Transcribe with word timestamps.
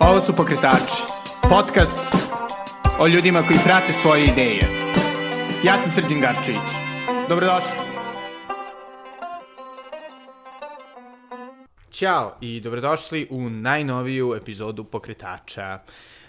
Ovo 0.00 0.20
su 0.20 0.36
Pokretači, 0.36 1.02
podcast 1.42 2.00
o 3.00 3.06
ljudima 3.06 3.42
koji 3.42 3.58
prate 3.64 3.92
svoje 3.92 4.24
ideje. 4.24 4.68
Ja 5.64 5.78
sam 5.78 5.92
Srđan 5.92 6.20
Garčević. 6.20 6.70
Dobrodošli. 7.28 7.70
Ćao 11.90 12.36
i 12.40 12.60
dobrodošli 12.60 13.26
u 13.30 13.50
najnoviju 13.50 14.34
epizodu 14.34 14.84
Pokretača. 14.84 15.78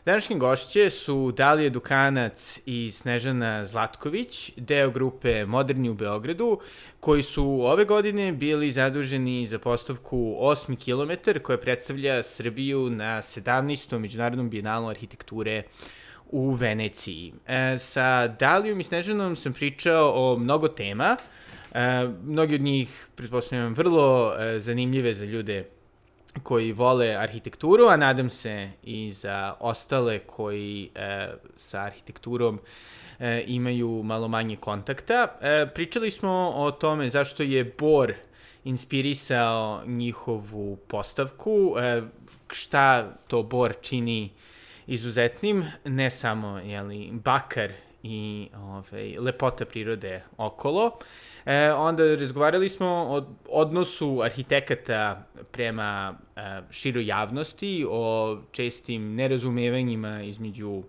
Današnje 0.06 0.36
gošće 0.38 0.90
su 0.90 1.32
Dalija 1.32 1.70
Dukanac 1.70 2.60
i 2.66 2.92
Snežana 2.92 3.66
Zlatković, 3.66 4.52
deo 4.58 4.90
grupe 4.90 5.46
Moderni 5.46 5.90
u 5.90 5.94
Beogradu, 5.94 6.60
koji 7.00 7.24
su 7.24 7.46
ove 7.46 7.86
godine 7.86 8.32
bili 8.32 8.72
zaduženi 8.72 9.48
za 9.48 9.60
postavku 9.60 10.38
8 10.40 10.76
km 10.76 11.40
koja 11.44 11.58
predstavlja 11.58 12.24
Srbiju 12.24 12.90
na 12.90 13.22
17. 13.22 13.98
Međunarodnom 14.00 14.50
bijenalu 14.50 14.90
arhitekture 14.90 15.64
u 16.32 16.52
Veneciji. 16.52 17.34
E, 17.48 17.78
sa 17.78 18.28
Dalijom 18.28 18.80
i 18.80 18.84
Snežanom 18.84 19.36
sam 19.36 19.54
pričao 19.54 20.14
o 20.16 20.38
mnogo 20.38 20.68
tema, 20.68 21.18
e, 21.72 22.08
mnogi 22.24 22.56
od 22.56 22.62
njih, 22.62 23.08
pretpostavljam, 23.16 23.74
vrlo 23.74 24.36
e, 24.40 24.60
zanimljive 24.60 25.14
za 25.14 25.26
ljude 25.26 25.66
koji 26.44 26.72
vole 26.72 27.16
arhitekturu, 27.16 27.88
a 27.88 27.98
nadam 27.98 28.30
se 28.30 28.70
i 28.84 29.12
za 29.12 29.56
ostale 29.60 30.20
koji 30.20 30.90
e, 30.96 31.28
sa 31.56 31.82
arhitekturom 31.82 32.60
e, 33.20 33.44
imaju 33.48 34.04
malo 34.04 34.28
manje 34.28 34.56
kontakta. 34.56 35.28
E, 35.42 35.68
pričali 35.74 36.12
smo 36.12 36.54
o 36.56 36.72
tome 36.72 37.10
zašto 37.10 37.44
je 37.44 37.76
Bor 37.80 38.14
inspirisao 38.64 39.84
njihovu 39.86 40.76
postavku, 40.88 41.76
e, 41.80 42.02
šta 42.52 43.12
to 43.28 43.44
Bor 43.44 43.74
čini 43.82 44.30
izuzetnim, 44.88 45.66
ne 45.86 46.12
samo 46.12 46.58
jeli, 46.58 47.10
bakar 47.12 47.72
i 48.04 48.50
ovaj, 48.56 49.18
lepota 49.20 49.66
prirode 49.66 50.24
okolo. 50.38 50.92
E, 51.46 51.72
onda 51.72 52.16
razgovarali 52.16 52.70
smo 52.70 52.88
o 52.88 53.26
odnosu 53.50 54.22
arhitekata 54.24 55.26
prema 55.52 56.16
e, 56.36 56.62
široj 56.72 57.06
javnosti, 57.06 57.86
o 57.90 58.38
čestim 58.52 59.16
nerazumevanjima 59.16 60.22
između, 60.22 60.84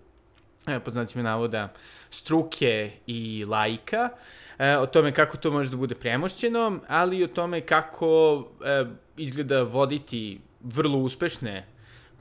e, 0.67 0.79
po 0.79 0.91
znacima 0.91 1.23
navoda, 1.23 1.73
struke 2.09 2.91
i 3.07 3.45
laika, 3.47 4.09
e, 4.57 4.77
o 4.77 4.85
tome 4.85 5.11
kako 5.11 5.37
to 5.37 5.51
može 5.51 5.69
da 5.69 5.77
bude 5.77 5.95
premošćeno, 5.95 6.79
ali 6.87 7.17
i 7.17 7.23
o 7.23 7.27
tome 7.27 7.61
kako 7.61 8.43
e, 8.65 8.85
izgleda 9.17 9.61
voditi 9.63 10.39
vrlo 10.61 10.97
uspešne 10.97 11.72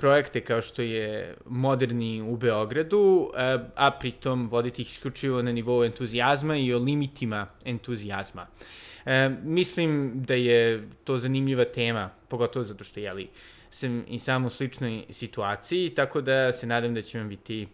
projekte 0.03 0.41
kao 0.41 0.63
što 0.63 0.83
je 0.83 1.35
Moderni 1.47 2.23
u 2.23 2.37
Beogradu, 2.37 3.31
a, 3.75 3.91
pritom 3.91 4.49
voditi 4.49 4.83
ih 4.83 4.91
isključivo 4.91 5.43
na 5.43 5.53
nivou 5.53 5.85
entuzijazma 5.85 6.57
i 6.57 6.73
o 6.75 6.79
limitima 6.79 7.47
entuzijazma. 7.65 8.47
E, 9.07 9.29
mislim 9.43 10.13
da 10.27 10.35
je 10.35 10.89
to 11.05 11.19
zanimljiva 11.19 11.65
tema, 11.65 12.11
pogotovo 12.29 12.65
zato 12.65 12.85
što, 12.85 13.01
jeli, 13.01 13.29
sam 13.71 14.05
i 14.09 14.19
sam 14.19 14.45
u 14.45 14.51
sličnoj 14.51 15.05
situaciji, 15.11 15.91
tako 15.95 16.21
da 16.21 16.53
se 16.53 16.67
nadam 16.67 16.95
da 16.95 17.03
će 17.03 17.19
vam 17.19 17.29
biti 17.29 17.69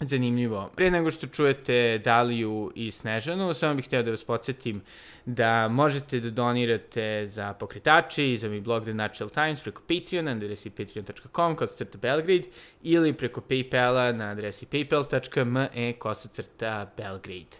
zanimljivo. 0.00 0.70
Pre 0.76 0.90
nego 0.90 1.10
što 1.10 1.26
čujete 1.26 1.98
Daliju 1.98 2.72
i 2.74 2.90
Snežanu, 2.90 3.54
samo 3.54 3.74
bih 3.74 3.84
hteo 3.84 4.02
da 4.02 4.10
vas 4.10 4.24
podsjetim 4.24 4.82
da 5.26 5.68
možete 5.68 6.20
da 6.20 6.30
donirate 6.30 7.26
za 7.26 7.52
pokretači 7.52 8.32
i 8.32 8.38
za 8.38 8.48
mi 8.48 8.60
blog 8.60 8.82
The 8.82 8.94
Natural 8.94 9.30
Times 9.30 9.60
preko 9.60 9.82
Patreona 9.88 10.30
na 10.30 10.36
adresi 10.36 10.70
patreon.com 10.70 11.56
kosacrta 11.56 11.98
Belgrade 11.98 12.48
ili 12.82 13.12
preko 13.12 13.40
Paypala 13.40 14.16
na 14.16 14.30
adresi 14.30 14.66
paypal.me 14.66 15.92
kosacrta 15.92 16.92
Belgrade. 16.96 17.56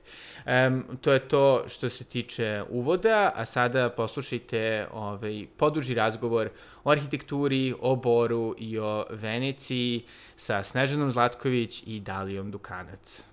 Um, 0.46 0.84
to 1.00 1.12
je 1.12 1.28
to 1.28 1.64
što 1.68 1.88
se 1.88 2.04
tiče 2.04 2.62
uvoda, 2.68 3.32
a 3.34 3.44
sada 3.44 3.90
poslušajte 3.90 4.86
ovaj, 4.92 5.46
poduži 5.56 5.94
razgovor 5.94 6.50
o 6.84 6.90
arhitekturi, 6.90 7.74
o 7.80 7.96
Boru 7.96 8.54
i 8.58 8.78
o 8.78 9.04
Veneciji 9.10 10.04
sa 10.36 10.62
Snežanom 10.62 11.10
Zlatković 11.10 11.82
i 11.86 12.00
Dalijom 12.00 12.50
Dukanac. 12.50 13.24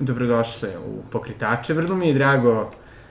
Dobrodošli 0.00 0.68
u 0.86 1.02
Pokretače. 1.10 1.74
Vrlo 1.74 1.96
mi 1.96 2.08
je 2.08 2.14
drago 2.14 2.70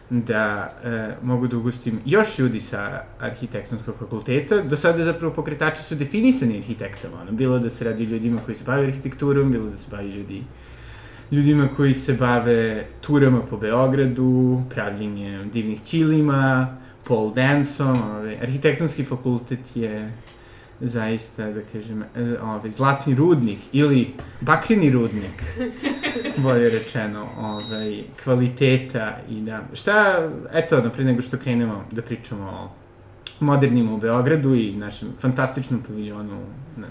da 0.09 0.69
e, 0.83 1.15
mogu 1.21 1.47
da 1.47 1.57
ugostim 1.57 1.99
još 2.05 2.39
ljudi 2.39 2.59
sa 2.59 3.03
arhitektonskog 3.19 3.95
fakulteta. 3.99 4.61
Do 4.61 4.77
sada 4.77 5.03
zapravo 5.03 5.33
pokretači 5.33 5.83
su 5.83 5.95
definisani 5.95 6.57
arhitektama. 6.57 7.21
Ono, 7.21 7.31
bilo 7.31 7.59
da 7.59 7.69
se 7.69 7.85
radi 7.85 8.03
ljudima 8.03 8.41
koji 8.45 8.55
se 8.55 8.63
bave 8.65 8.87
arhitekturom, 8.87 9.51
bilo 9.51 9.69
da 9.69 9.77
se 9.77 9.87
bavi 9.91 10.09
ljudi 10.09 10.43
ljudima 11.31 11.69
koji 11.75 11.93
se 11.93 12.13
bave 12.13 12.85
turama 13.01 13.41
po 13.41 13.57
Beogradu, 13.57 14.61
pravljenjem 14.69 15.49
divnih 15.49 15.81
ćilima, 15.81 16.77
pole 17.07 17.33
danceom. 17.35 17.97
Ovaj, 18.11 18.37
arhitektonski 18.41 19.03
fakultet 19.03 19.75
je 19.75 20.11
zaista, 20.81 21.51
da 21.51 21.61
kažem, 21.73 22.03
ovaj, 22.41 22.71
zlatni 22.71 23.15
rudnik 23.15 23.59
ili 23.71 24.13
bakreni 24.41 24.91
rudnik, 24.91 25.43
bolje 26.37 26.69
rečeno, 26.69 27.27
ovaj, 27.37 28.03
kvaliteta 28.23 29.17
i 29.29 29.41
da... 29.41 29.61
Šta, 29.73 30.29
eto, 30.53 30.81
napred 30.81 31.05
nego 31.05 31.21
što 31.21 31.37
krenemo 31.37 31.85
da 31.91 32.01
pričamo 32.01 32.43
o 32.43 32.69
modernim 33.39 33.93
u 33.93 33.97
Beogradu 33.97 34.55
i 34.55 34.75
našem 34.75 35.09
fantastičnom 35.19 35.83
paviljonu 35.87 36.39
na 36.77 36.87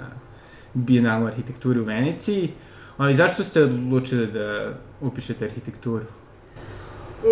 Bijenalu 0.74 1.26
arhitekturi 1.26 1.80
u 1.80 1.84
Veneciji, 1.84 2.50
ali 2.96 3.14
zašto 3.14 3.44
ste 3.44 3.62
odlučili 3.62 4.26
da 4.26 4.72
upišete 5.00 5.44
arhitekturu? 5.44 6.04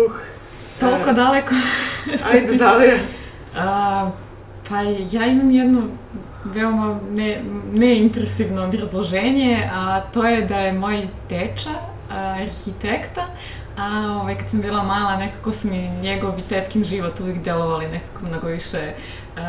Uh, 0.05 0.11
Toliko 0.79 1.09
uh, 1.09 1.15
daleko. 1.15 1.55
ajde, 2.31 2.57
dalje. 2.57 2.93
Uh, 2.93 4.11
pa 4.69 4.81
ja 5.11 5.25
imam 5.25 5.51
jednu 5.51 5.81
veoma 6.45 6.99
ne, 7.11 7.41
neimpresivno 7.73 8.63
obrazloženje, 8.65 9.69
a 9.73 10.01
to 10.01 10.25
je 10.25 10.41
da 10.41 10.57
je 10.57 10.73
moj 10.73 11.07
teča 11.29 11.69
a, 12.11 12.35
arhitekta, 12.41 13.25
a 13.77 14.17
ovaj, 14.21 14.37
kad 14.37 14.49
sam 14.49 14.61
bila 14.61 14.83
mala, 14.83 15.17
nekako 15.17 15.51
su 15.51 15.67
mi 15.67 15.89
njegov 16.01 16.39
i 16.39 16.41
tetkin 16.41 16.83
život 16.83 17.19
uvijek 17.19 17.43
delovali 17.43 17.87
nekako 17.87 18.25
mnogo 18.25 18.47
više 18.47 18.93
uh, 19.37 19.41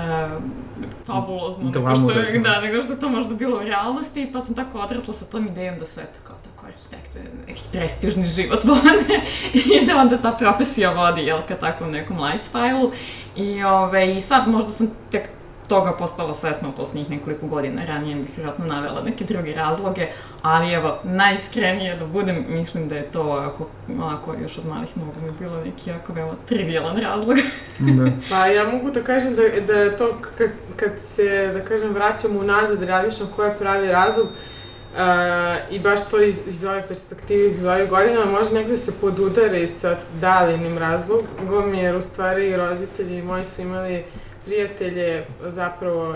fabulozno 1.07 1.65
nego 1.65 1.97
što, 1.97 2.11
je, 2.11 2.39
da, 2.39 2.61
nego 2.61 2.83
što 2.83 2.97
to 2.97 3.09
možda 3.09 3.35
bilo 3.35 3.57
u 3.57 3.63
realnosti, 3.63 4.31
pa 4.33 4.41
sam 4.41 4.55
tako 4.55 4.79
odrasla 4.79 5.15
sa 5.15 5.25
tom 5.25 5.47
idejom 5.47 5.79
da 5.79 5.85
tako, 5.85 6.07
tako 6.23 6.34
arhitekte 6.67 7.21
neki 7.47 7.63
prestižni 7.73 8.27
život 8.27 8.65
vode 8.65 9.21
i 9.83 9.87
da 9.87 9.97
onda 9.97 10.19
ta 10.19 10.33
profesija 10.33 10.93
vodi, 10.93 11.21
jel, 11.21 11.39
ka 11.49 11.55
takvom 11.55 11.91
nekom 11.91 12.19
lifestyle-u. 12.19 12.93
I, 13.37 13.65
ove, 13.65 14.17
I 14.17 14.21
sad 14.21 14.49
možda 14.49 14.71
sam 14.71 14.91
tek 15.11 15.29
toga 15.69 15.93
postala 15.93 16.35
svesna 16.35 16.69
u 16.69 16.73
poslednjih 16.73 17.11
nekoliko 17.11 17.47
godina. 17.47 17.85
Ranije 17.85 18.17
bih 18.17 18.31
vjerojatno 18.37 18.67
navela 18.67 19.03
neke 19.03 19.25
druge 19.25 19.55
razloge, 19.55 20.07
ali 20.43 20.73
evo, 20.73 20.99
najiskrenije 21.05 21.97
da 21.97 22.07
budem, 22.07 22.45
mislim 22.49 22.89
da 22.89 22.97
je 22.97 23.13
to, 23.13 23.23
ako, 23.23 23.67
ako 24.03 24.35
još 24.43 24.59
od 24.59 24.67
malih 24.67 24.97
nogu 24.97 25.13
mi 25.23 25.33
bilo 25.39 25.65
neki 25.65 25.91
jako 25.91 26.13
veoma 26.13 26.35
trivialan 26.47 26.97
razlog. 26.97 27.37
da. 27.79 28.11
Pa 28.31 28.47
ja 28.47 28.71
mogu 28.71 28.91
da 28.91 29.03
kažem 29.03 29.35
da, 29.35 29.43
da 29.67 29.73
je 29.73 29.97
to 29.97 30.09
kad, 30.39 30.51
kad 30.77 30.93
se, 31.01 31.51
da 31.53 31.65
kažem, 31.65 31.95
vraćamo 31.95 32.41
unazad, 32.41 32.83
razmišljam 32.83 33.29
ko 33.37 33.45
je 33.45 33.59
pravi 33.59 33.89
razlog, 33.89 34.27
Uh, 34.27 34.54
I 35.71 35.79
baš 35.79 36.09
to 36.11 36.21
iz, 36.21 36.41
iz 36.47 36.65
ove 36.65 36.89
perspektive, 36.89 37.47
iz 37.47 37.65
ove 37.65 37.87
godine, 37.87 38.25
može 38.25 38.53
negde 38.53 38.77
se 38.77 38.93
podudare 39.01 39.67
sa 39.67 39.97
dalinim 40.21 40.79
razlogom, 40.79 41.75
jer 41.75 41.97
u 41.97 42.03
stvari 42.03 42.57
roditelji 42.57 43.23
moji 43.23 43.45
su 43.45 43.63
imali 43.63 44.05
prijatelje, 44.45 45.25
zapravo, 45.43 46.15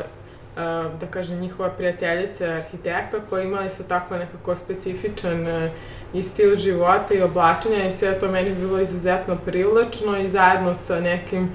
da 1.00 1.06
kažem, 1.10 1.40
njihova 1.40 1.68
prijateljica 1.68 2.44
arhitekta 2.44 3.18
koji 3.30 3.44
imali 3.44 3.70
su 3.70 3.82
tako 3.88 4.16
nekako 4.16 4.56
specifičan 4.56 5.70
i 6.14 6.22
stil 6.22 6.56
života 6.56 7.14
i 7.14 7.22
oblačenja 7.22 7.86
i 7.86 7.90
sve 7.90 8.18
to 8.18 8.28
meni 8.28 8.54
bilo 8.54 8.80
izuzetno 8.80 9.36
privlačno 9.36 10.18
i 10.18 10.28
zajedno 10.28 10.74
sa 10.74 11.00
nekim 11.00 11.50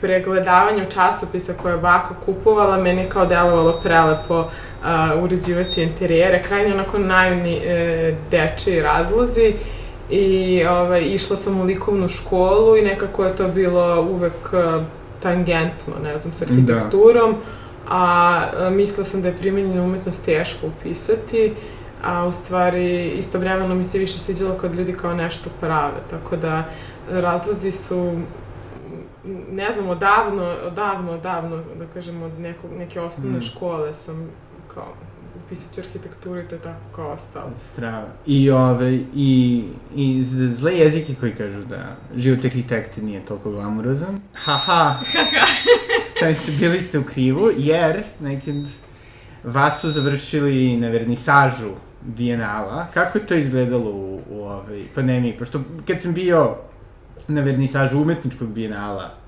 pregledavanjem 0.00 0.86
časopisa 0.90 1.52
koje 1.62 1.72
je 1.72 1.78
baka 1.78 2.14
kupovala, 2.24 2.76
meni 2.76 3.02
je 3.02 3.08
kao 3.08 3.26
delovalo 3.26 3.80
prelepo 3.82 4.50
uh, 4.86 5.22
uređivati 5.22 5.82
interijere, 5.82 6.42
krajnje 6.42 6.74
onako 6.74 6.98
naivni 6.98 7.56
uh, 7.56 8.16
dečiji 8.30 8.80
razlozi 8.80 9.54
i 10.10 10.64
ovaj, 10.70 11.02
išla 11.02 11.36
sam 11.36 11.60
u 11.60 11.64
likovnu 11.64 12.08
školu 12.08 12.76
i 12.76 12.82
nekako 12.82 13.24
je 13.24 13.36
to 13.36 13.48
bilo 13.48 14.02
uvek 14.10 14.52
uh, 14.52 14.82
tangentno, 15.22 15.94
ne 16.02 16.18
znam, 16.18 16.32
sa 16.32 16.44
da. 16.44 16.52
arhitekturom, 16.52 17.30
da. 17.30 17.38
a 17.88 18.70
mislila 18.70 19.04
sam 19.04 19.22
da 19.22 19.28
je 19.28 19.36
primenjena 19.36 19.82
umetnost 19.82 20.24
teško 20.24 20.66
upisati, 20.66 21.52
a 22.04 22.26
u 22.26 22.32
stvari 22.32 23.08
istovremeno 23.08 23.74
mi 23.74 23.84
se 23.84 23.98
više 23.98 24.18
sviđalo 24.18 24.54
kad 24.54 24.74
ljudi 24.74 24.92
kao 24.92 25.14
nešto 25.14 25.50
prave, 25.60 26.00
tako 26.10 26.36
da 26.36 26.64
razlozi 27.10 27.70
su 27.70 28.12
ne 29.50 29.72
znam, 29.72 29.88
odavno, 29.88 30.54
odavno, 30.66 31.12
odavno, 31.12 31.56
da 31.78 31.86
kažem, 31.94 32.22
od 32.22 32.40
nekog, 32.40 32.70
neke 32.78 33.00
osnovne 33.00 33.38
mm. 33.38 33.42
škole 33.42 33.94
sam 33.94 34.30
kao 34.76 34.94
upisat 35.46 35.74
ću 35.74 35.80
arhitekturu 35.80 36.40
i 36.40 36.48
to 36.48 36.54
je 36.54 36.60
tako 36.60 36.96
kao 36.96 37.10
ostalo. 37.10 37.50
Strava. 37.58 38.06
I, 38.26 38.50
ove, 38.50 38.94
i, 39.14 39.64
i 39.94 40.22
zle 40.22 40.78
jezike 40.78 41.14
koji 41.14 41.34
kažu 41.34 41.64
da 41.64 41.96
život 42.16 42.44
arhitekte 42.44 43.02
nije 43.02 43.24
toliko 43.24 43.50
glamurozan. 43.50 44.20
Haha. 44.34 45.00
Kaj 46.20 46.34
se 46.44 46.52
bili 46.58 46.80
ste 46.80 46.98
u 46.98 47.04
krivu, 47.04 47.50
jer 47.56 48.02
neki 48.20 48.50
od 48.50 48.66
vas 49.44 49.80
su 49.80 49.90
završili 49.90 50.76
na 50.76 50.88
vernisažu 50.88 51.70
Bienala. 52.02 52.86
Kako 52.94 53.18
je 53.18 53.26
to 53.26 53.34
izgledalo 53.34 53.90
u, 53.90 54.20
u 54.30 54.40
ovoj 54.40 54.84
pandemiji? 54.94 55.38
Pošto 55.38 55.60
kad 55.86 56.02
sam 56.02 56.14
bio 56.14 56.56
na 57.28 57.40
vernisažu 57.40 58.00
umetničkog 58.00 58.48
Bienala 58.48 59.25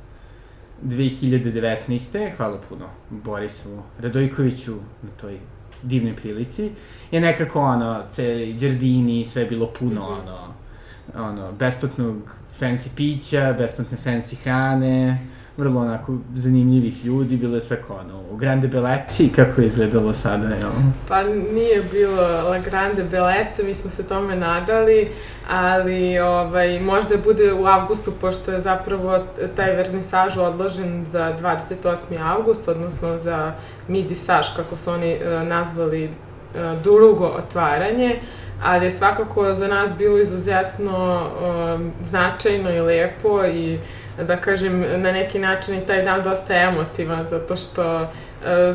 2019. 0.83 2.37
Hvala 2.37 2.59
puno 2.69 2.89
Borisu 3.11 3.83
Radojkoviću 3.99 4.75
na 5.03 5.11
toj 5.21 5.39
divnoj 5.83 6.17
prilici, 6.17 6.71
je 7.11 7.21
nekako 7.21 7.61
ono, 7.61 8.03
celi 8.13 8.53
Đardini, 8.53 9.25
sve 9.25 9.45
bilo 9.45 9.73
puno, 9.79 10.11
mm 10.11 10.15
-hmm. 10.15 11.17
ono, 11.17 11.29
ono, 11.29 11.53
besplatnog 11.53 12.17
fancy 12.61 12.89
pića, 12.97 13.55
besplatne 13.59 13.99
fancy 14.05 14.37
hrane, 14.43 15.19
vrlo 15.59 15.81
onako 15.81 16.13
zanimljivih 16.35 17.05
ljudi, 17.05 17.37
bilo 17.37 17.55
je 17.55 17.61
sve 17.61 17.83
kao 17.87 17.97
ono, 17.97 18.21
u 18.31 18.37
Grande 18.37 18.69
Beleci, 18.69 19.29
kako 19.37 19.61
je 19.61 19.67
izgledalo 19.67 20.13
sada, 20.13 20.47
jel? 20.47 20.71
Pa 21.09 21.23
nije 21.23 21.83
bilo 21.93 22.23
La 22.23 22.59
Grande 22.59 23.05
Belece, 23.05 23.63
mi 23.63 23.75
smo 23.75 23.91
se 23.91 24.07
tome 24.07 24.37
nadali, 24.37 25.11
ali 25.51 26.19
ovaj, 26.19 26.81
možda 26.81 27.17
bude 27.17 27.53
u 27.53 27.67
avgustu, 27.67 28.13
pošto 28.21 28.53
je 28.53 28.61
zapravo 28.61 29.19
taj 29.57 29.77
vernisaž 29.77 30.37
odložen 30.37 31.07
za 31.07 31.37
28. 31.43 31.97
avgust, 32.23 32.69
odnosno 32.69 33.19
za 33.19 33.53
midisaž, 33.89 34.47
kako 34.57 34.77
su 34.77 34.91
oni 34.91 35.15
uh, 35.17 35.49
nazvali 35.49 36.05
uh, 36.05 36.83
drugo 36.83 37.27
otvaranje, 37.27 38.21
ali 38.65 38.87
je 38.87 38.91
svakako 38.91 39.55
za 39.55 39.69
nas 39.69 39.91
bilo 39.99 40.19
izuzetno 40.19 41.23
uh, 41.23 41.81
značajno 42.03 42.71
i 42.71 42.81
lepo 42.81 43.45
i 43.45 43.75
uh, 43.75 43.81
da 44.27 44.37
kažem, 44.37 44.81
na 44.81 45.13
neki 45.13 45.39
način 45.39 45.79
i 45.79 45.87
taj 45.87 46.03
dan 46.03 46.23
dosta 46.23 46.55
emotivan, 46.55 47.27
zato 47.27 47.57
što 47.57 48.03
uh, 48.03 48.09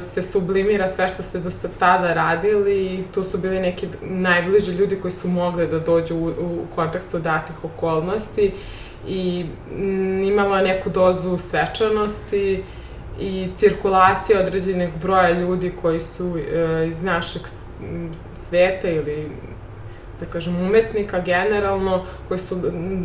se 0.02 0.22
sublimira 0.22 0.88
sve 0.88 1.08
što 1.08 1.24
ste 1.24 1.40
do 1.40 1.50
tada 1.80 2.14
radili 2.14 2.86
i 2.86 3.04
tu 3.14 3.24
su 3.24 3.38
bili 3.38 3.60
neki 3.60 3.88
najbliži 4.02 4.72
ljudi 4.72 5.00
koji 5.02 5.12
su 5.12 5.28
mogli 5.28 5.68
da 5.68 5.80
dođu 5.80 6.16
u, 6.16 6.28
u 6.28 6.66
kontekstu 6.76 7.20
datih 7.20 7.64
okolnosti 7.64 8.52
i 9.08 9.46
m, 9.78 10.24
imalo 10.24 10.58
je 10.58 10.64
neku 10.64 10.90
dozu 10.90 11.38
svečanosti 11.38 12.64
i 13.20 13.48
cirkulacije 13.56 14.40
određenog 14.40 14.90
broja 15.02 15.40
ljudi 15.40 15.74
koji 15.82 16.00
su 16.00 16.26
uh, 16.28 16.40
iz 16.88 17.04
našeg 17.04 17.42
sveta 18.36 18.90
ili 18.90 19.32
da 20.20 20.26
kažem, 20.26 20.62
umetnika 20.62 21.20
generalno, 21.20 22.06
koji 22.28 22.40
su 22.40 22.58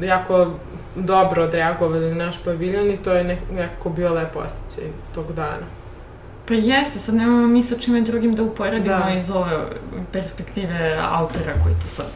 jako 0.02 0.50
dobro 0.98 1.44
odreagovali 1.44 2.14
na 2.14 2.24
naš 2.24 2.36
paviljon 2.44 2.90
i 2.90 2.96
to 2.96 3.12
je 3.12 3.38
nekako 3.52 3.90
bio 3.90 4.14
lepo 4.14 4.38
osjećaj 4.38 4.90
tog 5.14 5.32
dana. 5.32 5.66
Pa 6.48 6.54
jeste, 6.54 6.98
sad 6.98 7.14
nemamo 7.14 7.46
mi 7.46 7.62
sa 7.62 7.78
čime 7.78 8.00
drugim 8.00 8.34
da 8.34 8.42
uporedimo 8.42 8.98
da. 8.98 9.14
iz 9.16 9.30
ove 9.30 9.56
perspektive 10.12 10.98
autora 11.02 11.52
koji 11.64 11.74
to 11.74 11.86
sad 11.86 12.06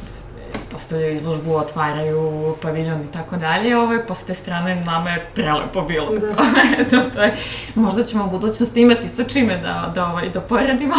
postavljaju 0.72 1.12
izložbu, 1.12 1.56
otvaraju 1.56 2.56
paviljon 2.62 3.00
i 3.00 3.12
tako 3.12 3.36
dalje. 3.36 3.78
Ovo 3.78 3.92
je, 3.92 4.06
posle 4.06 4.26
te 4.26 4.34
strane, 4.34 4.74
nama 4.74 5.10
je 5.10 5.30
prelepo 5.34 5.82
bilo. 5.82 6.10
Da. 6.10 6.28
Eto, 6.82 7.00
to 7.14 7.22
je, 7.22 7.36
možda 7.74 8.02
ćemo 8.02 8.24
u 8.24 8.30
budućnosti 8.30 8.80
imati 8.80 9.08
sa 9.08 9.24
čime 9.24 9.58
da, 9.58 9.92
da, 9.94 10.06
ovaj, 10.06 10.30
da 10.30 10.40
poredimo 10.40 10.94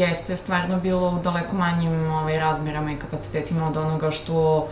jeste 0.00 0.36
stvarno 0.36 0.80
bilo 0.80 1.10
u 1.10 1.18
daleko 1.22 1.56
manjim 1.56 2.12
ovaj, 2.12 2.38
razmerama 2.38 2.92
i 2.92 2.96
kapacitetima 2.96 3.68
od 3.68 3.76
onoga 3.76 4.10
što 4.10 4.56
uh, 4.56 4.66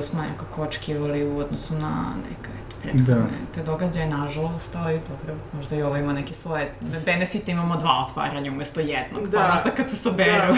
smo 0.00 0.22
nekako 0.22 0.62
očekivali 0.62 1.28
u 1.28 1.38
odnosu 1.38 1.74
na 1.74 2.14
neka 2.30 2.50
prethodne 2.90 3.14
da. 3.14 3.54
te 3.54 3.62
događaje, 3.62 4.06
nažalost, 4.06 4.74
ali 4.74 5.00
dobro, 5.08 5.34
možda 5.52 5.76
i 5.76 5.82
ovo 5.82 5.96
ima 5.96 6.12
neke 6.12 6.34
svoje 6.34 6.72
benefite, 7.06 7.52
imamo 7.52 7.76
dva 7.76 8.04
otvaranja 8.08 8.50
umesto 8.50 8.80
jednog, 8.80 9.22
pa 9.22 9.28
da. 9.28 9.38
pa 9.38 9.50
možda 9.50 9.70
kad 9.70 9.90
se 9.90 9.96
saberu. 9.96 10.54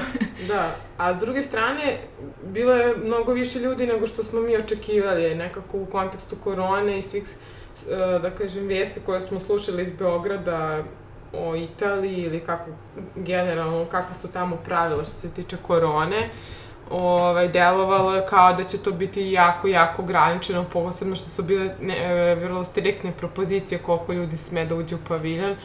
Da, 0.49 0.55
da, 0.55 0.71
a 0.97 1.15
s 1.15 1.21
druge 1.21 1.43
strane, 1.43 1.99
bilo 2.53 2.73
je 2.73 2.97
mnogo 3.05 3.33
više 3.33 3.59
ljudi 3.59 3.87
nego 3.87 4.07
što 4.07 4.23
smo 4.23 4.41
mi 4.41 4.57
očekivali, 4.57 5.35
nekako 5.35 5.79
u 5.79 5.87
kontekstu 5.87 6.37
korone 6.37 6.99
i 6.99 7.03
svih, 7.03 7.25
e, 7.91 8.19
da 8.19 8.31
kažem, 8.31 8.67
vijesti 8.67 9.01
koje 9.07 9.21
smo 9.21 9.41
slušali 9.41 9.83
iz 9.83 9.93
Beograda 9.93 10.83
o 11.33 11.57
Italiji 11.57 12.17
ili 12.17 12.41
kako, 12.41 12.71
generalno, 13.17 13.85
kakva 13.85 14.15
su 14.15 14.29
tamo 14.29 14.57
pravila 14.57 15.05
što 15.05 15.15
se 15.15 15.31
tiče 15.31 15.57
korone. 15.57 16.19
Uh, 16.19 16.58
ovaj, 16.91 17.49
delovalo 17.49 18.15
je 18.15 18.27
kao 18.27 18.53
da 18.53 18.65
će 18.65 18.79
to 18.79 18.93
biti 18.93 19.31
jako, 19.33 19.69
jako 19.69 20.03
ograničeno, 20.03 20.65
posebno 20.65 21.17
što 21.17 21.31
su 21.31 21.43
bile 21.43 21.75
ne, 21.81 21.97
e, 21.97 22.35
vrlo 22.35 22.65
striktne 22.65 23.13
propozicije 23.13 23.79
koliko 23.79 24.13
ljudi 24.13 24.37
sme 24.37 24.65
da 24.65 24.75
uđe 24.75 24.95
u 24.95 24.99
paviljon, 25.09 25.57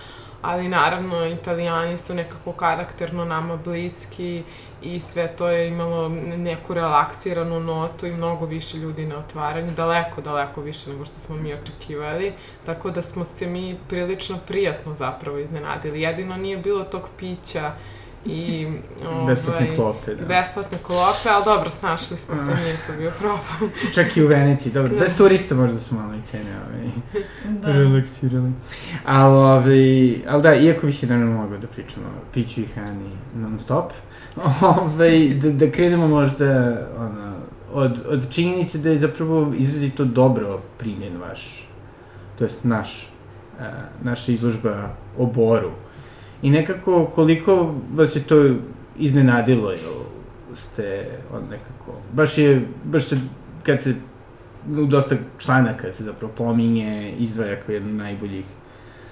ali 0.41 0.67
naravno 0.67 1.25
italijani 1.25 1.97
su 1.97 2.13
nekako 2.13 2.51
karakterno 2.51 3.25
nama 3.25 3.57
bliski 3.57 4.43
i 4.81 4.99
sve 4.99 5.27
to 5.27 5.47
je 5.47 5.67
imalo 5.67 6.09
neku 6.37 6.73
relaksiranu 6.73 7.59
notu 7.59 8.05
i 8.05 8.11
mnogo 8.11 8.45
više 8.45 8.77
ljudi 8.77 9.05
na 9.05 9.17
otvaranju, 9.17 9.71
daleko, 9.71 10.21
daleko 10.21 10.61
više 10.61 10.89
nego 10.89 11.05
što 11.05 11.19
smo 11.19 11.35
mi 11.35 11.53
očekivali, 11.53 12.33
tako 12.65 12.91
da 12.91 13.01
smo 13.01 13.23
se 13.23 13.47
mi 13.47 13.77
prilično 13.89 14.37
prijatno 14.47 14.93
zapravo 14.93 15.37
iznenadili. 15.37 16.01
Jedino 16.01 16.37
nije 16.37 16.57
bilo 16.57 16.83
tog 16.83 17.09
pića 17.17 17.71
i 18.25 18.67
ovaj, 19.07 19.25
besplatne 19.25 19.75
klope, 19.75 20.15
da. 20.15 20.25
Besplatne 20.25 20.77
klope, 20.85 21.29
ali 21.35 21.45
dobro, 21.45 21.71
snašli 21.71 22.17
smo 22.17 22.37
se, 22.37 22.55
nije 22.63 22.77
to 22.87 22.93
bio 22.97 23.11
problem. 23.19 23.71
Čak 23.95 24.17
i 24.17 24.23
u 24.23 24.27
Veneciji, 24.27 24.71
dobro, 24.71 24.93
da. 24.93 24.99
bez 24.99 25.17
turista 25.17 25.55
možda 25.55 25.79
su 25.79 25.95
malo 25.95 26.13
i 26.15 26.21
cene 26.21 26.51
ovaj, 26.67 26.87
da. 27.61 27.71
relaksirali. 27.71 28.51
Ali, 29.05 29.35
ovaj, 29.35 30.15
ali 30.27 30.43
da, 30.43 30.55
iako 30.55 30.85
bih 30.85 31.09
naravno 31.09 31.41
mogao 31.41 31.57
da 31.57 31.67
pričamo 31.67 32.05
o 32.07 32.31
piću 32.33 32.61
i 32.61 32.65
hrani 32.65 33.09
non 33.35 33.59
stop, 33.59 33.91
ovaj, 34.61 35.29
da, 35.41 35.51
da 35.51 35.71
krenemo 35.71 36.07
možda 36.07 36.77
ono, 36.97 37.33
od, 37.73 37.99
od 38.07 38.29
činjenice 38.29 38.77
da 38.77 38.89
je 38.89 38.97
zapravo 38.97 39.53
izrazito 39.57 40.05
dobro 40.05 40.61
primjen 40.77 41.17
vaš, 41.17 41.67
to 42.37 42.43
jest 42.43 42.63
naš, 42.63 43.09
uh, 43.59 43.65
naša 44.03 44.31
izložba 44.31 44.89
o 45.17 45.25
Boru 45.25 45.71
I 46.43 46.49
nekako, 46.49 47.05
koliko 47.15 47.75
vas 47.93 48.15
je 48.15 48.23
to 48.23 48.55
iznenadilo, 48.99 49.71
jel 49.71 49.93
ste 50.53 51.07
on 51.33 51.43
nekako, 51.49 51.91
baš 52.13 52.37
je, 52.37 52.67
baš 52.83 53.03
se, 53.03 53.17
kad 53.63 53.81
se 53.81 53.95
u 54.77 54.85
dosta 54.85 55.15
članaka 55.37 55.91
se 55.91 56.03
zapravo 56.03 56.33
pominje, 56.37 57.13
izdvaja 57.17 57.55
kao 57.55 57.73
jedna 57.73 58.03
najboljih 58.03 58.45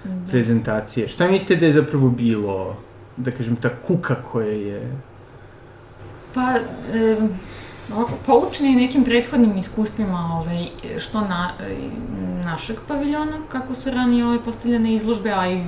da. 0.04 0.32
prezentacije. 0.32 1.08
Šta 1.08 1.28
mislite 1.28 1.56
da 1.56 1.66
je 1.66 1.72
zapravo 1.72 2.10
bilo, 2.10 2.78
da 3.18 3.32
kažem, 3.32 3.56
ta 3.56 3.70
kuka 3.88 4.16
koja 4.16 4.52
je... 4.52 4.92
Pa, 6.34 6.56
e, 6.94 7.16
poučeni 8.26 8.76
nekim 8.76 9.04
prethodnim 9.04 9.58
iskustvima 9.58 10.42
ovaj, 10.42 10.68
što 11.00 11.22
na, 11.22 11.52
našeg 12.44 12.78
paviljona, 12.88 13.38
kako 13.50 13.74
su 13.74 13.92
ranije 13.92 14.26
ovaj, 14.26 14.40
postavljene 14.40 14.94
izložbe, 14.94 15.32
a 15.32 15.48
i 15.48 15.64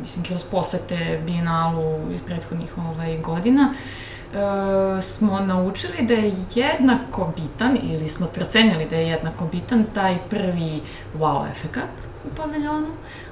mislim, 0.00 0.24
kroz 0.24 0.44
posete 0.44 1.22
Bijenalu 1.26 2.12
iz 2.12 2.20
prethodnih 2.26 2.78
ovaj, 2.78 3.18
godina, 3.18 3.72
e, 3.72 5.00
smo 5.00 5.40
naučili 5.40 6.06
da 6.06 6.14
je 6.14 6.34
jednako 6.54 7.32
bitan, 7.36 7.78
ili 7.82 8.08
smo 8.08 8.26
procenili 8.26 8.86
da 8.86 8.96
je 8.96 9.08
jednako 9.08 9.46
bitan 9.52 9.84
taj 9.94 10.18
prvi 10.30 10.80
wow 11.18 11.50
efekat 11.50 11.90
u 12.24 12.34
paviljonu, 12.36 12.88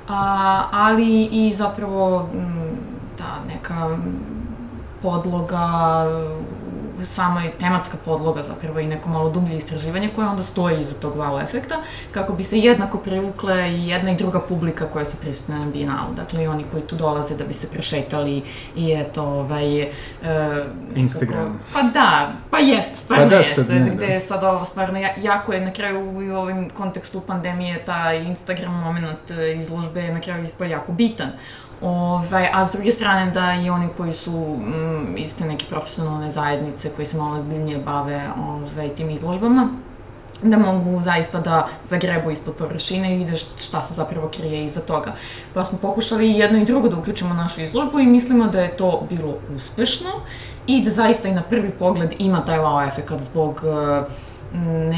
a, 0.09 0.69
ali 0.73 1.25
i 1.25 1.53
zapravo 1.55 2.29
m, 2.35 2.77
ta 3.19 3.41
neka 3.49 3.99
podloga 5.03 6.05
sama 7.05 7.45
i 7.45 7.51
tematska 7.59 7.97
podloga 8.05 8.43
zapravo 8.43 8.81
i 8.81 8.87
neko 8.87 9.09
malo 9.09 9.31
dublje 9.31 9.57
istraživanje 9.57 10.11
koje 10.15 10.29
onda 10.29 10.43
stoji 10.43 10.81
iza 10.81 10.95
tog 10.95 11.17
wow 11.17 11.45
efekta, 11.45 11.75
kako 12.13 12.33
bi 12.33 12.43
se 12.43 12.59
jednako 12.59 12.99
privukle 12.99 13.73
i 13.73 13.89
jedna 13.89 14.11
i 14.11 14.17
druga 14.17 14.41
publika 14.41 14.87
koja 14.87 15.05
su 15.05 15.17
prisutne 15.17 15.59
na 15.59 15.67
Bijenalu. 15.67 16.15
Dakle, 16.15 16.45
i 16.45 16.47
oni 16.47 16.65
koji 16.71 16.83
tu 16.83 16.97
dolaze 16.97 17.37
da 17.37 17.45
bi 17.45 17.55
se 17.55 17.71
prešetali 17.71 18.43
i 18.77 18.93
eto, 18.93 19.23
ovaj... 19.23 19.83
Uh, 19.83 19.89
Instagram. 20.95 21.61
Pa 21.73 21.83
da, 21.83 22.33
pa 22.51 22.59
jeste, 22.59 22.97
stvarno 22.97 23.25
pa 23.25 23.31
da, 23.31 23.37
jeste, 23.37 23.63
ne, 23.63 23.91
gde 23.91 24.07
je 24.07 24.21
sad 24.21 24.45
ovo 24.45 24.65
stvarno, 24.65 24.99
jako 25.17 25.53
je 25.53 25.61
na 25.61 25.73
kraju 25.73 26.01
u 26.01 26.37
ovim 26.37 26.71
kontekstu 26.71 27.21
pandemije 27.21 27.85
ta 27.85 28.13
Instagram 28.13 28.75
moment 28.75 29.31
e, 29.31 29.57
izložbe 29.57 30.09
na 30.13 30.21
kraju 30.21 30.45
ispao 30.45 30.67
jako 30.67 30.93
bitan. 30.93 31.29
Ovaj, 31.81 32.49
a 32.53 32.65
s 32.65 32.73
druge 32.73 32.93
strane 32.93 33.31
da 33.31 33.55
i 33.55 33.71
oni 33.71 33.89
koji 33.97 34.13
su 34.13 34.31
mm, 34.31 35.17
isto 35.17 35.45
neke 35.45 35.67
profesionalne 35.71 36.31
zajednice 36.31 36.91
koji 36.97 37.07
se 37.07 37.19
malo 37.19 37.41
zbiljnije 37.41 37.79
bave 37.79 38.29
ovaj, 38.49 38.89
tim 38.89 39.11
izložbama, 39.11 39.69
da 40.43 40.59
mogu 40.59 41.01
zaista 41.01 41.41
da 41.41 41.69
zagrebu 41.85 42.31
ispod 42.31 42.55
površine 42.55 43.15
i 43.15 43.17
vide 43.17 43.37
šta 43.37 43.83
se 43.83 43.95
zapravo 43.95 44.29
krije 44.29 44.65
iza 44.65 44.81
toga. 44.81 45.13
Pa 45.55 45.65
smo 45.65 45.79
pokušali 45.79 46.31
jedno 46.31 46.59
i 46.59 46.65
drugo 46.65 46.89
da 46.89 46.97
uključimo 46.97 47.35
našu 47.35 47.61
izložbu 47.61 48.01
i 48.01 48.07
mislimo 48.07 48.47
da 48.47 48.61
je 48.61 48.77
to 48.77 49.07
bilo 49.11 49.35
uspešno 49.57 50.11
i 50.67 50.83
da 50.85 50.91
zaista 50.91 51.29
i 51.29 51.35
na 51.35 51.43
prvi 51.43 51.71
pogled 51.71 52.15
ima 52.19 52.45
taj 52.45 52.59
wow 52.59 52.89
efekt 52.89 53.21
zbog 53.21 53.61
uh, 53.65 54.07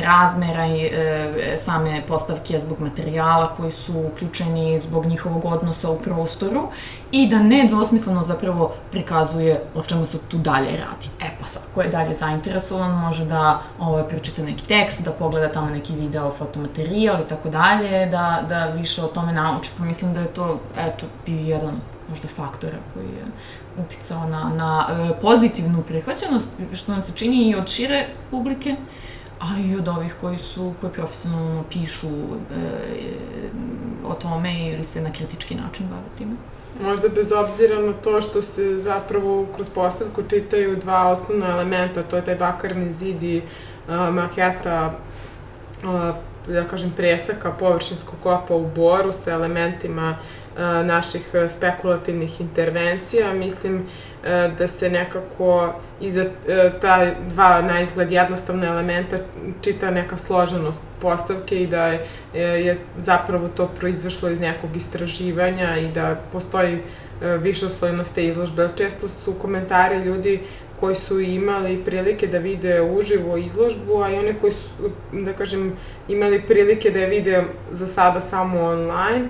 razmera 0.04 0.66
i 0.66 0.84
e, 0.84 1.56
same 1.58 2.02
postavke 2.08 2.60
zbog 2.60 2.80
materijala 2.80 3.52
koji 3.56 3.72
su 3.72 3.94
uključeni 4.12 4.80
zbog 4.80 5.06
njihovog 5.06 5.44
odnosa 5.44 5.90
u 5.90 5.98
prostoru 5.98 6.68
i 7.12 7.28
da 7.28 7.38
ne 7.38 7.66
dvosmisleno 7.68 8.24
zapravo 8.24 8.72
prikazuje 8.90 9.62
o 9.74 9.82
čemu 9.82 10.06
se 10.06 10.18
tu 10.28 10.38
dalje 10.38 10.70
radi. 10.70 11.08
E 11.20 11.30
pa 11.40 11.46
sad, 11.46 11.62
ko 11.74 11.82
je 11.82 11.88
dalje 11.88 12.14
zainteresovan 12.14 12.90
može 12.90 13.24
da 13.24 13.62
ovaj, 13.78 14.08
pročita 14.08 14.42
neki 14.42 14.66
tekst, 14.66 15.02
da 15.04 15.10
pogleda 15.10 15.52
tamo 15.52 15.70
neki 15.70 15.92
video, 15.92 16.30
fotomaterijal 16.30 17.20
i 17.20 17.28
tako 17.28 17.50
dalje, 17.50 18.06
da, 18.06 18.44
da 18.48 18.66
više 18.66 19.02
o 19.02 19.06
tome 19.06 19.32
nauči. 19.32 19.70
Pa 19.78 19.84
mislim 19.84 20.14
da 20.14 20.20
je 20.20 20.34
to, 20.34 20.58
eto, 20.78 21.06
bio 21.26 21.40
jedan 21.40 21.80
možda 22.10 22.28
faktora 22.28 22.78
koji 22.94 23.06
je 23.06 23.24
uticao 23.84 24.28
na, 24.28 24.50
na 24.58 24.88
e, 24.90 25.20
pozitivnu 25.20 25.82
prihvaćenost, 25.82 26.48
što 26.72 26.92
nam 26.92 27.02
se 27.02 27.12
čini 27.14 27.48
i 27.48 27.54
od 27.54 27.68
šire 27.68 28.06
publike, 28.30 28.76
a 29.40 29.46
i 29.66 29.76
od 29.76 29.88
ovih 29.88 30.14
koji 30.20 30.38
su, 30.38 30.74
koji 30.80 30.92
profesionalno 30.92 31.64
pišu 31.70 32.08
e, 32.08 32.12
o 34.06 34.14
tome 34.14 34.68
ili 34.68 34.84
se 34.84 35.00
na 35.00 35.12
kritički 35.12 35.54
način 35.54 35.86
bave 35.88 36.16
time. 36.18 36.36
Možda 36.80 37.08
bez 37.08 37.32
obzira 37.32 37.80
na 37.80 37.92
to 37.92 38.20
što 38.20 38.42
se 38.42 38.78
zapravo 38.78 39.46
kroz 39.54 39.68
postavku 39.68 40.22
čitaju 40.30 40.76
dva 40.76 41.08
osnovna 41.08 41.46
elementa, 41.46 42.02
to 42.02 42.16
je 42.16 42.24
taj 42.24 42.36
bakarni 42.36 42.92
zid 42.92 43.22
i 43.22 43.42
a, 43.88 44.10
maketa 44.10 44.94
a, 45.84 46.12
da 46.46 46.64
kažem 46.64 46.92
presaka 46.96 47.52
površinskog 47.52 48.14
kopa 48.22 48.54
u 48.54 48.66
boru 48.76 49.12
sa 49.12 49.30
elementima 49.30 50.16
naših 50.84 51.32
spekulativnih 51.48 52.40
intervencija. 52.40 53.32
Mislim 53.32 53.86
E, 54.24 54.50
da 54.58 54.68
se 54.68 54.90
nekako 54.90 55.72
iza 56.00 56.24
e, 56.48 56.70
ta 56.80 57.06
dva 57.30 57.62
na 57.62 57.80
izgled 57.80 58.12
jednostavna 58.12 58.66
elementa 58.66 59.16
čita 59.62 59.90
neka 59.90 60.16
složenost 60.16 60.82
postavke 61.00 61.62
i 61.62 61.66
da 61.66 61.86
je, 61.86 62.06
e, 62.34 62.40
je 62.40 62.78
zapravo 62.98 63.48
to 63.48 63.70
proizašlo 63.78 64.30
iz 64.30 64.40
nekog 64.40 64.76
istraživanja 64.76 65.76
i 65.76 65.88
da 65.88 66.20
postoji 66.32 66.78
višoslojnost 67.40 68.14
te 68.14 68.26
izložbe. 68.26 68.68
Često 68.76 69.08
su 69.08 69.32
komentari 69.34 69.98
ljudi 69.98 70.40
koji 70.80 70.94
su 70.94 71.20
imali 71.20 71.84
prilike 71.84 72.26
da 72.26 72.38
vide 72.38 72.80
uživo 72.82 73.36
izložbu, 73.36 74.02
a 74.02 74.10
i 74.10 74.18
oni 74.18 74.34
koji 74.40 74.52
su, 74.52 74.90
da 75.12 75.32
kažem, 75.32 75.72
imali 76.08 76.42
prilike 76.42 76.90
da 76.90 76.98
je 76.98 77.06
vide 77.06 77.44
za 77.70 77.86
sada 77.86 78.20
samo 78.20 78.60
online, 78.60 79.28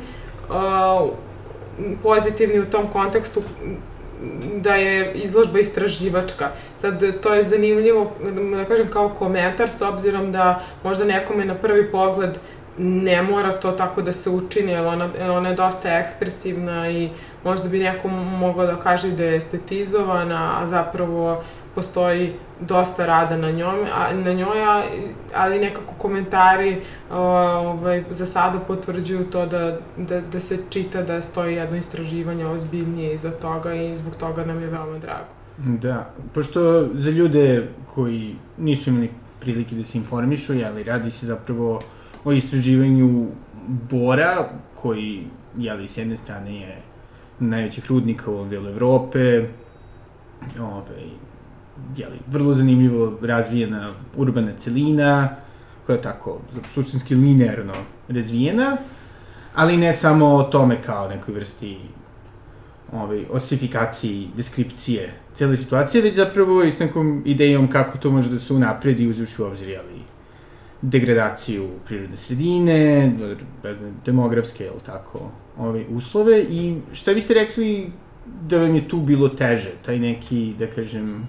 pozitivni 2.03 2.61
u 2.61 2.71
tom 2.71 2.91
kontekstu 2.91 3.43
da 4.57 4.75
je 4.75 5.13
izložba 5.13 5.59
istraživačka. 5.59 6.49
Sad, 6.77 7.21
to 7.23 7.35
je 7.35 7.43
zanimljivo, 7.43 8.13
da 8.57 8.65
kažem, 8.65 8.89
kao 8.91 9.09
komentar, 9.09 9.71
s 9.71 9.83
obzirom 9.83 10.33
da 10.33 10.63
možda 10.85 11.05
nekome 11.05 11.45
na 11.45 11.55
prvi 11.55 11.91
pogled 11.91 12.39
ne 12.79 13.23
mora 13.23 13.53
to 13.53 13.73
tako 13.73 14.03
da 14.03 14.13
se 14.13 14.31
učini, 14.31 14.73
jer 14.73 14.87
ona, 14.87 15.09
ona 15.31 15.49
je 15.49 15.55
dosta 15.55 15.99
ekspresivna 15.99 16.91
i 16.91 17.09
možda 17.45 17.69
bi 17.69 17.79
neko 17.79 18.09
mogao 18.09 18.67
da 18.67 18.77
kaže 18.77 19.11
da 19.11 19.25
je 19.25 19.37
estetizovana, 19.37 20.59
a 20.63 20.67
zapravo 20.67 21.43
postoji 21.75 22.33
dosta 22.61 23.07
rada 23.07 23.37
na 23.37 23.51
njoj, 23.51 23.87
a, 23.95 24.15
na 24.15 24.33
njoj 24.33 24.59
ali 25.35 25.59
nekako 25.59 25.95
komentari 25.99 26.81
ovaj, 27.11 28.05
za 28.11 28.27
sada 28.27 28.59
potvrđuju 28.59 29.31
to 29.31 29.47
da, 29.47 29.79
da, 29.97 30.21
da 30.21 30.41
se 30.41 30.59
čita 30.71 31.03
da 31.03 31.23
stoji 31.23 31.55
jedno 31.55 31.77
istraživanje 31.77 32.47
ozbiljnije 32.47 33.15
iza 33.15 33.31
toga 33.31 33.75
i 33.75 33.95
zbog 33.95 34.17
toga 34.17 34.45
nam 34.45 34.63
je 34.63 34.67
veoma 34.67 34.99
drago. 34.99 35.41
Da, 35.59 36.15
pošto 36.35 36.89
za 36.95 37.11
ljude 37.11 37.69
koji 37.95 38.37
nisu 38.59 38.91
imali 38.91 39.11
prilike 39.41 39.75
da 39.75 39.85
se 39.85 39.99
informišu, 39.99 40.55
jeli, 40.55 40.83
radi 40.83 41.11
se 41.11 41.27
zapravo 41.27 41.81
o 42.25 42.33
istraživanju 42.33 43.27
bora, 43.91 44.49
koji, 44.83 45.27
jeli, 45.59 45.89
s 45.89 45.97
jedne 45.97 46.17
strane 46.17 46.61
je 46.61 46.83
najvećih 47.39 47.91
rudnika 47.91 48.31
u 48.31 48.35
ovom 48.35 48.51
delu 48.51 48.69
Evrope, 48.69 49.45
ovaj, 50.61 51.05
jeli, 51.97 52.19
vrlo 52.27 52.55
zanimljivo 52.55 53.19
razvijena 53.23 53.91
urbana 54.17 54.53
celina, 54.57 55.29
koja 55.87 55.97
je 55.97 56.03
tako 56.03 56.41
suštinski 56.75 57.15
linearno 57.15 57.73
razvijena, 58.09 58.77
ali 59.55 59.77
ne 59.77 59.93
samo 59.93 60.35
o 60.35 60.43
tome 60.43 60.83
kao 60.83 61.09
nekoj 61.09 61.35
vrsti 61.35 61.77
ovaj, 62.93 63.25
osifikaciji, 63.31 64.29
deskripcije 64.37 65.15
cele 65.35 65.57
situacije, 65.57 66.03
već 66.03 66.15
zapravo 66.15 66.63
i 66.63 66.71
s 66.71 66.79
nekom 66.79 67.23
idejom 67.25 67.69
kako 67.69 67.99
to 67.99 68.11
može 68.11 68.31
da 68.31 68.39
se 68.39 68.55
unapredi 68.55 69.09
uzevši 69.09 69.43
u 69.43 69.47
obzir, 69.47 69.69
jeli, 69.69 70.01
degradaciju 70.83 71.69
prirodne 71.87 72.17
sredine, 72.17 73.13
demografske, 74.07 74.65
jel 74.65 74.81
tako, 74.87 75.31
ove 75.59 75.85
uslove. 75.89 76.43
I 76.43 76.77
šta 76.93 77.15
biste 77.15 77.35
rekli 77.35 77.93
da 78.49 78.59
vam 78.59 78.75
je 78.75 78.89
tu 78.89 79.01
bilo 79.01 79.29
teže, 79.29 79.73
taj 79.87 79.99
neki, 79.99 80.55
da 80.59 80.67
kažem, 80.67 81.29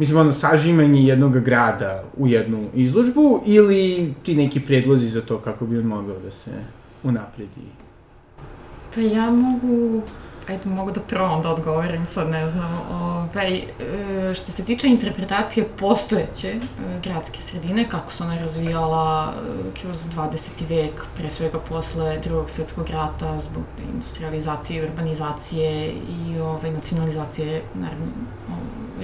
mislim, 0.00 0.18
ono, 0.18 0.32
sažimanje 0.32 1.02
jednog 1.02 1.40
grada 1.40 2.04
u 2.16 2.28
jednu 2.28 2.68
izložbu 2.74 3.42
ili 3.46 4.14
ti 4.22 4.34
neki 4.34 4.60
predlozi 4.60 5.08
za 5.08 5.20
to 5.20 5.38
kako 5.38 5.66
bi 5.66 5.78
on 5.78 5.84
mogao 5.84 6.18
da 6.18 6.30
se 6.30 6.50
unapredi? 7.02 7.66
Pa 8.94 9.00
ja 9.00 9.30
mogu 9.30 10.02
ajde, 10.48 10.70
mogu 10.70 10.90
da 10.90 11.00
probam 11.00 11.42
da 11.42 11.50
odgovorim, 11.50 12.06
sad 12.06 12.28
ne 12.28 12.50
znam. 12.50 12.80
Ovaj, 12.90 13.54
e, 13.56 14.34
što 14.34 14.52
se 14.52 14.64
tiče 14.64 14.88
interpretacije 14.88 15.66
postojeće 15.78 16.48
e, 16.48 16.60
gradske 17.02 17.42
sredine, 17.42 17.88
kako 17.88 18.12
se 18.12 18.24
ona 18.24 18.38
razvijala 18.38 19.34
e, 19.34 19.80
kroz 19.80 20.06
20. 20.16 20.38
vek, 20.68 21.02
pre 21.16 21.30
svega 21.30 21.58
posle 21.58 22.18
drugog 22.18 22.50
svetskog 22.50 22.90
rata, 22.90 23.40
zbog 23.40 23.62
industrializacije 23.92 24.84
urbanizacije 24.84 25.92
i 25.92 26.40
ovaj, 26.40 26.70
nacionalizacije, 26.70 27.62
naravno, 27.74 28.06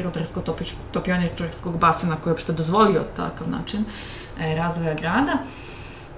rudarsko-topioničarskog 0.02 1.78
basena 1.78 2.16
koji 2.16 2.30
je 2.30 2.32
uopšte 2.32 2.52
dozvolio 2.52 3.04
takav 3.16 3.50
način 3.50 3.84
razvoja 4.38 4.94
grada. 4.94 5.32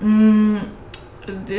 Mm, 0.03 0.59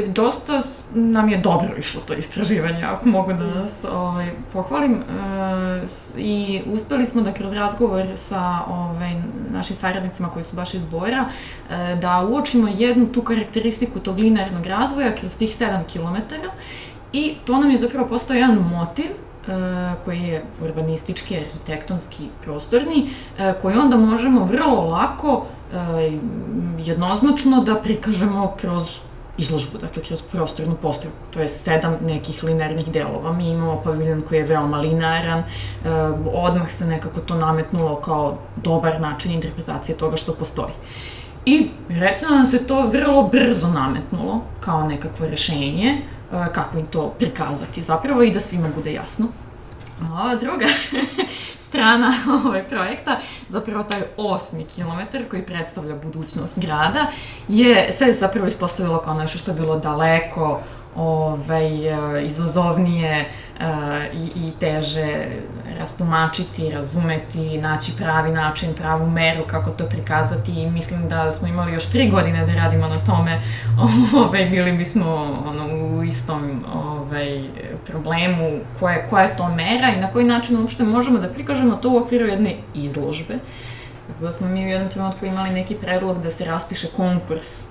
dosta 0.08 0.62
nam 0.94 1.30
je 1.30 1.38
dobro 1.38 1.70
išlo 1.78 2.02
to 2.08 2.14
istraživanje, 2.14 2.84
ako 2.84 3.10
mogu 3.10 3.34
da 3.34 3.46
nas 3.46 3.86
ovaj, 3.92 4.32
pohvalim. 4.54 4.94
E, 4.94 5.04
I 6.18 6.62
uspeli 6.66 7.06
smo 7.06 7.22
da 7.22 7.34
kroz 7.34 7.54
razgovor 7.54 8.06
sa 8.16 8.60
ovaj, 8.68 9.16
našim 9.52 9.76
saradnicima 9.76 10.30
koji 10.30 10.46
su 10.46 10.56
baš 10.56 10.74
iz 10.74 10.86
Bora, 10.86 11.26
e, 11.70 11.96
da 11.96 12.28
uočimo 12.30 12.68
jednu 12.68 13.06
tu 13.06 13.22
karakteristiku 13.22 14.00
tog 14.00 14.18
linearnog 14.18 14.66
razvoja 14.66 15.16
kroz 15.16 15.38
tih 15.38 15.50
7 15.50 15.84
km 15.94 16.36
i 17.14 17.36
to 17.46 17.58
nam 17.58 17.72
je 17.72 17.78
zapravo 17.78 18.08
postao 18.08 18.36
jedan 18.36 18.56
motiv 18.56 19.06
e, 19.06 19.29
koji 20.06 20.20
je 20.20 20.44
urbanistički, 20.64 21.38
arhitektonski, 21.38 22.28
prostorni, 22.44 23.10
koji 23.62 23.78
onda 23.78 23.98
možemo 23.98 24.46
vrlo 24.46 24.86
lako 24.86 25.46
jednoznačno 26.78 27.64
da 27.64 27.76
prikažemo 27.76 28.56
kroz 28.62 29.00
izložbu, 29.40 29.78
dakle, 29.78 30.04
kroz 30.04 30.22
prostornu 30.22 30.76
postavku. 30.82 31.18
To 31.34 31.42
je 31.42 31.50
sedam 31.50 31.98
nekih 32.08 32.44
linearnih 32.44 32.92
delova. 32.92 33.34
Mi 33.34 33.50
imamo 33.50 33.82
paviljon 33.84 34.22
koji 34.22 34.40
je 34.40 34.46
veoma 34.46 34.78
linearan, 34.78 35.40
e, 35.40 35.46
odmah 36.34 36.72
se 36.72 36.86
nekako 36.86 37.20
to 37.20 37.36
nametnulo 37.36 37.96
kao 37.96 38.38
dobar 38.56 39.02
način 39.02 39.32
interpretacije 39.32 39.98
toga 39.98 40.18
što 40.18 40.34
postoji. 40.34 40.74
I 41.46 41.70
recimo 41.90 42.36
nam 42.36 42.46
se 42.46 42.68
to 42.68 42.88
vrlo 42.88 43.24
brzo 43.24 43.68
nametnulo 43.68 44.42
kao 44.60 44.84
nekakvo 44.84 45.28
rešenje, 45.28 46.02
kako 46.54 46.78
im 46.78 46.86
to 46.86 47.10
prikazati 47.20 47.84
zapravo 47.84 48.24
i 48.24 48.32
da 48.32 48.40
svima 48.40 48.68
bude 48.76 48.94
jasno. 48.94 49.28
A 50.02 50.36
druga 50.36 50.66
strana 51.68 52.14
ovaj 52.46 52.64
projekta, 52.64 53.20
zapravo 53.48 53.84
taj 53.84 54.02
osmi 54.18 54.66
kilometar 54.76 55.22
koji 55.30 55.42
predstavlja 55.42 55.96
budućnost 55.96 56.54
grada, 56.56 57.08
je 57.48 57.92
sve 57.92 58.14
zapravo 58.14 58.48
ispostavilo 58.48 58.98
kao 58.98 59.14
nešto 59.14 59.38
što 59.38 59.52
je 59.52 59.56
bilo 59.56 59.80
daleko 59.80 60.62
ovaj, 61.00 61.88
e, 61.88 62.26
izazovnije 62.26 63.26
uh, 63.60 63.66
i, 64.14 64.48
i 64.48 64.52
teže 64.60 65.26
rastumačiti, 65.80 66.72
razumeti, 66.72 67.58
naći 67.58 67.92
pravi 67.98 68.32
način, 68.32 68.74
pravu 68.74 69.10
meru 69.10 69.44
kako 69.48 69.70
to 69.70 69.86
prikazati 69.86 70.52
i 70.52 70.70
mislim 70.70 71.08
da 71.08 71.32
smo 71.32 71.48
imali 71.48 71.74
još 71.74 71.90
tri 71.90 72.10
godine 72.10 72.46
da 72.46 72.54
radimo 72.54 72.88
na 72.88 72.98
tome, 73.06 73.42
ovaj, 74.26 74.46
bili 74.46 74.72
bismo 74.72 75.06
ono, 75.48 75.88
u 75.98 76.04
istom 76.04 76.64
ovaj, 76.74 77.44
problemu 77.86 78.60
koje, 78.80 79.08
koja 79.10 79.24
je 79.24 79.36
to 79.36 79.48
mera 79.48 79.90
i 79.96 80.02
na 80.02 80.12
koji 80.12 80.26
način 80.26 80.58
uopšte 80.58 80.84
možemo 80.84 81.20
da 81.20 81.30
prikažemo 81.30 81.76
to 81.76 81.90
u 81.90 81.98
okviru 81.98 82.26
jedne 82.26 82.56
izložbe. 82.74 83.36
Tako 84.08 84.22
da 84.22 84.34
smo 84.34 84.48
mi 84.48 84.66
u 84.66 84.70
jednom 84.70 84.90
trenutku 84.90 85.26
imali 85.26 85.50
neki 85.50 85.76
predlog 85.76 86.22
da 86.22 86.32
se 86.32 86.46
raspiše 86.46 86.88
konkurs 86.98 87.69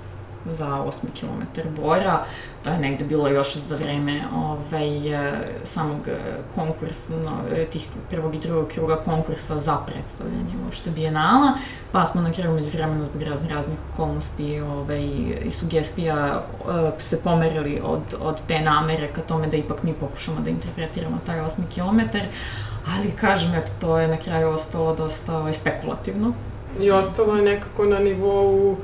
za 0.49 0.67
8 0.67 0.93
km 1.21 1.61
bora. 1.83 2.25
To 2.64 2.71
je 2.71 2.78
negde 2.78 3.05
bilo 3.05 3.28
još 3.28 3.55
za 3.57 3.76
vreme 3.76 4.23
ovaj, 4.35 4.88
samog 5.64 6.00
konkursa, 6.55 7.12
no, 7.25 7.31
tih 7.73 7.88
prvog 8.11 8.35
i 8.35 8.38
drugog 8.38 8.69
kruga 8.69 8.97
konkursa 8.97 9.59
za 9.59 9.76
predstavljanje 9.87 10.52
uopšte 10.64 10.90
bijenala, 10.90 11.52
pa 11.93 12.05
smo 12.05 12.21
na 12.21 12.33
kraju 12.33 12.55
među 12.55 12.71
vremenu 12.71 13.05
zbog 13.05 13.23
raznih 13.23 13.52
raznih 13.52 13.78
okolnosti 13.93 14.61
ovaj, 14.61 15.05
i 15.45 15.50
sugestija 15.50 16.43
se 16.99 17.23
pomerili 17.23 17.81
od, 17.85 18.00
od 18.21 18.40
te 18.49 18.61
namere 18.61 19.09
ka 19.12 19.21
tome 19.21 19.47
da 19.47 19.57
ipak 19.57 19.83
mi 19.83 19.93
pokušamo 19.93 20.40
da 20.40 20.50
interpretiramo 20.50 21.19
taj 21.26 21.40
8 21.40 21.50
km, 21.75 22.19
ali 22.87 23.11
kažem, 23.11 23.55
eto, 23.55 23.71
to 23.81 23.99
je 23.99 24.09
na 24.09 24.17
kraju 24.17 24.49
ostalo 24.49 24.97
dosta 24.97 25.38
ovaj, 25.38 25.52
spekulativno. 25.52 26.33
I 26.81 26.90
ostalo 26.90 27.37
je 27.37 27.43
nekako 27.43 27.85
na 27.85 27.99
nivou 27.99 28.73
uh, 28.73 28.78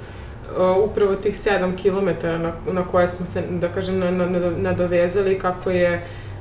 upravo 0.85 1.15
tih 1.15 1.35
7 1.35 1.77
km 1.83 2.27
na, 2.43 2.53
na 2.73 2.89
koje 2.89 3.09
smo 3.09 3.27
se, 3.27 3.43
da 3.51 3.69
kažem, 3.69 3.99
na, 3.99 4.11
na, 4.11 4.27
nadovezali 4.57 5.39
kako 5.39 5.71
je 5.71 5.95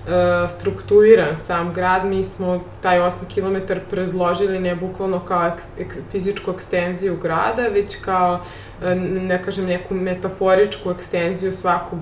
uh, 0.05 0.49
strukturiran 0.49 1.37
sam 1.37 1.73
grad. 1.73 2.05
Mi 2.05 2.23
smo 2.23 2.63
taj 2.81 2.99
8 2.99 3.11
km 3.35 3.73
predložili 3.89 4.59
ne 4.59 4.75
bukvalno 4.75 5.19
kao 5.19 5.47
ek, 5.47 5.61
ek, 5.79 5.93
fizičku 6.11 6.51
ekstenziju 6.51 7.17
grada, 7.17 7.67
već 7.67 7.95
kao, 7.95 8.39
uh, 8.81 8.87
ne 9.01 9.43
kažem, 9.43 9.65
neku 9.65 9.93
metaforičku 9.93 10.91
ekstenziju 10.91 11.51
svakog 11.51 11.99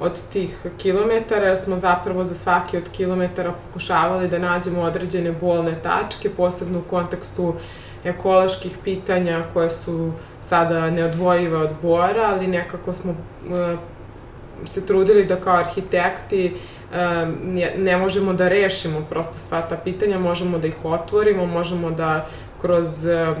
od 0.00 0.20
tih 0.32 0.66
kilometara, 0.78 1.46
jer 1.46 1.58
smo 1.58 1.78
zapravo 1.78 2.24
za 2.24 2.34
svaki 2.34 2.76
od 2.76 2.90
kilometara 2.92 3.52
pokušavali 3.66 4.28
da 4.28 4.38
nađemo 4.38 4.80
određene 4.80 5.32
bolne 5.32 5.82
tačke, 5.82 6.30
posebno 6.30 6.78
u 6.78 6.82
kontekstu 6.90 7.54
ekoloških 8.04 8.76
pitanja 8.84 9.44
koje 9.52 9.70
su 9.70 10.12
sada 10.46 10.90
neodvojive 10.90 11.56
od 11.56 11.70
Bora, 11.82 12.22
ali 12.34 12.46
nekako 12.46 12.92
smo 12.92 13.10
uh, 13.12 13.78
se 14.66 14.86
trudili 14.86 15.24
da 15.24 15.36
kao 15.36 15.56
arhitekti 15.56 16.52
uh, 16.54 16.96
ne, 17.76 17.96
možemo 17.96 18.32
da 18.32 18.48
rešimo 18.48 19.06
prosto 19.10 19.38
sva 19.38 19.62
ta 19.62 19.76
pitanja, 19.76 20.18
možemo 20.18 20.58
da 20.58 20.68
ih 20.68 20.84
otvorimo, 20.84 21.46
možemo 21.46 21.90
da 21.90 22.26
kroz 22.60 23.04
uh, 23.04 23.36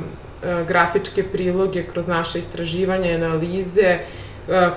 grafičke 0.68 1.22
priloge, 1.22 1.86
kroz 1.86 2.08
naše 2.08 2.38
istraživanje, 2.38 3.14
analize, 3.14 3.98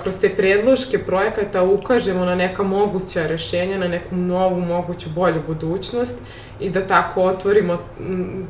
kroz 0.02 0.18
te 0.20 0.28
predloške 0.28 0.98
projekata 0.98 1.62
ukažemo 1.62 2.24
na 2.24 2.34
neka 2.34 2.62
moguća 2.62 3.26
rešenja, 3.26 3.78
na 3.78 3.88
neku 3.88 4.16
novu, 4.16 4.60
moguću, 4.60 5.08
bolju 5.14 5.42
budućnost 5.46 6.18
i 6.60 6.70
da 6.70 6.86
tako 6.86 7.22
otvorimo 7.22 7.78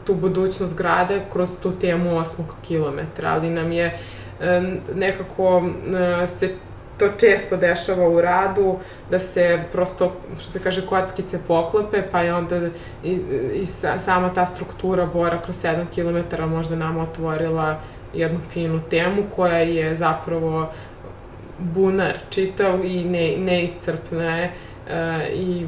tu 0.04 0.14
budućnost 0.14 0.76
grada 0.76 1.14
kroz 1.32 1.60
tu 1.62 1.72
temu 1.72 2.10
8 2.10 2.42
kilometra, 2.62 3.30
ali 3.30 3.50
nam 3.50 3.72
je 3.72 3.98
nekako 4.94 5.62
se 6.26 6.48
to 6.98 7.08
često 7.20 7.56
dešava 7.56 8.08
u 8.08 8.20
radu, 8.20 8.76
da 9.10 9.18
se 9.18 9.64
prosto, 9.72 10.12
što 10.38 10.50
se 10.50 10.60
kaže, 10.62 10.86
kockice 10.86 11.38
poklope, 11.48 12.02
pa 12.12 12.20
je 12.20 12.34
onda 12.34 12.68
i, 13.04 13.20
i 13.54 13.66
sa, 13.66 13.98
sama 13.98 14.34
ta 14.34 14.46
struktura 14.46 15.06
Bora 15.06 15.42
kroz 15.42 15.64
7 15.64 15.86
km 15.94 16.42
možda 16.42 16.76
nam 16.76 16.98
otvorila 16.98 17.80
jednu 18.14 18.40
finu 18.40 18.80
temu 18.90 19.22
koja 19.36 19.58
je 19.58 19.96
zapravo 19.96 20.72
bunar 21.58 22.12
čitav 22.30 22.84
i 22.84 23.04
ne, 23.04 23.36
neiscrpna 23.36 24.36
je 24.36 24.50
uh, 24.86 24.92
i 25.34 25.66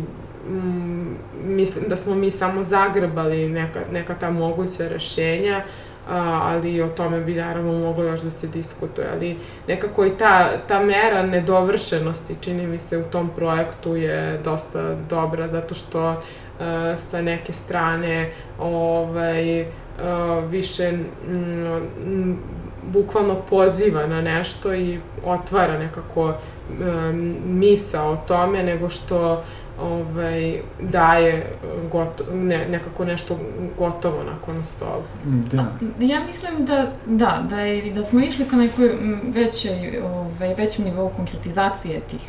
mm, 0.49 1.17
mislim 1.45 1.85
da 1.89 1.97
smo 1.97 2.15
mi 2.15 2.31
samo 2.31 2.63
zagrbali 2.63 3.49
neka, 3.49 3.81
neka 3.93 4.15
ta 4.15 4.31
moguća 4.31 4.89
rešenja, 4.89 5.63
a, 6.11 6.41
ali 6.43 6.83
o 6.83 6.89
tome 6.89 7.21
bi 7.21 7.35
naravno 7.35 7.73
moglo 7.73 8.05
još 8.05 8.21
da 8.21 8.31
se 8.31 8.47
diskutuje, 8.47 9.09
ali 9.13 9.37
nekako 9.69 10.07
i 10.07 10.11
ta, 10.19 10.49
ta 10.69 10.81
mera 10.81 11.23
nedovršenosti 11.27 12.37
čini 12.41 12.67
mi 12.67 12.79
se 12.79 12.99
u 12.99 13.03
tom 13.03 13.31
projektu 13.37 13.97
je 13.97 14.41
dosta 14.45 14.95
dobra 15.09 15.49
zato 15.49 15.75
što 15.75 16.23
a, 16.61 16.97
sa 16.97 17.23
neke 17.23 17.53
strane 17.53 18.31
ovaj, 18.59 19.67
više 20.51 20.93
m, 21.29 22.39
bukvalno 22.93 23.37
poziva 23.51 24.07
na 24.07 24.21
nešto 24.21 24.75
i 24.75 24.99
otvara 25.25 25.79
nekako 25.79 26.25
um, 26.25 27.37
misa 27.45 28.03
o 28.03 28.17
tome 28.17 28.63
nego 28.63 28.89
što 28.89 29.43
ovaj, 29.81 30.61
daje 30.81 31.47
goto, 31.93 32.25
ne, 32.35 32.69
nekako 32.69 33.05
nešto 33.05 33.39
gotovo 33.79 34.25
nakon 34.25 34.65
stolu. 34.65 35.03
Da. 35.25 35.65
Ja 36.01 36.21
mislim 36.27 36.65
da, 36.65 36.93
da, 37.07 37.45
da, 37.49 37.61
je, 37.61 37.93
da 37.93 38.05
smo 38.05 38.21
išli 38.21 38.45
ka 38.45 38.57
nekoj 38.57 38.91
većoj, 39.25 40.01
ovaj, 40.05 40.55
većem 40.55 40.85
nivou 40.85 41.09
konkretizacije 41.09 42.01
tih 42.01 42.21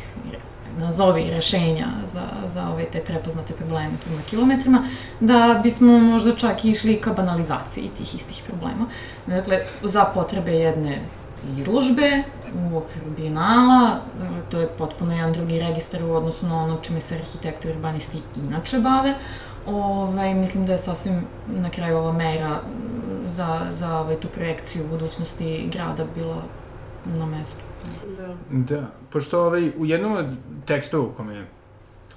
nazovi 0.78 1.30
rešenja 1.30 1.86
za, 2.06 2.22
za 2.48 2.68
ove 2.68 2.84
te 2.84 3.00
prepoznate 3.00 3.54
probleme 3.54 3.92
prema 4.04 4.22
kilometrima, 4.30 4.84
da 5.20 5.60
bismo 5.62 5.98
možda 5.98 6.36
čak 6.36 6.64
išli 6.64 7.00
ka 7.00 7.12
banalizaciji 7.12 7.88
tih 7.88 8.14
istih 8.14 8.42
problema. 8.46 8.86
Dakle, 9.26 9.60
za 9.82 10.04
potrebe 10.04 10.52
jedne 10.52 11.02
izložbe 11.56 12.22
u 12.54 12.76
okviru 12.76 13.10
bijenala, 13.16 14.00
to 14.50 14.60
je 14.60 14.68
potpuno 14.68 15.14
jedan 15.14 15.32
drugi 15.32 15.60
registar 15.60 16.04
u 16.04 16.14
odnosu 16.14 16.46
na 16.46 16.62
ono 16.62 16.78
čime 16.82 17.00
se 17.00 17.14
arhitekti 17.14 17.68
i 17.68 17.70
urbanisti 17.70 18.22
inače 18.36 18.78
bave. 18.78 19.14
Ovaj, 19.66 20.34
mislim 20.34 20.66
da 20.66 20.72
je 20.72 20.78
sasvim 20.78 21.24
na 21.48 21.70
kraju 21.70 21.96
ova 21.96 22.12
mera 22.12 22.60
za, 23.26 23.66
za 23.70 23.98
ovaj, 23.98 24.16
tu 24.16 24.28
projekciju 24.28 24.88
budućnosti 24.90 25.68
grada 25.72 26.04
bila 26.14 26.42
na 27.04 27.26
mestu. 27.26 27.71
Da. 28.22 28.36
Da, 28.50 28.86
pošto 29.10 29.46
ovaj, 29.46 29.72
u 29.78 29.86
jednom 29.86 30.12
od 30.12 30.26
tekstova 30.66 31.04
u 31.04 31.12
kome 31.12 31.44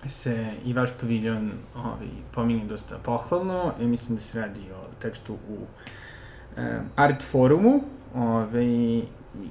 se 0.08 0.52
i 0.66 0.74
vaš 0.74 0.90
paviljon 1.02 1.52
ovaj, 1.76 2.08
pominje 2.32 2.66
dosta 2.66 2.98
pohvalno, 3.04 3.74
i 3.82 3.88
mislim 3.88 4.16
da 4.16 4.22
se 4.22 4.40
radi 4.42 4.60
o 4.72 5.02
tekstu 5.02 5.34
u 5.34 5.54
um, 5.56 6.66
Art 6.96 7.24
forumu, 7.24 7.84
ovaj, 8.16 9.02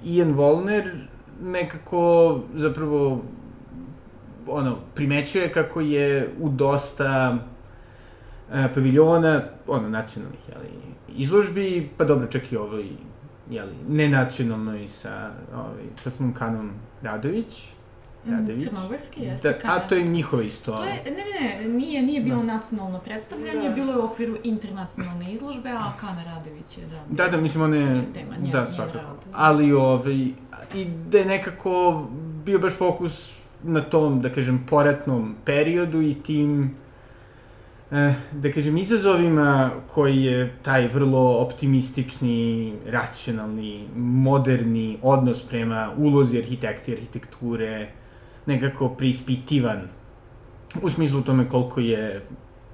Ian 0.05 0.33
Volner 0.33 1.09
nekako 1.43 2.41
zapravo 2.55 3.23
ono, 4.47 4.77
primećuje 4.95 5.53
kako 5.53 5.81
je 5.81 6.31
u 6.41 6.49
dosta 6.49 7.39
uh, 7.39 8.55
paviljona, 8.75 9.43
ono, 9.67 9.89
nacionalnih, 9.89 10.41
jeli, 10.49 10.69
izložbi, 11.17 11.91
pa 11.97 12.05
dobro, 12.05 12.27
čak 12.27 12.53
i 12.53 12.57
ovoj 12.57 12.85
jeli, 13.51 13.73
nenacionalnoj 13.89 14.89
sa, 14.89 15.31
ovaj, 15.55 15.85
sa 15.97 16.11
Kanom 16.39 16.71
Radović, 17.03 17.69
mm, 18.27 18.33
Radović. 18.33 18.65
Crnogorski, 18.65 19.23
jeste. 19.23 19.59
Da, 19.63 19.73
a 19.73 19.89
to 19.89 19.95
je 19.95 20.03
njihovo 20.03 20.43
isto. 20.43 20.77
To 20.77 20.85
je, 20.85 21.03
ne, 21.05 21.11
ne, 21.11 21.59
ne, 21.59 21.69
nije, 21.69 22.03
nije 22.03 22.21
bilo 22.21 22.37
da. 22.37 22.55
nacionalno 22.55 22.99
predstavljanje, 22.99 23.69
da. 23.69 23.75
bilo 23.75 23.93
je 23.93 23.99
u 23.99 24.05
okviru 24.05 24.37
internacionalne 24.45 25.33
izložbe, 25.33 25.71
a 25.71 25.93
Kana 26.01 26.25
Radović 26.25 26.79
je, 26.79 26.87
da. 26.87 27.25
Da, 27.25 27.31
da, 27.31 27.37
mislim, 27.37 27.63
one... 27.65 27.79
je 27.79 28.13
tema, 28.15 28.37
njen, 28.43 28.53
da, 28.53 28.67
svakako. 28.67 28.99
Rad. 28.99 29.17
Ali, 29.33 29.73
ovaj, 29.73 30.15
i 30.75 30.85
da 31.09 31.19
je 31.19 31.25
nekako 31.25 32.07
bio 32.45 32.59
baš 32.59 32.73
fokus 32.73 33.35
na 33.63 33.81
tom, 33.81 34.23
da 34.23 34.33
kažem, 34.33 34.67
poratnom 34.71 35.35
periodu 35.45 36.03
i 36.03 36.15
tim 36.15 36.75
da 38.33 38.53
kažem, 38.55 38.77
izazovima 38.77 39.71
koji 39.95 40.25
je 40.25 40.55
taj 40.63 40.89
vrlo 40.89 41.39
optimistični, 41.39 42.73
racionalni, 42.87 43.89
moderni 43.97 44.99
odnos 45.03 45.43
prema 45.43 45.93
ulozi 45.97 46.39
arhitekti, 46.39 46.93
arhitekture, 46.93 47.89
nekako 48.47 48.89
prispitivan 48.89 49.89
u 50.83 50.91
smislu 50.91 51.23
tome 51.23 51.49
koliko 51.49 51.81
je 51.81 52.23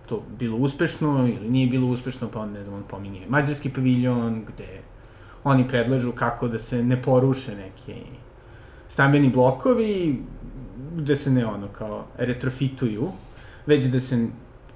to 0.07 0.23
bilo 0.39 0.57
uspešno 0.57 1.29
ili 1.29 1.51
nije 1.51 1.67
bilo 1.67 1.87
uspešno, 1.87 2.29
pa 2.29 2.41
on, 2.41 2.53
ne 2.53 2.63
znam, 2.63 2.75
on 2.75 2.83
pominje 2.89 3.21
mađarski 3.29 3.71
paviljon, 3.71 4.45
gde 4.49 4.81
oni 5.45 5.69
predlažu 5.69 6.13
kako 6.13 6.49
da 6.49 6.59
se 6.59 6.83
ne 6.83 7.03
poruše 7.03 7.55
neki 7.57 8.01
stambeni 8.89 9.31
blokovi, 9.31 10.23
gde 10.97 11.17
se 11.17 11.31
ne 11.31 11.47
ono 11.47 11.69
kao 11.69 12.07
retrofituju, 12.19 13.09
već 13.67 13.85
da 13.85 14.01
se 14.01 14.27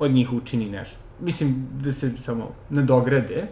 od 0.04 0.10
njih 0.10 0.32
učini 0.32 0.70
nešto. 0.70 0.98
Mislim, 1.20 1.68
da 1.84 1.92
se 1.92 2.10
samo 2.18 2.50
nadograde. 2.70 3.46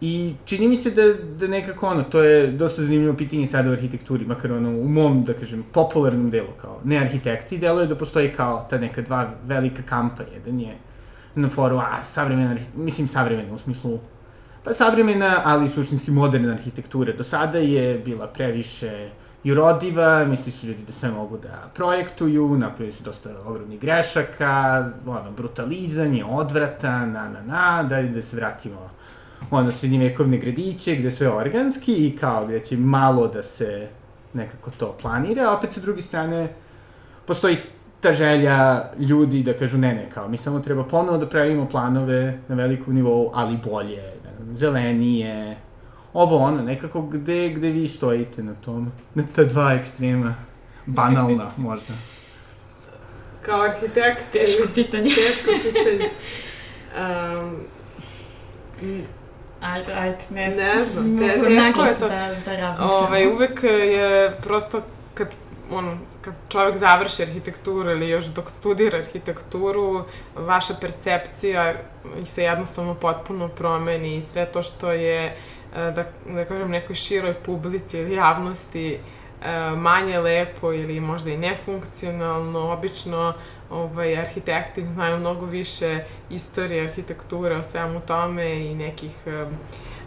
I 0.00 0.34
čini 0.44 0.68
mi 0.68 0.76
se 0.76 0.90
da, 0.90 1.02
da 1.38 1.46
nekako 1.46 1.86
ono, 1.86 2.02
to 2.02 2.22
je 2.22 2.46
dosta 2.46 2.82
zanimljivo 2.82 3.14
pitanje 3.16 3.46
sada 3.46 3.70
u 3.70 3.72
arhitekturi, 3.72 4.24
makar 4.26 4.52
ono, 4.52 4.70
u 4.70 4.88
mom, 4.88 5.24
da 5.24 5.34
kažem, 5.34 5.62
popularnom 5.72 6.30
delu, 6.30 6.52
kao 6.60 6.80
ne 6.84 6.98
arhitekti, 6.98 7.58
deluje 7.58 7.86
da 7.86 7.96
postoji 7.96 8.32
kao 8.32 8.66
ta 8.70 8.78
neka 8.78 9.02
dva 9.02 9.30
velika 9.46 9.82
kampa, 9.82 10.22
jedan 10.34 10.60
je 10.60 10.74
na 11.34 11.48
foru, 11.48 11.78
a, 11.78 12.04
savremena, 12.04 12.56
mislim 12.76 13.08
savremena, 13.08 13.54
u 13.54 13.58
smislu, 13.58 13.98
pa 14.64 14.74
savremena, 14.74 15.40
ali 15.44 15.68
suštinski 15.68 16.10
moderna 16.10 16.52
arhitektura. 16.52 17.12
Do 17.12 17.22
sada 17.24 17.58
je 17.58 17.98
bila 17.98 18.26
previše 18.26 19.10
i 19.44 19.54
rodiva, 19.54 20.24
misli 20.24 20.52
su 20.52 20.66
ljudi 20.66 20.82
da 20.86 20.92
sve 20.92 21.10
mogu 21.10 21.38
da 21.38 21.70
projektuju, 21.74 22.56
napravili 22.58 22.92
su 22.92 23.02
dosta 23.02 23.30
ogromnih 23.46 23.80
grešaka, 23.80 24.90
ono, 25.06 25.30
brutalizam 25.36 26.14
je 26.14 26.24
odvratan, 26.24 27.12
na, 27.12 27.28
na, 27.28 27.42
na, 27.46 27.82
da, 27.82 28.02
da 28.02 28.22
se 28.22 28.36
vratimo 28.36 28.90
ono, 29.50 29.70
srednjevekovne 29.70 30.38
gradiće, 30.38 30.96
gde 30.96 31.10
sve 31.10 31.28
organski 31.28 32.06
i 32.06 32.16
kao 32.16 32.46
gde 32.46 32.60
će 32.60 32.76
malo 32.76 33.28
da 33.28 33.42
se 33.42 33.88
nekako 34.34 34.70
to 34.70 34.96
planira, 35.02 35.50
a 35.50 35.56
opet 35.56 35.72
sa 35.72 35.80
druge 35.80 36.02
strane 36.02 36.48
postoji 37.26 37.56
ta 38.00 38.12
želja 38.12 38.84
ljudi 38.98 39.42
da 39.42 39.52
kažu 39.52 39.78
ne, 39.78 39.94
ne, 39.94 40.10
kao 40.10 40.28
mi 40.28 40.36
samo 40.36 40.60
treba 40.60 40.84
ponovo 40.84 41.18
da 41.18 41.28
pravimo 41.28 41.68
planove 41.68 42.38
na 42.48 42.54
velikom 42.54 42.94
nivou, 42.94 43.30
ali 43.34 43.58
bolje, 43.64 44.02
ne 44.24 44.34
znam, 44.36 44.56
zelenije, 44.56 45.56
ovo 46.12 46.36
ono, 46.36 46.62
nekako 46.62 47.02
gde, 47.02 47.48
gde 47.48 47.70
vi 47.70 47.88
stojite 47.88 48.42
na 48.42 48.54
tom, 48.54 48.92
na 49.14 49.24
ta 49.34 49.44
dva 49.44 49.72
ekstrema, 49.72 50.34
banalna 50.86 51.50
možda. 51.56 51.94
Kao 53.42 53.62
arhitekt... 53.62 54.24
Teško 54.32 54.68
pitanje. 54.74 55.08
Teško 55.28 55.50
pitanje. 55.62 56.10
Um, 57.42 57.66
Ajde, 59.62 59.92
ajde, 59.92 60.18
ne 60.30 60.50
znam. 60.50 60.66
Ne 60.66 60.84
znam, 60.84 61.18
te, 61.18 61.42
teško 61.42 61.84
je 61.84 61.94
to. 61.98 62.08
Da, 62.08 62.28
da 62.44 62.56
razmišljam. 62.56 63.04
Ovaj, 63.06 63.26
uvek 63.26 63.62
je 63.62 64.36
prosto 64.42 64.82
kad, 65.14 65.28
ono, 65.70 65.98
kad 66.20 66.34
čovjek 66.48 66.76
završi 66.76 67.22
arhitekturu 67.22 67.90
ili 67.90 68.08
još 68.08 68.24
dok 68.24 68.50
studira 68.50 68.98
arhitekturu, 68.98 70.04
vaša 70.36 70.74
percepcija 70.80 71.74
se 72.24 72.42
jednostavno 72.42 72.94
potpuno 72.94 73.48
promeni 73.48 74.16
i 74.16 74.22
sve 74.22 74.46
to 74.46 74.62
što 74.62 74.92
je, 74.92 75.24
e, 75.24 75.34
da, 75.74 76.04
da 76.26 76.44
kažem, 76.44 76.70
nekoj 76.70 76.94
široj 76.94 77.34
publici 77.34 77.98
ili 77.98 78.14
javnosti 78.14 78.92
e, 78.92 79.70
manje 79.76 80.18
lepo 80.18 80.72
ili 80.72 81.00
možda 81.00 81.30
i 81.30 81.36
nefunkcionalno, 81.36 82.72
obično 82.72 83.34
ovaj, 83.72 84.18
arhitekti 84.18 84.86
znaju 84.86 85.18
mnogo 85.18 85.46
više 85.46 86.04
istorije 86.30 86.84
arhitekture 86.84 87.56
o 87.56 87.62
svemu 87.62 88.00
tome 88.00 88.66
i 88.66 88.74
nekih 88.74 89.14
um, 89.26 89.56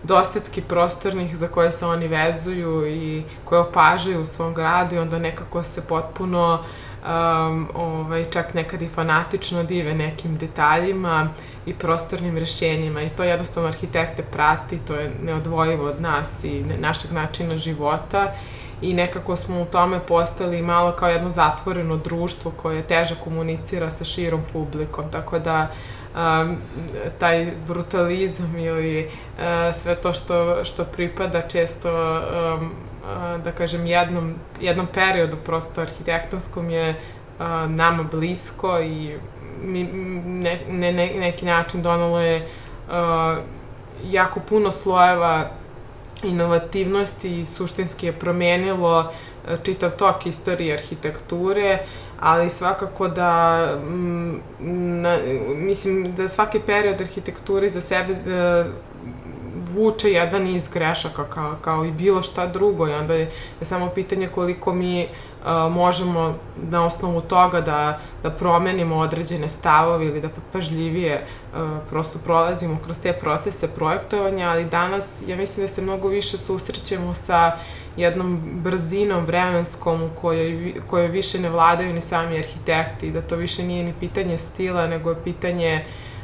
dosetki 0.03 0.61
prostornih 0.61 1.37
za 1.37 1.47
koje 1.47 1.71
se 1.71 1.85
oni 1.85 2.07
vezuju 2.07 2.87
i 2.87 3.23
koje 3.45 3.61
opažaju 3.61 4.21
u 4.21 4.25
svom 4.25 4.53
gradu 4.53 4.95
i 4.95 4.99
onda 4.99 5.19
nekako 5.19 5.63
se 5.63 5.81
potpuno 5.81 6.63
um, 7.05 7.69
ovaj, 7.75 8.25
čak 8.25 8.53
nekad 8.53 8.81
i 8.81 8.87
fanatično 8.87 9.63
dive 9.63 9.93
nekim 9.93 10.37
detaljima 10.37 11.29
i 11.65 11.73
prostornim 11.73 12.37
rešenjima 12.37 13.01
i 13.01 13.09
to 13.09 13.23
jednostavno 13.23 13.69
arhitekte 13.69 14.23
prati, 14.23 14.77
to 14.77 14.95
je 14.95 15.11
neodvojivo 15.23 15.85
od 15.85 16.01
nas 16.01 16.43
i 16.43 16.63
našeg 16.79 17.11
načina 17.11 17.57
života 17.57 18.33
i 18.81 18.93
nekako 18.93 19.35
smo 19.35 19.61
u 19.61 19.65
tome 19.65 19.99
postali 19.99 20.61
malo 20.61 20.91
kao 20.91 21.09
jedno 21.09 21.29
zatvoreno 21.29 21.97
društvo 21.97 22.51
koje 22.51 22.83
teže 22.83 23.15
komunicira 23.23 23.91
sa 23.91 24.03
širom 24.03 24.41
publikom, 24.53 25.11
tako 25.11 25.39
da 25.39 25.67
um, 26.15 26.57
taj 27.19 27.51
brutalizam 27.67 28.57
ili 28.57 29.05
uh, 29.05 29.43
sve 29.75 29.95
to 29.95 30.13
što, 30.13 30.63
što 30.63 30.85
pripada 30.85 31.41
često 31.41 31.89
um, 31.89 32.65
uh, 32.65 33.43
da 33.43 33.51
kažem 33.51 33.85
jednom, 33.85 34.35
jednom 34.61 34.87
periodu 34.93 35.37
prosto 35.45 35.81
arhitektonskom 35.81 36.69
je 36.69 36.89
uh, 36.89 37.45
nama 37.69 38.03
blisko 38.03 38.79
i 38.79 39.17
ne, 39.65 40.59
ne, 40.69 40.91
ne, 40.91 41.13
neki 41.19 41.45
način 41.45 41.81
donalo 41.81 42.19
je 42.19 42.47
uh, 42.87 43.37
jako 44.03 44.39
puno 44.39 44.71
slojeva 44.71 45.49
inovativnosti 46.23 47.39
i 47.39 47.45
suštinski 47.45 48.05
je 48.05 48.11
promenilo 48.11 49.11
čitav 49.63 49.91
tok 49.91 50.25
istorije 50.25 50.73
arhitekture, 50.73 51.79
ali 52.19 52.49
svakako 52.49 53.07
da 53.07 53.65
mm, 53.75 54.41
na, 55.01 55.17
mislim 55.55 56.15
da 56.15 56.27
svaki 56.27 56.59
period 56.59 57.01
arhitekture 57.01 57.69
za 57.69 57.81
sebe 57.81 58.13
e, 58.13 58.63
vuče 59.69 60.11
jedan 60.11 60.43
niz 60.43 60.69
grešaka 60.69 61.23
kao, 61.23 61.55
kao 61.61 61.85
i 61.85 61.91
bilo 61.91 62.21
šta 62.21 62.47
drugo. 62.47 62.87
I 62.87 62.93
onda 62.93 63.13
je, 63.13 63.31
je 63.59 63.65
samo 63.65 63.89
pitanje 63.89 64.27
koliko 64.27 64.73
mi 64.73 65.07
možemo 65.71 66.35
na 66.71 66.85
osnovu 66.85 67.21
toga 67.21 67.61
da, 67.61 67.99
da 68.23 68.29
promenimo 68.29 68.95
određene 68.95 69.49
stavove 69.49 70.05
ili 70.05 70.21
da 70.21 70.29
pažljivije 70.53 71.25
prosto 71.89 72.19
prolazimo 72.19 72.77
kroz 72.83 72.99
te 72.99 73.13
procese 73.13 73.67
projektovanja, 73.67 74.49
ali 74.49 74.65
danas 74.65 75.21
ja 75.27 75.37
mislim 75.37 75.67
da 75.67 75.73
se 75.73 75.81
mnogo 75.81 76.07
više 76.07 76.37
susrećemo 76.37 77.13
sa 77.13 77.51
jednom 77.97 78.41
brzinom 78.63 79.25
vremenskom 79.25 80.03
u 80.03 80.09
kojoj, 80.21 80.73
kojoj 80.87 81.07
više 81.07 81.39
ne 81.39 81.49
vladaju 81.49 81.93
ni 81.93 82.01
sami 82.01 82.37
arhitekti, 82.37 83.11
da 83.11 83.21
to 83.21 83.35
više 83.35 83.63
nije 83.63 83.83
ni 83.83 83.93
pitanje 83.99 84.37
stila, 84.37 84.87
nego 84.87 85.09
je 85.09 85.23
pitanje 85.23 85.85
uh, 85.85 86.14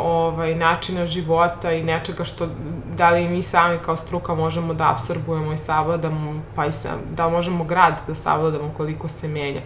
ovaj, 0.00 0.54
načina 0.54 1.06
života 1.06 1.72
i 1.72 1.82
nečega 1.82 2.24
što 2.24 2.48
da 2.96 3.10
li 3.10 3.28
mi 3.28 3.42
sami 3.42 3.78
kao 3.78 3.96
struka 3.96 4.34
možemo 4.34 4.74
da 4.74 4.90
absorbujemo 4.90 5.52
i 5.52 5.58
savladamo, 5.58 6.42
pa 6.54 6.66
i 6.66 6.72
sam, 6.72 7.00
da 7.16 7.28
možemo 7.28 7.64
grad 7.64 8.00
da 8.06 8.14
savladamo 8.14 8.72
koliko 8.76 9.08
se 9.08 9.28
menja. 9.28 9.60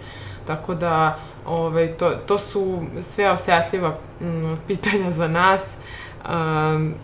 Tako 0.47 0.75
da 0.75 1.19
ovaj, 1.47 1.87
to, 1.87 2.11
to 2.11 2.39
su 2.39 2.83
sve 3.01 3.31
osetljiva 3.31 3.97
m, 4.21 4.59
pitanja 4.67 5.11
za 5.11 5.29
nas. 5.29 5.77
Um, 6.31 6.95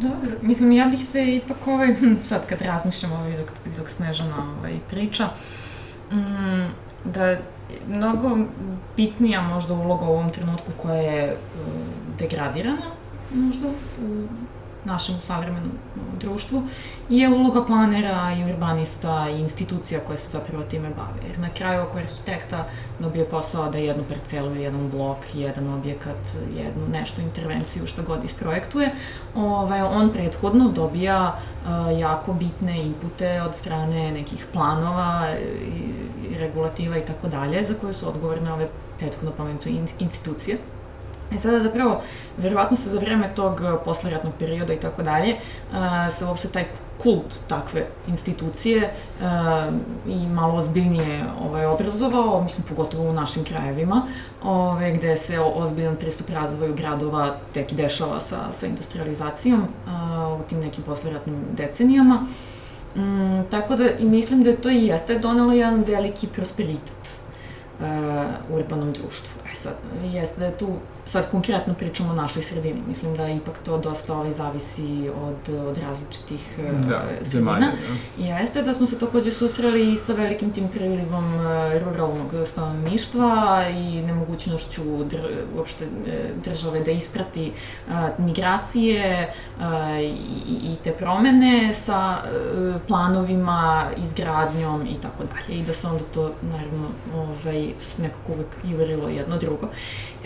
Dobro, 0.00 0.30
mislim, 0.42 0.72
ja 0.72 0.86
bih 0.86 1.00
se 1.08 1.36
ipak 1.36 1.56
ovaj, 1.66 1.94
hm, 1.94 2.14
sad 2.24 2.46
kad 2.46 2.62
razmišljam 2.62 3.12
ovaj, 3.12 3.36
dok, 3.36 3.48
dok 3.78 3.88
Snežana 3.88 4.54
ovaj, 4.58 4.78
priča, 4.90 5.28
mm, 6.12 6.66
da 7.04 7.36
mnogo 7.88 8.38
bitnija 8.96 9.42
možda 9.42 9.74
uloga 9.74 10.04
u 10.04 10.12
ovom 10.12 10.30
trenutku 10.30 10.72
koja 10.82 10.96
je 10.96 11.32
uh, 11.32 11.38
degradirana 12.18 12.86
možda 13.34 13.68
u 13.68 14.26
našem 14.86 15.20
savremenom 15.20 15.70
društvu 16.20 16.62
je 17.08 17.28
uloga 17.28 17.64
planera 17.64 18.32
i 18.38 18.52
urbanista 18.52 19.26
i 19.30 19.40
institucija 19.40 20.00
koje 20.06 20.18
se 20.18 20.30
zapravo 20.30 20.62
time 20.62 20.88
bave. 20.88 21.28
Jer 21.28 21.38
na 21.38 21.48
kraju 21.48 21.82
ako 21.82 21.98
arhitekta 21.98 22.64
dobije 22.98 23.24
posao 23.24 23.70
da 23.70 23.78
jednu 23.78 24.04
parcelu, 24.08 24.54
jedan 24.54 24.90
blok, 24.90 25.18
jedan 25.34 25.74
objekat, 25.74 26.16
jednu 26.56 26.88
nešto 26.92 27.20
intervenciju 27.20 27.86
što 27.86 28.02
god 28.02 28.24
isprojektuje, 28.24 28.90
ovaj, 29.34 29.82
on 29.82 30.12
prethodno 30.12 30.68
dobija 30.68 31.38
uh, 31.38 32.00
jako 32.00 32.32
bitne 32.32 32.82
inpute 32.82 33.42
od 33.42 33.54
strane 33.54 34.12
nekih 34.12 34.46
planova 34.52 35.26
i 36.30 36.38
regulativa 36.38 36.96
i 36.96 37.04
tako 37.04 37.28
dalje 37.28 37.64
za 37.64 37.74
koje 37.80 37.94
su 37.94 38.08
odgovorne 38.08 38.52
ove 38.52 38.68
prethodno 38.98 39.30
pomenute 39.30 39.70
institucije. 39.98 40.58
E 41.34 41.38
sada 41.38 41.60
zapravo, 41.60 42.02
verovatno 42.38 42.76
se 42.76 42.90
za 42.90 42.98
vreme 42.98 43.30
tog 43.34 43.60
eh, 43.60 43.76
posleratnog 43.84 44.32
perioda 44.38 44.72
i 44.72 44.80
tako 44.80 45.02
dalje, 45.02 45.30
eh, 45.30 46.10
se 46.10 46.24
uopšte 46.24 46.48
taj 46.48 46.64
kult 46.98 47.38
takve 47.48 47.86
institucije 48.08 48.90
uh, 49.20 49.26
i 50.08 50.26
malo 50.26 50.54
ozbiljnije 50.54 51.24
ovaj, 51.42 51.66
obrazovao, 51.66 52.42
mislim 52.42 52.66
pogotovo 52.68 53.10
u 53.10 53.12
našim 53.12 53.44
krajevima, 53.44 54.02
ove, 54.42 54.92
gde 54.92 55.16
se 55.16 55.40
ozbiljan 55.40 55.96
pristup 55.96 56.30
razvoju 56.30 56.74
gradova 56.74 57.36
tek 57.54 57.72
dešava 57.72 58.20
sa, 58.20 58.52
sa 58.52 58.66
industrializacijom 58.66 59.62
u 60.40 60.48
tim 60.48 60.60
nekim 60.60 60.84
posleratnim 60.84 61.44
decenijama. 61.52 62.26
Mm, 62.96 63.42
tako 63.50 63.76
da 63.76 63.90
i 63.90 64.04
mislim 64.04 64.42
da 64.42 64.56
to 64.56 64.70
i 64.70 64.86
jeste 64.86 65.18
donelo 65.18 65.52
jedan 65.52 65.84
veliki 65.86 66.26
prosperitet 66.26 67.18
uh, 67.80 67.86
urbanom 68.56 68.92
društvu. 68.92 69.45
Sad, 69.62 69.74
jeste 70.04 70.40
da 70.40 70.46
je 70.46 70.58
tu 70.58 70.68
sad 71.06 71.30
konkretno 71.30 71.74
pričamo 71.74 72.10
o 72.10 72.14
našoj 72.14 72.42
sredini. 72.42 72.82
Mislim 72.88 73.16
da 73.16 73.28
ipak 73.28 73.58
to 73.64 73.78
dosta 73.78 74.14
ovaj, 74.14 74.32
zavisi 74.32 75.10
od, 75.22 75.54
od 75.66 75.78
različitih 75.78 76.58
da, 76.58 76.64
uh, 76.64 76.82
sredina. 76.82 77.24
Zemanje, 77.24 77.66
da. 78.18 78.24
Jeste 78.24 78.62
da 78.62 78.74
smo 78.74 78.86
se 78.86 78.98
takođe 78.98 79.30
susreli 79.30 79.92
i 79.92 79.96
sa 79.96 80.12
velikim 80.12 80.52
tim 80.52 80.68
prilivom 80.68 81.34
uh, 81.34 81.42
ruralnog 81.84 82.46
stanovništva 82.46 83.64
i 83.70 84.02
nemogućnošću 84.02 84.82
dr, 85.04 85.26
uopšte 85.56 85.84
e, 85.84 86.30
države 86.44 86.80
da 86.80 86.90
isprati 86.90 87.52
uh, 87.88 87.94
migracije 88.18 89.32
uh, 89.58 89.64
i, 90.00 90.72
i 90.72 90.76
te 90.84 90.92
promene 90.92 91.74
sa 91.74 92.16
uh, 92.18 92.80
planovima, 92.86 93.86
izgradnjom 93.96 94.86
i 94.86 95.00
tako 95.00 95.24
dalje. 95.24 95.60
I 95.60 95.62
da 95.62 95.72
se 95.72 95.86
onda 95.86 96.04
to, 96.14 96.32
naravno, 96.42 96.88
ovaj, 97.14 97.72
nekako 97.98 98.32
uvek 98.32 98.46
jurilo 98.64 99.08
jedno 99.08 99.38
drugo. 99.46 99.70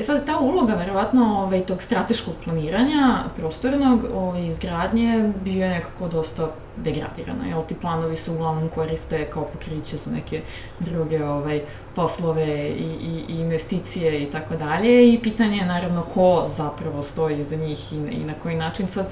E 0.00 0.02
sad, 0.02 0.26
ta 0.26 0.38
uloga, 0.38 0.74
verovatno, 0.74 1.42
ovaj, 1.42 1.60
tog 1.60 1.82
strateškog 1.82 2.34
planiranja, 2.44 3.24
prostornog, 3.36 4.04
ovaj, 4.14 4.46
izgradnje, 4.46 5.32
bio 5.44 5.64
je 5.64 5.68
nekako 5.68 6.08
dosta 6.08 6.48
degradirana, 6.76 7.46
jel? 7.46 7.62
Ti 7.68 7.74
planovi 7.80 8.16
su 8.16 8.32
uglavnom 8.32 8.68
koriste 8.68 9.24
kao 9.32 9.44
pokriće 9.44 9.96
za 9.96 10.10
neke 10.10 10.42
druge 10.78 11.24
ovaj, 11.24 11.60
poslove 11.94 12.70
i, 12.70 12.96
i, 13.02 13.24
i 13.28 13.40
investicije 13.40 14.22
i 14.22 14.30
tako 14.30 14.56
dalje. 14.56 15.12
I 15.12 15.18
pitanje 15.22 15.56
je 15.56 15.66
naravno 15.66 16.02
ko 16.02 16.48
zapravo 16.56 17.02
stoji 17.02 17.44
za 17.44 17.56
njih 17.56 17.92
i, 17.92 17.96
i 17.96 18.24
na 18.24 18.34
koji 18.42 18.56
način. 18.56 18.88
Sad 18.88 19.06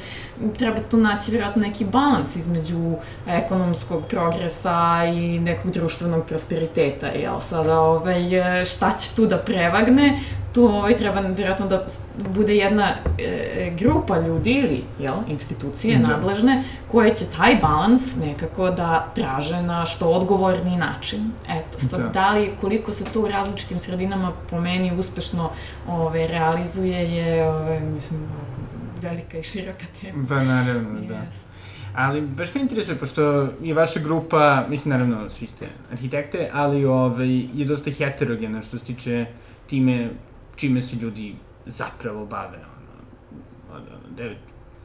treba 0.57 0.79
tu 0.91 0.97
naći 0.97 1.31
vjerojatno 1.31 1.63
neki 1.63 1.85
balans 1.85 2.37
između 2.37 2.97
ekonomskog 3.27 4.03
progresa 4.09 5.05
i 5.15 5.39
nekog 5.39 5.71
društvenog 5.71 6.25
prosperiteta, 6.27 7.07
jel? 7.07 7.41
Sada 7.41 7.81
ovaj, 7.81 8.21
šta 8.65 8.91
će 8.91 9.17
tu 9.17 9.27
da 9.27 9.37
prevagne, 9.37 10.21
tu 10.55 10.65
ovaj, 10.65 10.97
treba 10.97 11.21
vjerojatno 11.21 11.67
da 11.67 11.87
bude 12.35 12.57
jedna 12.57 12.95
e, 13.19 13.73
grupa 13.79 14.19
ljudi 14.19 14.51
ili 14.51 14.85
jel, 14.99 15.15
institucije 15.29 15.99
da. 15.99 16.09
nadležne 16.09 16.65
koje 16.91 17.15
će 17.15 17.25
taj 17.37 17.57
balans 17.57 18.17
nekako 18.17 18.71
da 18.71 19.13
traže 19.15 19.63
na 19.63 19.87
što 19.87 20.09
odgovorni 20.09 20.77
način. 20.77 21.31
Eto, 21.49 21.81
sad, 21.81 22.01
da. 22.01 22.09
da 22.09 22.31
li, 22.31 22.51
koliko 22.61 22.93
se 22.93 23.05
to 23.05 23.21
u 23.21 23.29
različitim 23.29 23.79
sredinama 23.79 24.33
po 24.51 24.61
meni 24.61 24.99
uspešno 24.99 25.51
ove, 25.89 25.99
ovaj, 25.99 26.27
realizuje 26.27 27.15
je, 27.15 27.49
ove, 27.49 27.61
ovaj, 27.61 27.81
mislim, 27.81 28.21
velika 29.03 29.39
i 29.39 29.43
široka 29.43 29.87
tema. 30.01 30.27
Pa 30.29 30.35
naravno, 30.35 30.99
yes. 31.01 31.09
da. 31.09 31.23
Ali 31.95 32.21
baš 32.21 32.55
me 32.55 32.61
interesuje, 32.61 32.99
pošto 32.99 33.49
je 33.63 33.75
vaša 33.75 34.01
grupa, 34.01 34.65
mislim 34.69 34.91
naravno 34.91 35.31
svi 35.31 35.47
ste 35.47 35.67
arhitekte, 35.93 36.51
ali 36.53 36.85
ovaj, 36.85 37.29
je 37.55 37.65
dosta 37.65 37.91
heterogena 37.91 38.63
što 38.63 38.79
se 38.79 38.85
tiče 38.85 39.27
time 39.67 40.11
čime 40.59 40.83
se 40.83 40.97
ljudi 40.97 41.35
zapravo 41.67 42.27
bave. 42.27 42.59
Ono, 43.71 43.81
od 43.81 44.19
9 44.19 44.35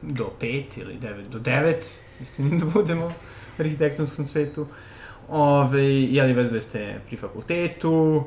do 0.02 0.30
5 0.40 0.64
ili 0.76 0.98
9 0.98 1.28
do 1.28 1.38
9, 1.38 1.74
iskreni 2.20 2.60
da 2.60 2.66
budemo 2.66 3.06
u 3.06 3.10
arhitektonskom 3.58 4.26
svetu. 4.26 4.66
Ove, 5.28 5.84
jeli 6.02 6.50
da 6.50 6.60
ste 6.60 7.00
pri 7.06 7.16
fakultetu, 7.16 8.24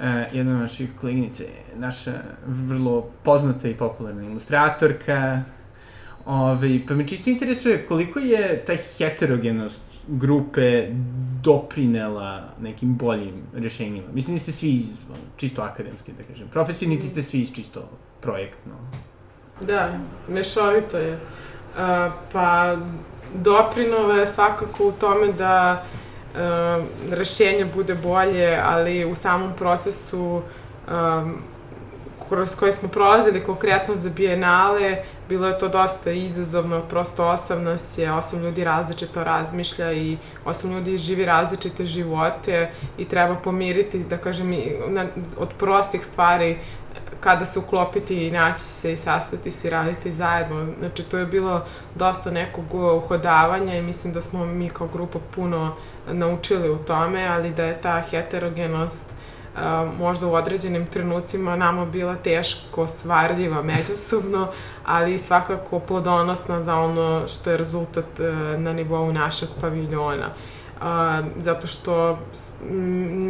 e, 0.00 0.28
jedna 0.32 0.52
od 0.52 0.60
naših 0.60 0.90
koleginice, 1.00 1.46
naša 1.76 2.22
vrlo 2.46 3.10
poznata 3.22 3.68
i 3.68 3.74
popularna 3.74 4.22
ilustratorka, 4.22 5.42
Ove, 6.26 6.80
pa 6.88 6.94
me 6.94 7.08
čisto 7.08 7.30
interesuje 7.30 7.86
koliko 7.86 8.18
je 8.18 8.64
ta 8.66 8.72
heterogenost 8.98 9.89
grupe 10.06 10.88
doprinela 11.42 12.42
nekim 12.60 12.96
boljim 12.96 13.42
rešenjima. 13.54 14.08
Mislim, 14.12 14.34
niste 14.34 14.52
svi 14.52 14.86
čisto 15.36 15.62
akademski, 15.62 16.12
da 16.12 16.22
kažem. 16.32 16.48
Profesiji 16.48 16.88
niti 16.88 17.08
ste 17.08 17.22
svi 17.22 17.46
čisto 17.46 17.88
projektno. 18.20 18.72
Da, 19.60 19.88
mešovito 20.28 20.98
je. 20.98 21.14
Uh, 21.14 22.12
pa 22.32 22.76
doprinova 23.34 24.14
je 24.14 24.26
svakako 24.26 24.88
u 24.88 24.92
tome 24.92 25.32
da 25.32 25.84
uh, 26.34 26.84
rešenje 27.10 27.64
bude 27.74 27.94
bolje, 27.94 28.60
ali 28.64 29.04
u 29.04 29.14
samom 29.14 29.52
procesu 29.56 30.20
um, 30.22 31.42
kroz 32.30 32.54
koji 32.54 32.72
smo 32.72 32.88
prolazili 32.88 33.44
konkretno 33.44 33.96
za 33.96 34.10
bijenale, 34.10 34.96
bilo 35.28 35.46
je 35.46 35.58
to 35.58 35.68
dosta 35.68 36.10
izazovno, 36.10 36.80
prosto 36.80 37.28
osam 37.28 37.62
nas 37.62 37.98
je, 37.98 38.12
osam 38.12 38.42
ljudi 38.42 38.64
različito 38.64 39.24
razmišlja 39.24 39.92
i 39.92 40.18
osam 40.44 40.72
ljudi 40.72 40.96
živi 40.96 41.24
različite 41.24 41.84
živote 41.84 42.70
i 42.98 43.04
treba 43.04 43.36
pomiriti, 43.36 44.04
da 44.04 44.18
kažem, 44.18 44.54
od 45.38 45.48
prostih 45.58 46.04
stvari 46.04 46.58
kada 47.20 47.44
se 47.44 47.58
uklopiti 47.58 48.26
i 48.26 48.30
naći 48.30 48.64
se 48.64 48.92
i 48.92 48.96
sastati 48.96 49.50
se 49.50 49.68
i 49.68 49.70
raditi 49.70 50.12
zajedno. 50.12 50.66
Znači, 50.78 51.02
to 51.02 51.18
je 51.18 51.26
bilo 51.26 51.64
dosta 51.94 52.30
nekog 52.30 52.74
uhodavanja 52.74 53.74
i 53.74 53.82
mislim 53.82 54.12
da 54.12 54.22
smo 54.22 54.46
mi 54.46 54.68
kao 54.68 54.88
grupa 54.88 55.18
puno 55.34 55.74
naučili 56.08 56.70
u 56.70 56.78
tome, 56.78 57.26
ali 57.26 57.50
da 57.50 57.64
je 57.64 57.80
ta 57.80 58.02
heterogenost 58.10 59.10
možda 59.98 60.26
u 60.26 60.34
određenim 60.34 60.86
trenucima 60.86 61.56
nama 61.56 61.86
bila 61.86 62.16
teško 62.16 62.88
svarljiva 62.88 63.62
međusobno, 63.62 64.48
ali 64.86 65.18
svakako 65.18 65.80
plodonosna 65.80 66.60
za 66.62 66.76
ono 66.76 67.28
što 67.28 67.50
je 67.50 67.56
rezultat 67.56 68.06
na 68.58 68.72
nivou 68.72 69.12
našeg 69.12 69.48
paviljona. 69.60 70.30
Zato 71.38 71.66
što 71.66 72.18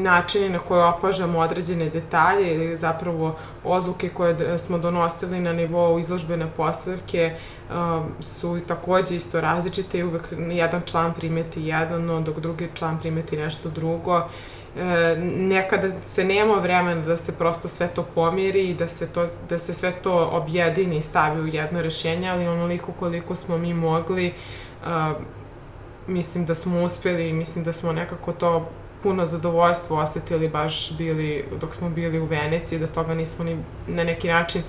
načini 0.02 0.48
na 0.48 0.58
koje 0.58 0.84
opažamo 0.84 1.38
određene 1.38 1.88
detalje 1.88 2.54
ili 2.54 2.78
zapravo 2.78 3.36
odluke 3.64 4.08
koje 4.08 4.58
smo 4.58 4.78
donosili 4.78 5.40
na 5.40 5.52
nivou 5.52 5.98
izložbene 5.98 6.46
postavke 6.56 7.34
uh, 7.34 7.76
su 8.20 8.60
takođe 8.66 9.16
isto 9.16 9.40
različite 9.40 9.98
i 9.98 10.04
uvek 10.04 10.22
jedan 10.50 10.82
član 10.86 11.14
primeti 11.14 11.62
jedno, 11.62 12.20
dok 12.20 12.38
drugi 12.38 12.68
član 12.74 12.98
primeti 13.00 13.36
nešto 13.36 13.68
drugo 13.68 14.28
e, 14.78 15.16
nekada 15.36 16.02
se 16.02 16.24
nema 16.24 16.54
vremena 16.54 17.02
da 17.02 17.16
se 17.16 17.38
prosto 17.38 17.68
sve 17.68 17.88
to 17.88 18.02
pomiri 18.14 18.68
i 18.68 18.74
da 18.74 18.88
se, 18.88 19.12
to, 19.12 19.28
da 19.48 19.58
se 19.58 19.74
sve 19.74 19.92
to 19.92 20.28
objedini 20.32 20.96
i 20.96 21.02
stavi 21.02 21.40
u 21.40 21.46
jedno 21.46 21.82
rešenje, 21.82 22.28
ali 22.28 22.48
onoliko 22.48 22.92
koliko 22.92 23.34
smo 23.34 23.58
mi 23.58 23.74
mogli, 23.74 24.26
e, 24.26 24.32
mislim 26.06 26.46
da 26.46 26.54
smo 26.54 26.82
uspeli 26.82 27.28
i 27.28 27.32
mislim 27.32 27.64
da 27.64 27.72
smo 27.72 27.92
nekako 27.92 28.32
to 28.32 28.68
puno 29.02 29.26
zadovoljstvo 29.26 29.98
osetili 29.98 30.48
baš 30.48 30.96
bili, 30.98 31.44
dok 31.60 31.74
smo 31.74 31.90
bili 31.90 32.18
u 32.18 32.24
Veneciji, 32.24 32.78
da 32.78 32.86
toga 32.86 33.14
nismo 33.14 33.44
ni 33.44 33.58
na 33.86 34.04
neki 34.04 34.28
način 34.28 34.62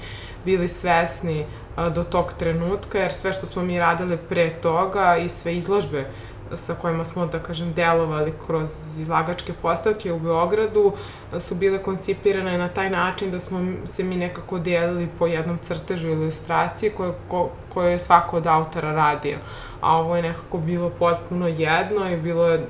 bili 0.45 0.67
svesni 0.67 1.45
a, 1.75 1.89
do 1.89 2.03
tog 2.03 2.33
trenutka, 2.39 2.97
jer 2.97 3.13
sve 3.13 3.33
što 3.33 3.45
smo 3.45 3.63
mi 3.63 3.79
radili 3.79 4.17
pre 4.29 4.49
toga 4.49 5.17
i 5.17 5.29
sve 5.29 5.55
izložbe 5.55 6.05
sa 6.53 6.75
kojima 6.75 7.03
smo, 7.03 7.25
da 7.25 7.39
kažem, 7.39 7.73
delovali 7.73 8.33
kroz 8.45 8.99
izlagačke 8.99 9.53
postavke 9.61 10.11
u 10.11 10.19
Beogradu 10.19 10.93
su 11.39 11.55
bile 11.55 11.83
koncipirane 11.83 12.57
na 12.57 12.67
taj 12.69 12.89
način 12.89 13.31
da 13.31 13.39
smo 13.39 13.59
se 13.85 14.03
mi 14.03 14.15
nekako 14.15 14.59
delili 14.59 15.09
po 15.19 15.27
jednom 15.27 15.57
crtežu 15.61 16.07
ilustracije 16.07 16.91
koje, 16.91 17.13
ko, 17.27 17.49
koje 17.73 17.91
je 17.91 17.99
svako 17.99 18.37
od 18.37 18.47
autora 18.47 18.91
radio. 18.91 19.37
A 19.81 19.97
ovo 19.97 20.15
je 20.15 20.21
nekako 20.21 20.57
bilo 20.57 20.89
potpuno 20.89 21.47
jedno 21.47 22.09
i 22.09 22.17
bilo 22.17 22.47
je 22.47 22.67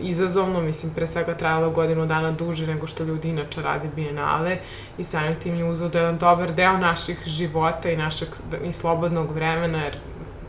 izazovno, 0.00 0.60
mislim, 0.60 0.92
pre 0.94 1.06
svega 1.06 1.34
trajalo 1.34 1.70
godinu 1.70 2.06
dana 2.06 2.32
duže 2.32 2.66
nego 2.66 2.86
što 2.86 3.04
ljudi 3.04 3.28
inače 3.28 3.62
rade 3.62 3.88
bijenale 3.96 4.56
i 4.98 5.04
samim 5.04 5.34
tim 5.42 5.54
je 5.54 5.64
uzao 5.64 5.88
da 5.88 5.98
jedan 5.98 6.18
dobar 6.18 6.52
deo 6.54 6.78
naših 6.78 7.22
života 7.26 7.90
i 7.90 7.96
našeg 7.96 8.28
i 8.64 8.72
slobodnog 8.72 9.32
vremena, 9.32 9.78
jer 9.78 9.96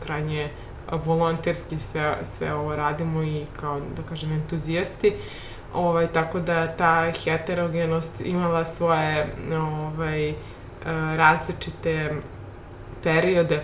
krajnje 0.00 0.50
volonterski 0.96 1.80
sve, 1.80 2.16
sve 2.22 2.54
ovo 2.54 2.76
radimo 2.76 3.22
i 3.22 3.46
kao, 3.60 3.80
da 3.96 4.02
kažem, 4.02 4.32
entuzijasti. 4.32 5.12
Ovaj, 5.74 6.06
tako 6.06 6.40
da 6.40 6.76
ta 6.76 7.12
heterogenost 7.24 8.20
imala 8.20 8.64
svoje 8.64 9.34
ovaj, 9.52 10.28
e, 10.28 10.34
različite 11.16 12.14
periode, 13.02 13.62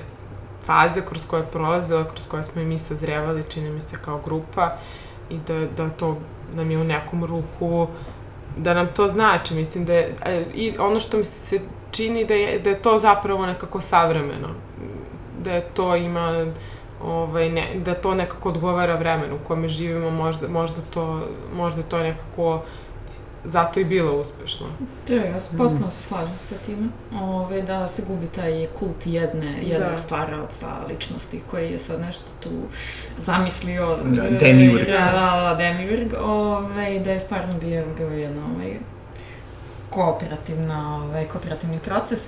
faze 0.62 1.02
kroz 1.06 1.26
koje 1.26 1.40
je 1.40 1.46
prolazila, 1.46 2.08
kroz 2.08 2.28
koje 2.28 2.42
smo 2.42 2.62
i 2.62 2.64
mi 2.64 2.78
sazrevali, 2.78 3.44
čini 3.48 3.70
mi 3.70 3.80
se, 3.80 3.96
kao 4.04 4.18
grupa 4.24 4.76
i 5.30 5.38
da, 5.46 5.66
da 5.76 5.90
to 5.90 6.18
nam 6.54 6.70
je 6.70 6.78
u 6.78 6.84
nekom 6.84 7.24
ruku 7.24 7.88
da 8.56 8.74
nam 8.74 8.88
to 8.94 9.08
znači, 9.08 9.54
mislim 9.54 9.84
da 9.84 9.92
je, 9.92 10.14
e, 10.24 10.44
i 10.54 10.78
ono 10.78 11.00
što 11.00 11.16
mi 11.16 11.24
se 11.24 11.60
čini 11.90 12.24
da 12.24 12.34
je, 12.34 12.58
da 12.58 12.70
je 12.70 12.82
to 12.82 12.98
zapravo 12.98 13.46
nekako 13.46 13.80
savremeno, 13.80 14.48
da 15.44 15.52
je 15.52 15.60
to 15.60 15.96
ima 15.96 16.46
ovaj, 17.02 17.48
ne, 17.48 17.66
da 17.84 17.94
to 17.94 18.14
nekako 18.14 18.48
odgovara 18.48 18.94
vremenu 18.94 19.34
u 19.34 19.46
kome 19.46 19.68
živimo, 19.68 20.10
možda, 20.10 20.48
možda, 20.48 20.82
to, 20.90 21.26
možda 21.54 21.82
to 21.82 21.98
nekako 21.98 22.62
zato 23.44 23.80
i 23.80 23.84
bilo 23.84 24.20
uspešno. 24.20 24.66
Da, 25.08 25.14
ja 25.14 25.40
se 25.40 25.56
potpuno 25.56 25.90
se 25.90 26.02
slažem 26.02 26.38
sa 26.38 26.54
time. 26.66 26.88
Ove, 27.22 27.62
da 27.62 27.88
se 27.88 28.02
gubi 28.08 28.26
taj 28.26 28.66
kult 28.78 29.06
jedne, 29.06 29.62
jednog 29.62 29.90
da. 29.90 29.98
stvaraoca 29.98 30.66
ličnosti 30.88 31.40
koji 31.50 31.70
je 31.72 31.78
sad 31.78 32.00
nešto 32.00 32.30
tu 32.40 32.50
zamislio. 33.26 33.96
Da, 34.04 34.22
demiurg. 34.22 34.86
Da, 34.86 34.92
da, 34.92 35.48
da, 35.48 35.54
demiurg. 35.56 36.14
Ove, 36.20 36.98
da 36.98 37.12
je 37.12 37.20
stvarno 37.20 37.58
bio, 37.58 37.84
bio 37.96 38.08
jedno 38.08 38.42
ovaj, 38.54 38.76
kooperativna, 39.90 40.96
ovaj, 41.04 41.24
kooperativni 41.24 41.78
proces. 41.78 42.18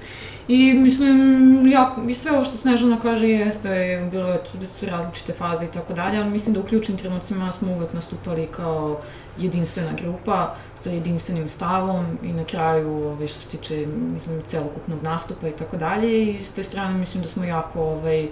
I 0.49 0.75
mislim, 0.75 1.67
ja, 1.67 1.97
i 2.09 2.15
sve 2.15 2.33
ovo 2.33 2.45
što 2.45 2.57
Snežana 2.57 3.01
kaže 3.03 3.29
jeste, 3.29 3.69
bilo 4.11 4.29
je, 4.29 4.41
da 4.61 4.67
su 4.67 4.87
različite 4.87 5.33
faze 5.33 5.65
i 5.65 5.69
tako 5.69 5.93
dalje, 5.93 6.19
ali 6.19 6.31
mislim 6.31 6.55
da 6.55 6.61
u 6.61 6.65
ključnim 6.65 6.99
trenucima 6.99 7.53
smo 7.53 7.73
uvek 7.73 7.93
nastupali 7.93 8.47
kao 8.47 9.01
jedinstvena 9.39 9.91
grupa 10.03 10.55
sa 10.81 10.91
jedinstvenim 10.91 11.49
stavom 11.49 12.19
i 12.23 12.33
na 12.33 12.45
kraju, 12.45 12.91
ovaj, 12.91 13.27
što 13.27 13.41
se 13.41 13.49
tiče, 13.49 13.87
mislim, 13.87 14.43
celokupnog 14.47 15.03
nastupa 15.03 15.49
i 15.49 15.53
tako 15.53 15.77
dalje. 15.77 16.25
I 16.25 16.43
s 16.43 16.51
te 16.51 16.63
strane 16.63 16.99
mislim 16.99 17.23
da 17.23 17.29
smo 17.29 17.45
jako, 17.45 17.83
ovaj, 17.83 18.25
e, 18.25 18.29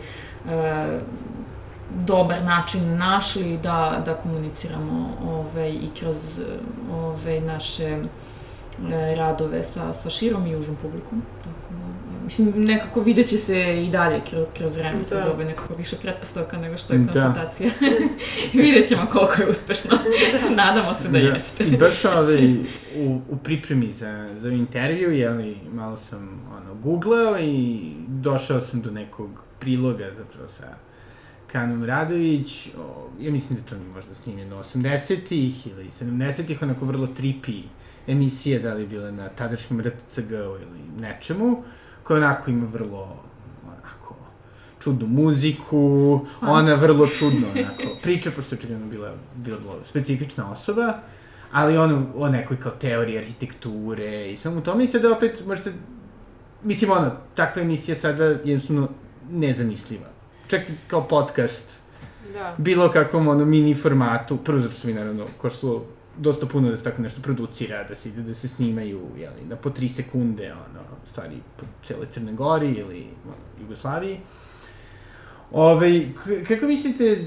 dobar 1.95 2.43
način 2.45 2.97
našli 2.97 3.59
da, 3.62 4.03
da 4.05 4.14
komuniciramo 4.14 5.11
ovaj, 5.27 5.71
i 5.71 5.91
kroz 6.01 6.41
ovaj, 6.93 7.41
naše 7.41 7.99
radove 9.17 9.62
sa, 9.62 9.93
sa 9.93 10.11
širom 10.11 10.47
i 10.47 10.57
užom 10.57 10.77
publikom. 10.77 11.23
Tako 11.45 11.75
da, 11.75 12.25
mislim, 12.25 12.53
nekako 12.57 13.01
vidjet 13.01 13.27
će 13.27 13.37
se 13.37 13.85
i 13.87 13.91
dalje 13.91 14.21
kroz, 14.31 14.45
kroz 14.59 14.77
vreme, 14.77 14.99
da. 14.99 15.05
sad 15.05 15.38
je 15.38 15.45
nekako 15.45 15.75
više 15.75 15.97
pretpostavka 15.97 16.59
nego 16.59 16.77
što 16.77 16.93
je 16.93 16.99
da. 16.99 17.05
konstatacija. 17.05 17.71
Da. 17.81 17.87
vidjet 18.62 18.88
ćemo 18.88 19.03
koliko 19.12 19.43
je 19.43 19.49
uspešno. 19.49 19.99
Nadamo 20.57 20.95
se 20.95 21.09
da, 21.09 21.19
da. 21.19 21.19
jeste. 21.19 21.64
I 21.64 21.77
baš 21.77 22.05
ovaj, 22.05 22.53
u, 22.97 23.21
u 23.29 23.37
pripremi 23.37 23.91
za, 23.91 24.31
za 24.37 24.49
intervju, 24.49 25.12
jeli, 25.12 25.57
malo 25.73 25.97
sam 25.97 26.43
ono, 26.57 26.75
googlao 26.75 27.38
i 27.38 27.81
došao 28.09 28.61
sam 28.61 28.81
do 28.83 28.91
nekog 28.91 29.31
priloga 29.59 30.11
zapravo 30.17 30.49
sa 30.49 30.64
Kanom 31.53 31.85
Radović, 31.85 32.69
o, 32.79 33.09
ja 33.21 33.33
mislim 33.33 33.59
da 33.59 33.64
to 33.71 33.77
možda 33.95 34.14
snimljeno 34.14 34.57
80-ih 34.57 35.67
ili 35.67 35.88
70-ih, 36.01 36.62
onako 36.62 36.85
vrlo 36.85 37.07
tripi 37.07 37.62
emisije, 38.09 38.59
da 38.59 38.75
li 38.75 38.87
bile 38.87 39.12
na 39.12 39.29
tadašnjem 39.29 39.81
RTCG 39.81 40.31
ili 40.33 41.01
nečemu, 41.01 41.62
koja 42.03 42.16
onako 42.16 42.51
ima 42.51 42.66
vrlo 42.73 43.16
onako 43.66 44.14
čudnu 44.81 45.07
muziku, 45.07 46.21
ona 46.40 46.75
vrlo 46.75 47.07
čudno 47.07 47.47
onako 47.57 47.97
priča, 48.03 48.31
pošto 48.31 48.55
je 48.55 48.59
očigledno 48.59 48.87
bila, 48.87 49.14
bila 49.35 49.59
vrlo 49.59 49.85
specifična 49.85 50.51
osoba, 50.51 50.99
ali 51.53 51.77
ono 51.79 52.07
o 52.16 52.29
nekoj 52.29 52.61
kao 52.61 52.73
teoriji 52.73 53.18
arhitekture 53.18 54.33
i 54.33 54.37
svemu 54.37 54.61
tome 54.61 54.85
i 54.85 54.87
sada 54.87 55.12
opet 55.12 55.47
možete, 55.47 55.73
mislim 56.62 56.90
ono, 56.90 57.12
takva 57.35 57.62
emisija 57.62 57.97
sada 57.97 58.25
jednostavno 58.25 58.88
nezamisliva. 59.31 60.07
Čak 60.47 60.61
kao 60.87 61.09
podcast, 61.09 61.79
Da. 62.33 62.55
bilo 62.59 62.90
kakvom 62.92 63.29
ono 63.29 63.44
mini 63.44 63.75
formatu, 63.75 64.37
prvo 64.37 64.61
zato 64.61 64.75
što 64.75 64.88
mi 64.88 64.94
naravno 64.94 65.27
koštalo 65.40 65.85
dosta 66.18 66.46
puno 66.46 66.70
da 66.70 66.76
se 66.76 66.85
tako 66.85 67.02
nešto 67.02 67.22
producira, 67.22 67.85
da 67.88 67.94
se 67.94 68.09
ide 68.09 68.22
da 68.22 68.35
se 68.35 68.48
snimaju, 68.48 69.00
jeli, 69.18 69.44
na 69.48 69.57
po 69.57 69.70
tri 69.70 69.88
sekunde, 69.88 70.52
ono, 70.52 70.81
stvari 71.04 71.37
po 71.57 71.66
cele 71.85 72.07
Crne 72.11 72.33
Gori 72.33 72.72
ili 72.72 73.07
ono, 73.24 73.35
Jugoslaviji. 73.61 74.20
Ove, 75.52 76.09
kako 76.48 76.66
mislite, 76.66 77.24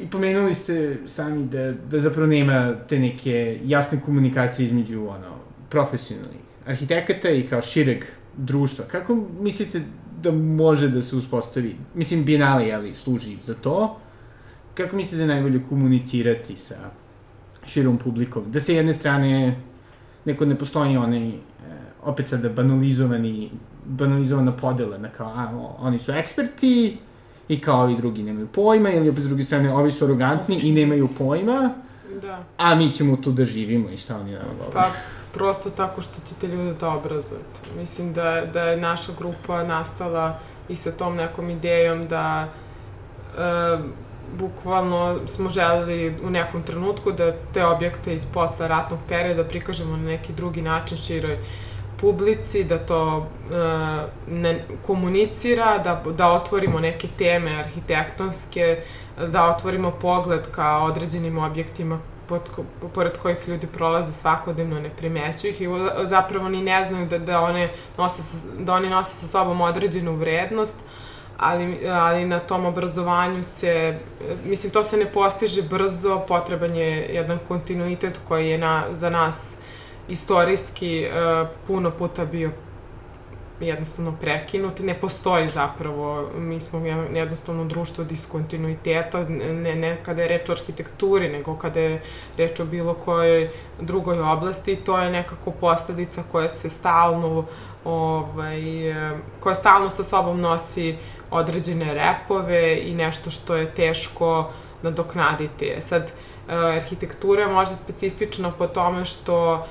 i 0.00 0.10
pomenuli 0.10 0.54
ste 0.54 0.98
sami 1.06 1.44
da, 1.44 1.72
da 1.72 2.00
zapravo 2.00 2.26
nema 2.26 2.74
te 2.88 2.98
neke 2.98 3.60
jasne 3.64 4.00
komunikacije 4.00 4.66
između 4.66 5.00
ono, 5.00 5.36
profesionalnih 5.68 6.40
arhitekata 6.66 7.30
i 7.30 7.46
kao 7.46 7.62
šireg 7.62 8.04
društva. 8.36 8.84
Kako 8.84 9.26
mislite 9.40 9.82
da 10.22 10.32
može 10.32 10.88
da 10.88 11.02
se 11.02 11.16
uspostavi? 11.16 11.76
Mislim, 11.94 12.24
Biennale, 12.24 12.68
jeli, 12.68 12.94
služi 12.94 13.36
za 13.44 13.54
to. 13.54 14.00
Kako 14.74 14.96
mislite 14.96 15.16
da 15.16 15.22
je 15.22 15.28
najbolje 15.28 15.60
komunicirati 15.68 16.56
sa 16.56 16.76
širom 17.66 17.98
publikom? 17.98 18.44
Da 18.52 18.60
se 18.60 18.74
jedne 18.74 18.94
strane 18.94 19.60
neko 20.24 20.44
ne 20.44 20.58
postoji 20.58 20.96
onaj, 20.96 21.28
e, 21.28 21.32
opet 22.02 22.28
sada 22.28 22.48
banalizovani, 22.48 23.50
banalizovana 23.84 24.52
podela 24.52 24.98
na 24.98 25.08
kao, 25.08 25.26
a, 25.28 25.48
oni 25.78 25.98
su 25.98 26.12
eksperti, 26.12 26.98
i 27.48 27.60
kao 27.60 27.82
ovi 27.82 27.96
drugi 27.96 28.22
nemaju 28.22 28.46
pojma, 28.46 28.90
ili 28.90 29.08
opet 29.08 29.24
s 29.24 29.26
druge 29.26 29.44
strane, 29.44 29.74
ovi 29.74 29.90
su 29.92 30.04
arogantni 30.04 30.60
i 30.62 30.72
nemaju 30.72 31.08
pojma, 31.18 31.74
Da. 32.22 32.44
a 32.56 32.74
mi 32.74 32.92
ćemo 32.92 33.16
tu 33.16 33.32
da 33.32 33.44
živimo 33.44 33.90
i 33.90 33.96
šta 33.96 34.16
oni 34.16 34.32
nama 34.32 34.52
govore. 34.58 34.72
Pa, 34.72 34.90
prosto 35.34 35.70
tako 35.70 36.00
što 36.00 36.20
ćete 36.28 36.46
ljude 36.48 36.74
da 36.80 36.88
obrazujete. 36.88 37.60
Mislim 37.78 38.12
da, 38.12 38.42
da 38.52 38.62
je 38.62 38.76
naša 38.76 39.12
grupa 39.18 39.62
nastala 39.62 40.38
i 40.68 40.76
sa 40.76 40.92
tom 40.92 41.16
nekom 41.16 41.50
idejom 41.50 42.08
da 42.08 42.48
e, 43.38 43.78
bukvalno 44.38 45.18
smo 45.26 45.50
želeli 45.50 46.16
u 46.24 46.30
nekom 46.30 46.62
trenutku 46.62 47.12
da 47.12 47.32
te 47.54 47.66
objekte 47.66 48.14
iz 48.14 48.26
posle 48.26 48.68
ratnog 48.68 48.98
perioda 49.08 49.44
prikažemo 49.44 49.96
na 49.96 50.02
neki 50.02 50.32
drugi 50.32 50.62
način 50.62 50.98
široj 50.98 51.38
publici, 52.00 52.64
da 52.64 52.78
to 52.78 53.26
e, 53.50 53.54
ne 54.26 54.64
komunicira, 54.86 55.78
da, 55.78 56.02
da 56.16 56.32
otvorimo 56.32 56.80
neke 56.80 57.08
teme 57.18 57.54
arhitektonske, 57.58 58.82
da 59.26 59.48
otvorimo 59.48 59.90
pogled 59.90 60.50
ka 60.50 60.78
određenim 60.78 61.38
objektima 61.38 61.98
pod, 62.28 62.50
pored 62.94 63.18
kojih 63.18 63.48
ljudi 63.48 63.66
prolaze 63.66 64.12
svakodnevno, 64.12 64.80
ne 64.80 64.90
primećuju 64.90 65.50
ih 65.50 65.60
i 65.60 65.66
zapravo 66.04 66.48
ni 66.48 66.62
ne 66.62 66.84
znaju 66.84 67.06
da, 67.06 67.18
da, 67.18 67.40
one 67.40 67.70
nose, 67.98 68.38
da 68.58 68.74
oni 68.74 68.90
nose 68.90 69.10
sa 69.10 69.26
sobom 69.26 69.60
određenu 69.60 70.16
vrednost, 70.16 70.80
ali, 71.38 71.88
ali 71.88 72.24
na 72.24 72.38
tom 72.38 72.66
obrazovanju 72.66 73.42
se, 73.42 73.98
mislim, 74.44 74.72
to 74.72 74.82
se 74.82 74.96
ne 74.96 75.06
postiže 75.06 75.62
brzo, 75.62 76.20
potreban 76.28 76.76
je 76.76 76.88
jedan 77.14 77.38
kontinuitet 77.48 78.20
koji 78.28 78.50
je 78.50 78.58
na, 78.58 78.84
za 78.92 79.10
nas 79.10 79.56
istorijski 80.08 81.06
uh, 81.06 81.48
puno 81.66 81.90
puta 81.90 82.24
bio 82.24 82.50
jednostavno 83.60 84.12
prekinut, 84.20 84.80
ne 84.80 84.94
postoji 84.94 85.48
zapravo, 85.48 86.28
mi 86.36 86.60
smo 86.60 86.86
je- 86.86 87.08
jednostavno 87.14 87.64
društvo 87.64 88.04
diskontinuiteta, 88.04 89.24
ne, 89.28 89.74
ne 89.76 89.96
kada 90.02 90.22
je 90.22 90.28
reč 90.28 90.48
o 90.48 90.52
arhitekturi, 90.52 91.28
nego 91.28 91.56
kada 91.56 91.80
je 91.80 92.02
reč 92.36 92.60
o 92.60 92.64
bilo 92.64 92.94
kojoj 92.94 93.48
drugoj 93.80 94.20
oblasti, 94.20 94.76
to 94.76 94.98
je 94.98 95.10
nekako 95.10 95.50
posledica 95.50 96.22
koja 96.32 96.48
se 96.48 96.70
stalno, 96.70 97.44
ovaj, 97.84 98.90
eh, 98.90 99.10
koja 99.40 99.54
stalno 99.54 99.90
sa 99.90 100.04
sobom 100.04 100.40
nosi 100.40 100.96
određene 101.32 101.94
repove 101.94 102.78
i 102.82 102.94
nešto 102.94 103.30
što 103.30 103.56
je 103.56 103.74
teško 103.74 104.50
nadoknaditi. 104.82 105.72
E 105.76 105.80
Sad, 105.80 106.02
eh, 106.02 106.54
arhitektura 106.54 107.42
je 107.42 107.48
možda 107.48 107.74
specifična 107.74 108.50
po 108.50 108.66
tome 108.66 109.04
što 109.04 109.66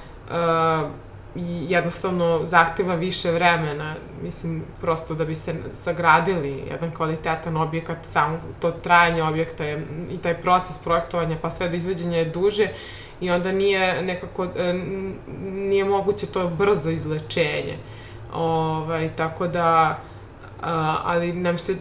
i 1.35 1.65
jednostavno 1.69 2.41
zahteva 2.43 2.95
više 2.95 3.31
vremena, 3.31 3.95
mislim, 4.23 4.63
prosto 4.81 5.15
da 5.15 5.25
biste 5.25 5.55
sagradili 5.73 6.63
jedan 6.71 6.91
kvalitetan 6.91 7.57
objekat, 7.57 7.97
samo 8.01 8.39
to 8.59 8.71
trajanje 8.71 9.23
objekta 9.23 9.63
je, 9.63 9.87
i 10.11 10.17
taj 10.17 10.41
proces 10.41 10.79
projektovanja 10.79 11.37
pa 11.41 11.49
sve 11.49 11.69
do 11.69 11.75
izveđenja 11.75 12.17
je 12.17 12.25
duže 12.25 12.67
i 13.21 13.31
onda 13.31 13.51
nije 13.51 14.01
nekako, 14.03 14.47
e, 14.57 14.73
nije 15.41 15.85
moguće 15.85 16.25
to 16.25 16.47
brzo 16.47 16.89
izlečenje. 16.89 17.77
Ovaj, 18.33 19.09
tako 19.15 19.47
da, 19.47 19.99
ali 21.03 21.33
nam 21.33 21.57
se, 21.57 21.75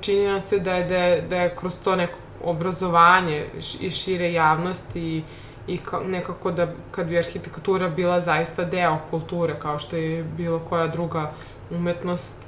čini 0.00 0.26
nam 0.26 0.40
se 0.40 0.58
da 0.58 0.74
je, 0.74 0.84
da 0.84 0.96
je, 0.96 1.22
da 1.22 1.36
je 1.36 1.56
kroz 1.56 1.74
to 1.84 1.96
neko 1.96 2.18
obrazovanje 2.44 3.46
i 3.80 3.90
šire 3.90 4.32
javnosti 4.32 5.00
i 5.00 5.22
i 5.66 5.78
ka, 5.78 6.00
nekako 6.00 6.50
da 6.50 6.68
kad 6.90 7.06
bi 7.06 7.18
arhitektura 7.18 7.88
bila 7.88 8.20
zaista 8.20 8.64
deo 8.64 8.98
kulture 9.10 9.58
kao 9.58 9.78
što 9.78 9.96
je 9.96 10.24
bilo 10.24 10.58
koja 10.58 10.86
druga 10.86 11.32
umetnost 11.70 12.42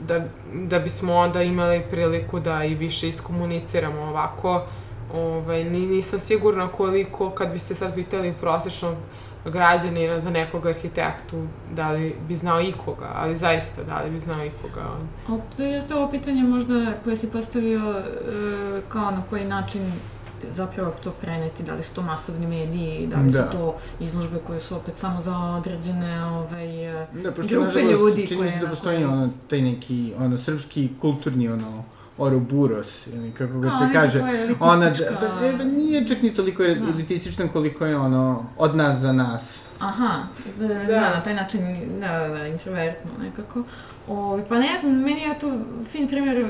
da, 0.00 0.24
da 0.52 0.78
bismo 0.78 1.14
onda 1.14 1.42
imali 1.42 1.82
priliku 1.90 2.40
da 2.40 2.64
i 2.64 2.74
više 2.74 3.08
iskomuniciramo 3.08 4.02
ovako 4.02 4.62
ovaj, 5.14 5.64
ni, 5.64 5.86
nisam 5.86 6.18
sigurna 6.18 6.68
koliko 6.68 7.30
kad 7.30 7.52
biste 7.52 7.74
sad 7.74 7.94
pitali 7.94 8.34
prosječnog 8.40 8.94
građanina 9.44 10.20
za 10.20 10.30
nekog 10.30 10.66
arhitektu 10.66 11.46
da 11.74 11.90
li 11.92 12.16
bi 12.28 12.36
znao 12.36 12.60
ikoga, 12.60 13.12
ali 13.14 13.36
zaista 13.36 13.82
da 13.82 14.02
li 14.02 14.10
bi 14.10 14.20
znao 14.20 14.44
ikoga. 14.44 14.82
Ali 15.28 15.40
to 15.56 15.62
jeste 15.62 15.94
ovo 15.94 16.10
pitanje 16.10 16.42
možda 16.42 16.92
koje 17.04 17.16
si 17.16 17.30
postavio 17.30 17.80
e, 17.80 18.02
kao 18.88 19.10
na 19.10 19.22
koji 19.30 19.44
način 19.44 19.92
zapravo 20.52 20.92
to 21.04 21.10
preneti, 21.10 21.62
da 21.62 21.74
li 21.74 21.82
su 21.82 21.94
to 21.94 22.02
masovni 22.02 22.46
mediji, 22.46 23.06
da 23.06 23.20
li 23.20 23.30
Da. 23.30 23.42
su 23.42 23.58
to 23.58 23.76
izložbe 24.00 24.38
koje 24.46 24.60
su 24.60 24.76
opet 24.76 24.96
samo 24.96 25.20
za 25.20 25.36
određene 25.38 26.24
ovaj, 26.24 27.02
e, 27.02 27.06
Da, 27.22 27.32
pošto 27.32 27.60
grupe 27.60 27.82
nažalost, 27.82 28.16
ljudi 28.16 28.26
čini 28.26 28.50
se 28.50 28.58
da 28.58 28.68
postoji 28.68 29.04
ono, 29.04 29.30
taj 29.50 29.62
neki, 29.62 30.12
ono, 30.18 30.38
srpski 30.38 30.88
kulturni, 31.00 31.48
ono, 31.48 31.84
Ouroboros, 32.18 33.06
ili 33.06 33.32
kako 33.32 33.52
god 33.52 33.62
Kao 33.64 33.78
se 33.78 33.92
kaže. 33.92 34.20
koja 34.20 34.32
je 34.32 34.54
Ona, 34.60 34.86
elitistička- 34.86 35.20
da, 35.20 35.28
da, 35.42 35.52
da, 35.54 35.64
nije 35.66 36.08
čak 36.08 36.22
ni 36.22 36.34
toliko 36.34 36.62
Da. 36.62 36.68
elitističan 36.68 37.48
koliko 37.48 37.86
je 37.86 37.96
ono, 37.96 38.44
od 38.58 38.76
nas 38.76 38.98
za 38.98 39.12
nas. 39.12 39.62
Aha, 39.80 40.22
da, 40.58 40.68
da, 40.68 40.74
Da. 40.74 41.00
na 41.00 41.22
taj 41.22 41.34
način, 41.34 41.60
da, 42.00 42.08
da, 42.08 42.28
da, 42.28 42.46
introvertno 42.46 43.10
nekako. 43.20 43.62
Ove, 44.08 44.44
pa 44.48 44.58
ne 44.58 44.78
znam, 44.80 44.92
meni 44.94 45.20
je 45.20 45.38
to 45.38 45.52
fin 45.86 46.08
primjer 46.08 46.46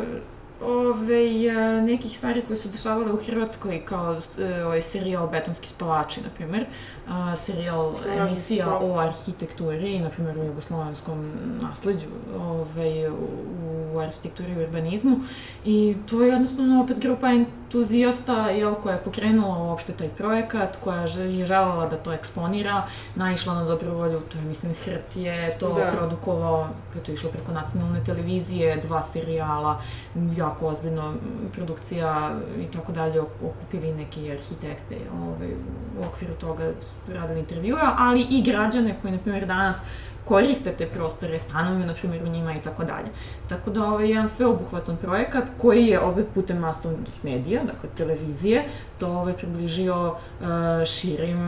ove, 0.66 1.82
nekih 1.82 2.18
stvari 2.18 2.42
koje 2.46 2.56
su 2.56 2.68
dešavale 2.68 3.12
u 3.12 3.16
Hrvatskoj, 3.16 3.84
kao 3.84 4.18
e, 4.38 4.64
ovaj 4.64 4.82
serijal 4.82 5.28
Betonski 5.28 5.68
spavači, 5.68 6.20
na 6.20 6.28
primjer, 6.34 6.66
a, 7.08 7.36
serijal 7.36 7.94
se 7.94 8.08
emisija 8.08 8.66
potpuno. 8.66 8.94
o 8.94 8.98
arhitектuri, 8.98 9.98
na 9.98 10.08
primjer 10.08 10.38
u 10.38 10.44
jugoslovenskom 10.44 11.32
nasleđu, 11.62 12.08
ovaj, 12.38 13.08
u, 13.08 13.14
u 13.94 13.98
arhitekturi 13.98 14.52
i 14.52 14.64
urbanizmu. 14.64 15.20
I 15.64 15.96
to 16.10 16.22
je 16.22 16.28
jednostavno 16.28 16.82
opet 16.82 16.98
grupa 16.98 17.28
entuzijasta 17.78 18.48
jel, 18.50 18.74
koja 18.74 18.94
je 18.94 19.02
pokrenula 19.04 19.58
uopšte 19.58 19.92
taj 19.92 20.08
projekat, 20.08 20.76
koja 20.84 21.00
je 21.00 21.44
želela 21.46 21.88
da 21.88 21.96
to 21.96 22.12
eksponira, 22.12 22.82
naišla 23.16 23.54
na 23.54 23.64
dobru 23.64 23.92
volju, 23.94 24.20
to 24.20 24.38
je 24.38 24.44
mislim 24.44 24.74
Hrt 24.84 25.16
je 25.16 25.56
to 25.58 25.72
Da. 25.74 25.92
produkovao, 25.96 26.68
je 26.94 27.02
to 27.02 27.12
išlo 27.12 27.30
preko 27.30 27.52
nacionalne 27.52 28.04
televizije, 28.04 28.76
dva 28.76 29.02
serijala, 29.02 29.80
jako 30.36 30.66
ozbiljno 30.66 31.14
produkcija 31.52 32.30
i 32.60 32.66
tako 32.72 32.92
dalje, 32.92 33.20
ok- 33.20 33.44
okupili 33.44 33.94
neki 33.94 34.30
arhitekte 34.32 34.94
jel, 34.94 35.22
ovaj, 35.22 35.48
u 36.00 36.06
okviru 36.06 36.34
toga 36.34 36.70
radili 37.08 37.40
intervjua, 37.40 37.94
ali 37.98 38.26
i 38.30 38.42
građane 38.42 38.94
koji, 39.02 39.12
na 39.12 39.18
primjer, 39.18 39.46
danas 39.46 39.78
koriste 40.24 40.72
te 40.72 40.86
prostore, 40.86 41.38
stanuju, 41.38 41.86
na 41.86 41.94
primjer, 41.94 42.22
u 42.22 42.28
njima 42.28 42.54
i 42.54 42.62
tako 42.62 42.84
dalje. 42.84 43.08
Tako 43.48 43.70
da 43.70 43.84
ovo 43.84 44.00
je 44.00 44.08
jedan 44.08 44.28
sveobuhvatan 44.28 44.96
projekat 44.96 45.50
koji 45.60 45.86
je 45.86 46.00
ove 46.00 46.24
putem 46.34 46.58
masovnih 46.58 47.24
medija, 47.24 47.62
dakle 47.64 47.88
televizije, 47.96 48.64
to 48.98 49.08
ove 49.08 49.32
približio 49.36 50.06
uh, 50.06 50.46
širim 50.86 51.38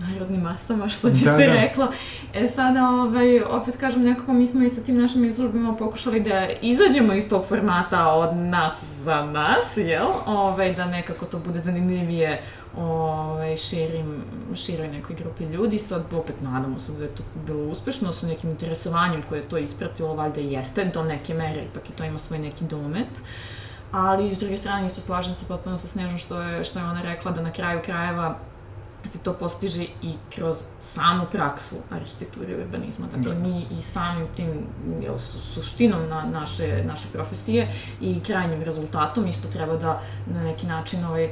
narodnim 0.00 0.40
masama, 0.40 0.88
što 0.88 1.08
bi 1.08 1.14
da, 1.14 1.36
se 1.36 1.46
da. 1.46 1.52
reklo. 1.52 1.88
E 2.34 2.48
sada, 2.48 2.88
ovaj, 2.88 3.42
opet 3.42 3.76
kažem, 3.76 4.02
nekako 4.02 4.32
mi 4.32 4.46
smo 4.46 4.64
i 4.64 4.70
sa 4.70 4.80
tim 4.80 4.98
našim 4.98 5.24
izložbima 5.24 5.76
pokušali 5.76 6.20
da 6.20 6.48
izađemo 6.62 7.12
iz 7.12 7.28
tog 7.28 7.44
formata 7.46 8.08
od 8.08 8.36
nas 8.36 8.84
za 9.04 9.26
nas, 9.26 9.76
jel? 9.76 10.08
Ovaj, 10.26 10.74
da 10.74 10.86
nekako 10.86 11.26
to 11.26 11.38
bude 11.38 11.60
zanimljivije 11.60 12.42
ovaj, 12.76 13.56
širim, 13.56 14.24
široj 14.54 14.88
nekoj 14.88 15.16
grupi 15.16 15.44
ljudi. 15.44 15.78
Sad, 15.78 16.12
opet, 16.12 16.40
nadamo 16.40 16.80
se 16.80 16.92
da 16.92 17.04
je 17.04 17.14
to 17.14 17.22
bilo 17.46 17.64
uspešno, 17.64 18.12
sa 18.12 18.26
nekim 18.26 18.50
interesovanjem 18.50 19.22
koje 19.28 19.38
je 19.38 19.48
to 19.48 19.58
ispratilo, 19.58 20.14
valjda 20.14 20.40
jeste, 20.40 20.84
do 20.84 21.04
neke 21.04 21.34
mere, 21.34 21.64
ipak 21.64 21.90
i 21.90 21.92
to 21.92 22.04
ima 22.04 22.18
svoj 22.18 22.38
neki 22.38 22.64
domet. 22.64 23.22
Ali, 23.92 24.34
s 24.34 24.38
druge 24.38 24.56
strane, 24.56 24.86
isto 24.86 25.00
slažem 25.00 25.34
se 25.34 25.44
potpuno 25.48 25.78
sa 25.78 25.88
Snežom 25.88 26.18
što 26.18 26.40
je, 26.40 26.64
što 26.64 26.78
je 26.78 26.84
ona 26.84 27.02
rekla 27.02 27.30
da 27.32 27.42
na 27.42 27.52
kraju 27.52 27.80
krajeva 27.84 28.38
se 29.04 29.18
to 29.18 29.32
postiže 29.32 29.82
i 30.02 30.14
kroz 30.34 30.56
samu 30.80 31.24
praksu 31.32 31.76
arhitekture 31.90 32.52
i 32.52 32.54
urbanizma. 32.54 33.06
Dakle, 33.16 33.34
da. 33.34 33.40
mi 33.40 33.66
i 33.78 33.82
samim 33.82 34.26
tim 34.36 34.66
jel, 35.02 35.18
su, 35.18 35.40
suštinom 35.40 36.08
na 36.08 36.24
naše, 36.24 36.84
naše 36.84 37.08
profesije 37.12 37.72
i 38.00 38.20
krajnjim 38.20 38.62
rezultatom 38.62 39.26
isto 39.26 39.48
treba 39.48 39.76
da 39.76 40.00
na 40.26 40.42
neki 40.42 40.66
način 40.66 41.04
ovaj, 41.04 41.30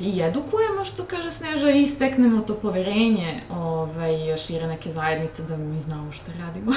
i 0.00 0.22
edukujemo, 0.22 0.84
što 0.84 1.04
kaže 1.04 1.30
Sneža, 1.30 1.70
i 1.70 1.86
steknemo 1.86 2.40
to 2.40 2.54
poverenje 2.54 3.42
ovaj, 3.50 4.36
šire 4.36 4.66
neke 4.66 4.90
zajednice 4.90 5.42
da 5.42 5.56
mi 5.56 5.82
znamo 5.82 6.12
šta 6.12 6.32
radimo. 6.38 6.72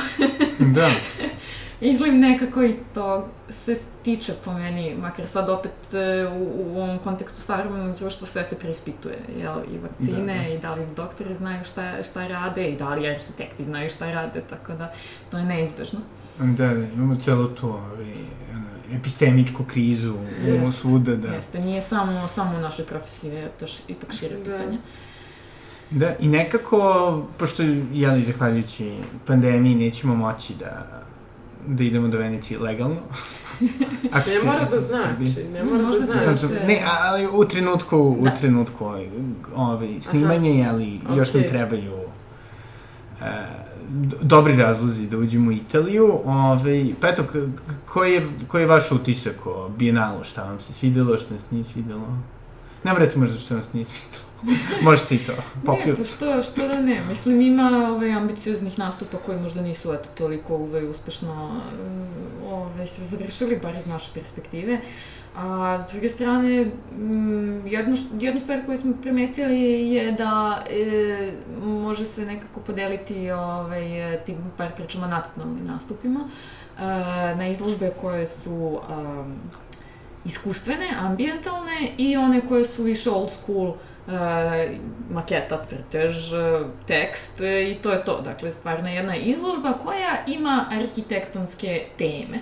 da. 0.76 0.90
Izlim 1.82 2.20
nekako 2.20 2.64
i 2.64 2.76
to 2.94 3.28
se 3.50 3.76
stiče 3.76 4.34
po 4.46 4.54
meni, 4.54 4.96
makar 4.96 5.28
sad 5.28 5.50
opet 5.50 5.94
e, 5.94 6.28
u, 6.28 6.74
u 6.74 6.82
ovom 6.82 7.00
kontekstu 7.00 7.42
savremenog 7.42 7.98
društva 7.98 8.28
sve 8.28 8.44
se 8.44 8.60
preispituje, 8.60 9.20
jel, 9.38 9.58
i 9.74 9.78
vakcine, 9.78 10.38
da, 10.38 10.44
da. 10.44 10.50
i 10.50 10.58
da 10.58 10.74
li 10.74 10.88
doktori 10.96 11.36
znaju 11.36 11.64
šta, 11.66 12.04
šta 12.04 12.28
rade, 12.28 12.70
i 12.70 12.76
da 12.76 12.96
li 12.96 13.10
arhitekti 13.10 13.64
znaju 13.64 13.90
šta 13.90 14.12
rade, 14.12 14.42
tako 14.50 14.74
da 14.74 14.94
to 15.32 15.38
je 15.38 15.46
neizbežno. 15.46 16.00
Da, 16.40 16.68
da, 16.68 16.84
imamo 16.84 17.16
celo 17.16 17.48
to, 17.48 17.68
ovaj, 17.68 18.14
epistemičku 18.94 19.64
krizu 19.64 20.16
u 20.68 20.72
svuda, 20.72 21.16
da. 21.16 21.34
Jeste, 21.34 21.60
nije 21.60 21.82
samo, 21.82 22.28
samo 22.28 22.58
u 22.58 22.62
našoj 22.62 22.86
profesiji, 22.86 23.30
je 23.30 23.52
to 23.60 23.68
š, 23.68 23.84
ipak 23.88 24.14
šire 24.14 24.38
da. 24.38 24.44
pitanje. 24.44 24.78
Da, 25.92 26.16
i 26.20 26.28
nekako, 26.28 27.22
pošto, 27.38 27.64
jeli, 27.94 28.24
zahvaljujući 28.24 28.98
pandemiji, 29.26 29.76
nećemo 29.76 30.16
moći 30.16 30.54
da, 30.60 31.02
da 31.68 31.84
idemo 31.84 32.08
do 32.08 32.18
Venecije 32.18 32.60
legalno. 32.60 33.02
Ako 34.12 34.30
ne 34.30 34.44
mora 34.46 34.66
da 34.66 34.80
znači, 34.80 35.44
ne 35.54 35.64
mora 35.64 35.84
da 35.84 36.06
znači. 36.06 36.38
Sam, 36.38 36.52
ne, 36.68 36.84
ali 36.86 37.28
u 37.28 37.46
trenutku, 37.46 38.18
da. 38.22 38.32
u 38.32 38.36
trenutku 38.40 38.86
ovaj, 39.56 39.88
snimanje, 40.02 40.62
Aha. 40.62 40.72
ali 40.74 40.86
okay. 40.86 41.18
još 41.18 41.34
nam 41.34 41.44
trebaju 41.44 41.96
uh, 41.96 43.28
dobri 44.22 44.56
razlozi 44.56 45.08
da 45.08 45.18
uđemo 45.18 45.50
u 45.50 45.54
Italiju. 45.54 46.20
Ove, 46.26 46.86
pa 47.02 47.08
eto, 47.10 47.24
koji 47.86 48.14
je, 48.14 48.28
koji 48.48 48.62
je 48.62 48.68
vaš 48.68 48.92
utisak 48.92 49.46
o 49.46 49.70
Bienalu? 49.78 50.24
Šta 50.24 50.44
vam 50.44 50.60
se 50.60 50.74
svidelo, 50.74 51.18
šta 51.18 51.34
vas 51.34 51.52
nije 51.52 51.64
svidelo? 51.64 52.18
Ne 52.84 52.94
morate 52.94 53.20
možda 53.20 53.38
što 53.38 53.56
vas 53.56 53.74
nije 53.74 53.86
svidelo. 53.86 54.29
Možeš 54.82 55.08
ti 55.08 55.18
to 55.18 55.32
Ne, 55.32 55.96
pa 55.98 56.04
što, 56.06 56.44
što 56.44 56.68
da 56.68 56.82
ne. 56.82 57.02
Mislim, 57.10 57.42
ima 57.42 57.90
ovaj, 57.92 58.14
ambicioznih 58.14 58.80
nastupa 58.80 59.18
koji 59.18 59.40
možda 59.40 59.62
nisu 59.62 59.94
eto, 59.94 60.10
toliko 60.18 60.56
ovaj, 60.56 60.90
uspešno 60.90 61.62
ovaj, 62.50 62.88
se 62.88 63.06
završili, 63.06 63.60
bar 63.64 63.76
iz 63.76 63.88
naše 63.88 64.12
perspektive. 64.14 64.74
Uh, 64.74 64.80
A 65.36 65.80
s 65.80 65.92
druge 65.92 66.10
strane, 66.10 66.66
mm, 66.66 67.68
jednu, 67.68 67.96
jednu 68.20 68.42
stvar 68.42 68.66
koju 68.66 68.78
smo 68.78 68.94
primetili 69.02 69.92
je 69.92 70.12
da 70.12 70.64
e, 70.70 71.34
može 71.62 72.06
se 72.06 72.26
nekako 72.26 72.60
podeliti 72.60 73.32
ovaj, 73.32 74.20
tim 74.26 74.38
par 74.58 74.72
pričama 74.76 75.08
nacionalnim 75.08 75.66
nastupima 75.66 76.20
e, 76.20 76.82
na 77.36 77.48
izložbe 77.48 77.92
koje 78.02 78.28
su 78.28 78.52
um, 78.52 79.34
iskustvene, 80.26 80.88
ambientalne 81.00 81.92
i 81.98 82.18
one 82.18 82.42
koje 82.48 82.66
su 82.66 82.84
više 82.84 83.12
old 83.12 83.32
school 83.32 83.70
e, 83.70 83.74
maketa, 85.12 85.64
crtež, 85.66 86.32
tekst 86.88 87.40
i 87.40 87.78
to 87.82 87.92
je 87.92 88.04
to. 88.06 88.22
Dakle, 88.22 88.52
stvarno 88.52 88.90
jedna 88.90 89.16
izložba 89.16 89.74
koja 89.74 90.24
ima 90.28 90.66
arhitektonske 90.72 91.86
teme 91.98 92.40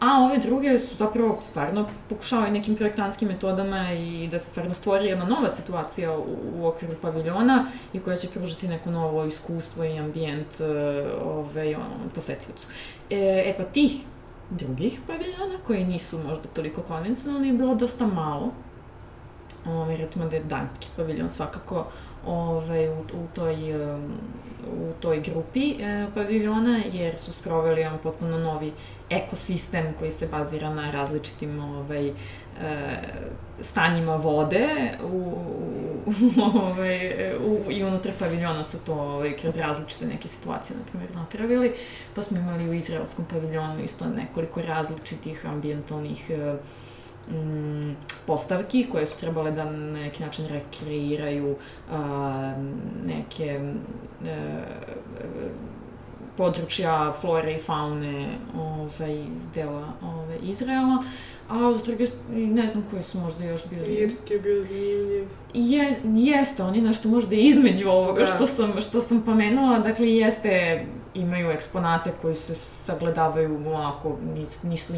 a 0.00 0.24
ove 0.24 0.38
druge 0.38 0.78
su 0.78 0.96
zapravo 0.96 1.38
stvarno 1.42 1.86
pokušavaju 2.08 2.52
nekim 2.52 2.76
projektanskim 2.76 3.28
metodama 3.28 3.92
i 3.92 4.28
da 4.30 4.38
se 4.38 4.50
stvarno 4.50 4.74
stvori 4.74 5.06
jedna 5.06 5.24
nova 5.24 5.50
situacija 5.50 6.16
u, 6.16 6.24
u 6.56 6.66
okviru 6.66 6.94
paviljona 7.02 7.66
i 7.92 8.00
koja 8.00 8.16
će 8.16 8.28
pružiti 8.28 8.68
neko 8.68 8.90
novo 8.90 9.24
iskustvo 9.24 9.84
i 9.84 9.98
ambijent 9.98 10.60
ove, 11.24 11.76
posetiocu. 12.14 12.66
E, 13.10 13.16
e 13.46 13.54
pa 13.58 13.64
tih 13.64 13.92
drugih 14.50 15.00
paviljona, 15.06 15.58
koji 15.66 15.84
nisu 15.84 16.18
možda 16.18 16.48
toliko 16.48 16.82
konvencionalni, 16.82 17.48
je 17.48 17.54
bilo 17.54 17.74
dosta 17.74 18.06
malo. 18.06 18.52
Ove, 19.66 19.96
recimo 19.96 20.28
da 20.28 20.36
je 20.36 20.44
danski 20.44 20.88
paviljon 20.96 21.30
svakako 21.30 21.86
ovaj, 22.26 22.88
u, 22.88 23.00
u, 23.00 23.26
toj, 23.34 23.74
u 24.66 24.92
toj 25.00 25.20
grupi 25.20 25.70
e, 25.70 26.06
paviljona, 26.14 26.80
jer 26.92 27.18
su 27.18 27.32
sproveli 27.32 27.84
on 27.84 27.98
potpuno 28.02 28.38
novi 28.38 28.72
ekosistem 29.10 29.94
koji 29.98 30.10
se 30.10 30.26
bazira 30.26 30.74
na 30.74 30.90
različitim 30.90 31.60
ovaj, 31.60 32.08
e, 32.08 32.12
stanjima 33.60 34.16
vode 34.16 34.68
u, 35.02 35.34
u, 36.06 36.12
ovaj, 36.64 37.34
u, 37.36 37.70
i 37.70 37.84
unutar 37.84 38.12
paviljona 38.18 38.64
su 38.64 38.84
to 38.84 38.94
ovaj, 38.94 39.36
kroz 39.36 39.56
različite 39.56 40.06
neke 40.06 40.28
situacije, 40.28 40.76
na 40.76 40.84
primjer, 40.90 41.14
napravili. 41.14 41.72
Pa 42.14 42.22
smo 42.22 42.38
imali 42.38 42.68
u 42.68 42.74
izraelskom 42.74 43.24
paviljonu 43.30 43.82
isto 43.82 44.04
nekoliko 44.04 44.62
različitih 44.62 45.46
ambientalnih 45.46 46.30
e, 46.30 46.56
mm, 47.28 47.96
postavki 48.26 48.86
koje 48.92 49.06
su 49.06 49.18
trebale 49.18 49.50
da 49.50 49.64
na 49.64 49.92
neki 49.92 50.22
način 50.22 50.46
rekreiraju 50.48 51.56
a, 51.90 52.54
neke 53.06 53.60
a, 54.24 54.62
područja 56.36 57.12
flore 57.20 57.54
i 57.54 57.58
faune 57.58 58.28
ovaj, 58.56 59.14
iz 59.14 59.48
dela 59.54 59.92
ovaj, 60.02 60.38
Izraela. 60.42 61.04
A 61.48 61.78
s 61.78 61.82
druge, 61.82 62.06
ne 62.30 62.68
znam 62.68 62.84
koji 62.90 63.02
su 63.02 63.18
možda 63.18 63.44
još 63.44 63.68
bili... 63.70 63.94
Irski 63.94 64.34
je 64.34 64.40
bio 64.40 64.64
zanimljiv. 64.64 65.24
Je, 65.54 65.96
jeste, 66.04 66.62
on 66.62 66.74
je 66.74 66.82
nešto 66.82 67.08
možda 67.08 67.34
između 67.34 67.88
ovoga 67.88 68.20
da. 68.20 68.26
što, 68.26 68.46
sam, 68.46 68.80
što 68.80 69.00
sam 69.00 69.22
pomenula. 69.22 69.78
Dakle, 69.78 70.14
jeste, 70.14 70.84
imaju 71.14 71.50
eksponate 71.50 72.12
koji 72.22 72.36
se 72.36 72.54
sagledavaju 72.84 73.68
ovako, 73.68 74.16
nisu, 74.34 74.66
nisu, 74.66 74.92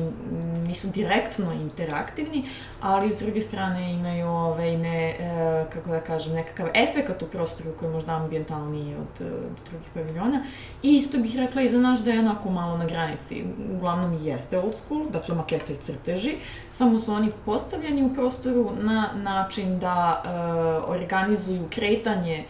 nisu 0.66 0.88
direktno 0.88 1.52
interaktivni, 1.52 2.44
ali 2.80 3.10
s 3.10 3.18
druge 3.18 3.40
strane 3.40 3.92
imaju 3.92 4.26
ovaj, 4.28 4.76
ne, 4.76 5.10
e, 5.10 5.66
kako 5.72 5.90
da 5.90 6.00
kažem, 6.00 6.34
nekakav 6.34 6.68
efekat 6.74 7.22
u 7.22 7.26
prostoru 7.26 7.70
koji 7.78 7.88
je 7.88 7.92
možda 7.92 8.12
ambientalniji 8.12 8.94
od, 8.94 9.26
od 9.26 9.70
drugih 9.70 9.88
paviljona. 9.94 10.42
I 10.82 10.96
isto 10.96 11.18
bih 11.18 11.36
rekla 11.36 11.62
i 11.62 11.68
za 11.68 11.78
naš 11.78 12.00
da 12.00 12.10
je 12.10 12.18
onako 12.18 12.50
malo 12.50 12.76
na 12.76 12.86
granici. 12.86 13.44
Uglavnom 13.76 14.18
jeste 14.20 14.58
old 14.58 14.74
school, 14.74 15.10
dakle 15.10 15.34
maketa 15.34 15.72
i 15.72 15.76
crteži, 15.76 16.36
samo 16.72 17.00
su 17.00 17.12
oni 17.12 17.32
postavljeni 17.44 18.02
u 18.02 18.14
prostoru 18.14 18.70
na 18.80 19.08
način 19.14 19.78
da 19.78 20.22
e, 20.24 20.28
organizuju 20.90 21.66
kretanje 21.70 22.44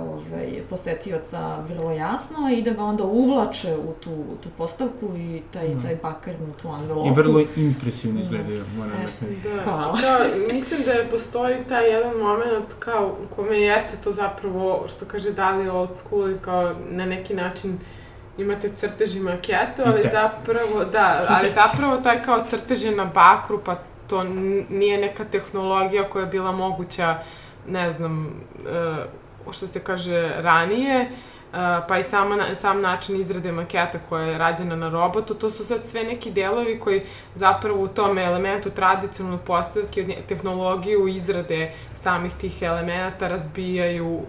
ovaj, 0.00 0.62
posetioca 0.70 1.58
vrlo 1.68 1.90
jasno 1.90 2.50
i 2.56 2.62
da 2.62 2.70
ga 2.70 2.84
onda 2.84 3.04
uvlače 3.04 3.76
u 3.76 3.92
tu, 3.92 4.24
tu 4.42 4.48
postavku 4.58 5.16
i 5.16 5.42
taj, 5.52 5.68
mm. 5.68 5.82
taj 5.82 5.96
bakarnu 6.02 6.46
tu 6.62 6.68
envelopu. 6.68 7.08
I 7.08 7.12
vrlo 7.12 7.44
impresivno 7.56 8.20
izgledaju, 8.20 8.64
moram 8.76 8.92
e, 8.92 8.96
da 8.96 9.10
kažem. 9.20 9.42
Da, 9.42 9.62
Hvala. 9.62 9.98
da, 10.00 10.18
mislim 10.52 10.82
da 10.84 10.92
je 10.92 11.10
postoji 11.10 11.56
taj 11.68 11.90
jedan 11.90 12.16
moment 12.16 12.74
kao 12.78 13.16
u 13.24 13.34
kome 13.34 13.60
jeste 13.60 13.96
to 14.04 14.12
zapravo, 14.12 14.84
što 14.88 15.04
kaže 15.04 15.32
Dali 15.32 15.68
old 15.68 15.94
school, 15.94 16.34
kao 16.40 16.74
na 16.90 17.06
neki 17.06 17.34
način 17.34 17.78
imate 18.38 18.70
crtež 18.76 19.16
i 19.16 19.20
maketu, 19.20 19.82
ali 19.86 20.00
I 20.00 20.08
zapravo, 20.08 20.84
da, 20.84 21.26
ali 21.28 21.50
zapravo 21.50 21.96
taj 21.96 22.22
kao 22.22 22.44
crtež 22.46 22.84
je 22.84 22.96
na 22.96 23.04
bakru, 23.04 23.60
pa 23.64 23.78
to 24.06 24.24
nije 24.68 24.98
neka 24.98 25.24
tehnologija 25.24 26.08
koja 26.08 26.24
je 26.24 26.30
bila 26.30 26.52
moguća, 26.52 27.18
ne 27.68 27.92
znam, 27.92 28.26
uh, 28.26 28.96
što 29.52 29.66
se 29.66 29.80
kaže 29.80 30.32
ranije, 30.36 31.10
pa 31.88 31.98
i 31.98 32.02
sama, 32.02 32.54
sam 32.54 32.80
način 32.80 33.20
izrade 33.20 33.52
maketa 33.52 33.98
koja 34.08 34.22
je 34.24 34.38
rađena 34.38 34.76
na 34.76 34.88
robotu, 34.88 35.34
to 35.34 35.50
su 35.50 35.64
sad 35.64 35.86
sve 35.86 36.04
neki 36.04 36.30
delovi 36.30 36.80
koji 36.80 37.02
zapravo 37.34 37.82
u 37.82 37.88
tom 37.88 38.18
elementu 38.18 38.70
tradicionalne 38.70 39.38
postavke, 39.46 40.16
tehnologiju 40.28 41.08
izrade 41.08 41.72
samih 41.94 42.32
tih 42.34 42.62
elemenata 42.62 43.28
razbijaju 43.28 44.20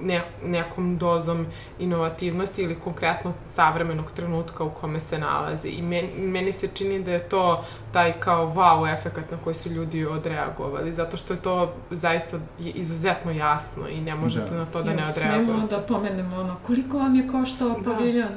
ne, 0.00 0.22
nekom 0.44 0.98
dozom 0.98 1.46
inovativnosti 1.78 2.62
ili 2.62 2.74
konkretno 2.74 3.32
savremenog 3.44 4.10
trenutka 4.10 4.64
u 4.64 4.70
kome 4.70 5.00
se 5.00 5.18
nalazi. 5.18 5.68
I 5.68 5.82
meni, 5.82 6.08
meni 6.18 6.52
se 6.52 6.68
čini 6.74 7.02
da 7.02 7.12
je 7.12 7.28
to 7.28 7.64
taj 7.96 8.12
kao 8.12 8.54
wow 8.54 8.92
efekat 8.92 9.30
na 9.30 9.36
koji 9.44 9.54
su 9.54 9.68
ljudi 9.68 10.06
odreagovali, 10.06 10.92
zato 10.92 11.16
što 11.16 11.34
je 11.34 11.40
to 11.40 11.74
zaista 11.90 12.38
izuzetno 12.58 13.32
jasno 13.32 13.88
i 13.88 14.00
ne 14.00 14.14
možete 14.14 14.50
da. 14.50 14.56
na 14.56 14.66
to 14.66 14.82
da 14.82 14.92
ne 14.92 15.08
odreagujete. 15.08 15.44
Smemo 15.44 15.66
da 15.66 15.78
pomenemo 15.78 16.36
ono, 16.36 16.56
koliko 16.66 16.98
vam 16.98 17.14
je 17.14 17.28
koštao 17.28 17.68
da. 17.68 17.90
paviljon? 17.92 18.28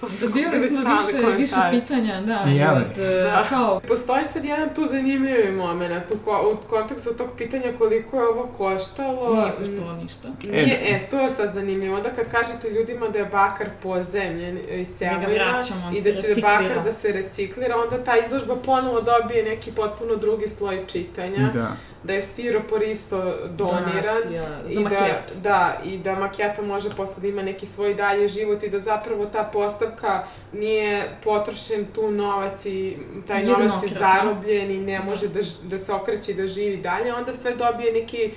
To 0.00 0.08
su 0.08 0.28
Dobili 0.28 0.68
smo 0.68 0.80
više, 0.80 1.36
više 1.36 1.56
pitanja, 1.70 2.20
da. 2.20 2.50
Ja, 2.50 2.72
od, 2.72 3.04
da. 3.04 3.46
Kao... 3.48 3.80
Postoji 3.88 4.24
sad 4.24 4.44
jedan 4.44 4.74
tu 4.74 4.86
zanimljivi 4.86 5.52
moment 5.52 6.10
u, 6.10 6.18
ko, 6.24 6.52
u 6.52 6.68
kontekstu 6.68 7.14
tog 7.14 7.28
pitanja 7.38 7.72
koliko 7.78 8.20
je 8.20 8.28
ovo 8.28 8.48
koštalo. 8.56 9.34
Nije 9.34 9.52
koštalo 9.58 9.92
ništa. 9.92 10.28
Nije, 10.42 10.80
e, 10.82 11.08
to 11.10 11.20
je 11.20 11.30
sad 11.30 11.52
zanimljivo. 11.52 11.96
Onda 11.96 12.10
kad 12.10 12.30
kažete 12.30 12.70
ljudima 12.70 13.08
da 13.08 13.18
je 13.18 13.24
bakar 13.24 13.66
pozemljen 13.82 14.58
iz 14.70 14.88
Sevojna 14.88 15.60
i 15.96 16.02
da 16.02 16.14
će 16.16 16.40
bakar 16.42 16.84
da 16.84 16.92
se 16.92 17.12
reciklira, 17.12 17.76
onda 17.76 18.04
ta 18.04 18.12
izložba 18.26 18.56
ponovo 18.56 19.00
dobije 19.00 19.44
neki 19.44 19.72
potpuno 19.72 20.16
drugi 20.16 20.48
sloj 20.48 20.86
čitanja. 20.86 21.50
Da 21.54 21.76
da 22.02 22.12
je 22.12 22.22
stiropor 22.22 22.82
isto 22.82 23.34
doniran 23.48 24.22
Donacija, 24.24 24.44
i 24.68 24.84
da, 24.84 25.22
da, 25.42 25.80
i 25.84 25.98
da 25.98 26.14
maketa 26.14 26.62
može 26.62 26.90
posle 26.96 27.20
da 27.20 27.28
ima 27.28 27.42
neki 27.42 27.66
svoj 27.66 27.94
dalje 27.94 28.28
život 28.28 28.62
i 28.62 28.68
da 28.68 28.80
zapravo 28.80 29.26
ta 29.26 29.44
postavka 29.52 30.24
nije 30.52 31.10
potrošen 31.24 31.86
tu 31.94 32.10
novac 32.10 32.66
i 32.66 32.96
taj 33.28 33.38
Jedno 33.40 33.58
novac 33.58 33.82
je 33.82 33.88
zarobljen 33.88 34.70
i 34.70 34.78
ne 34.78 34.98
da. 34.98 35.04
može 35.04 35.28
da, 35.28 35.40
da 35.62 35.78
se 35.78 35.92
okreće 35.92 36.32
i 36.32 36.34
da 36.34 36.46
živi 36.46 36.76
dalje, 36.76 37.14
onda 37.14 37.32
sve 37.32 37.54
dobije 37.54 37.92
neki 37.92 38.30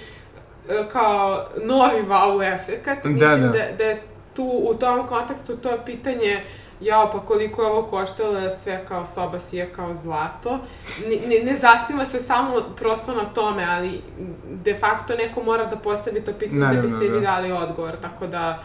e, 0.69 0.83
kao 0.91 1.49
novi 1.63 2.03
wow 2.07 2.55
efekat. 2.55 3.03
Da, 3.03 3.09
Mislim 3.09 3.41
da. 3.41 3.47
da, 3.47 3.71
da 3.77 3.83
je 3.83 4.01
tu 4.35 4.61
u 4.63 4.73
tom 4.73 5.07
kontekstu 5.07 5.57
to 5.57 5.69
je 5.69 5.85
pitanje 5.85 6.43
uh, 6.43 6.62
jao, 6.83 7.11
pa 7.11 7.19
koliko 7.19 7.61
je 7.61 7.67
ovo 7.67 7.83
koštalo, 7.83 8.49
sve 8.49 8.85
kao 8.87 9.05
soba 9.05 9.39
sije 9.39 9.69
kao 9.75 9.93
zlato. 9.93 10.59
Ne, 11.09 11.15
ne, 11.27 11.51
ne 11.51 11.57
zastima 11.57 12.05
se 12.05 12.19
samo 12.19 12.61
prosto 12.75 13.13
na 13.13 13.25
tome, 13.25 13.65
ali 13.65 14.01
de 14.63 14.75
facto 14.75 15.15
neko 15.15 15.43
mora 15.43 15.65
da 15.65 15.75
postavi 15.75 16.23
to 16.23 16.33
pitanje 16.33 16.75
da 16.75 16.81
biste 16.81 17.07
da. 17.07 17.15
vi 17.15 17.21
dali 17.21 17.51
odgovor, 17.51 17.95
tako 18.01 18.27
da... 18.27 18.63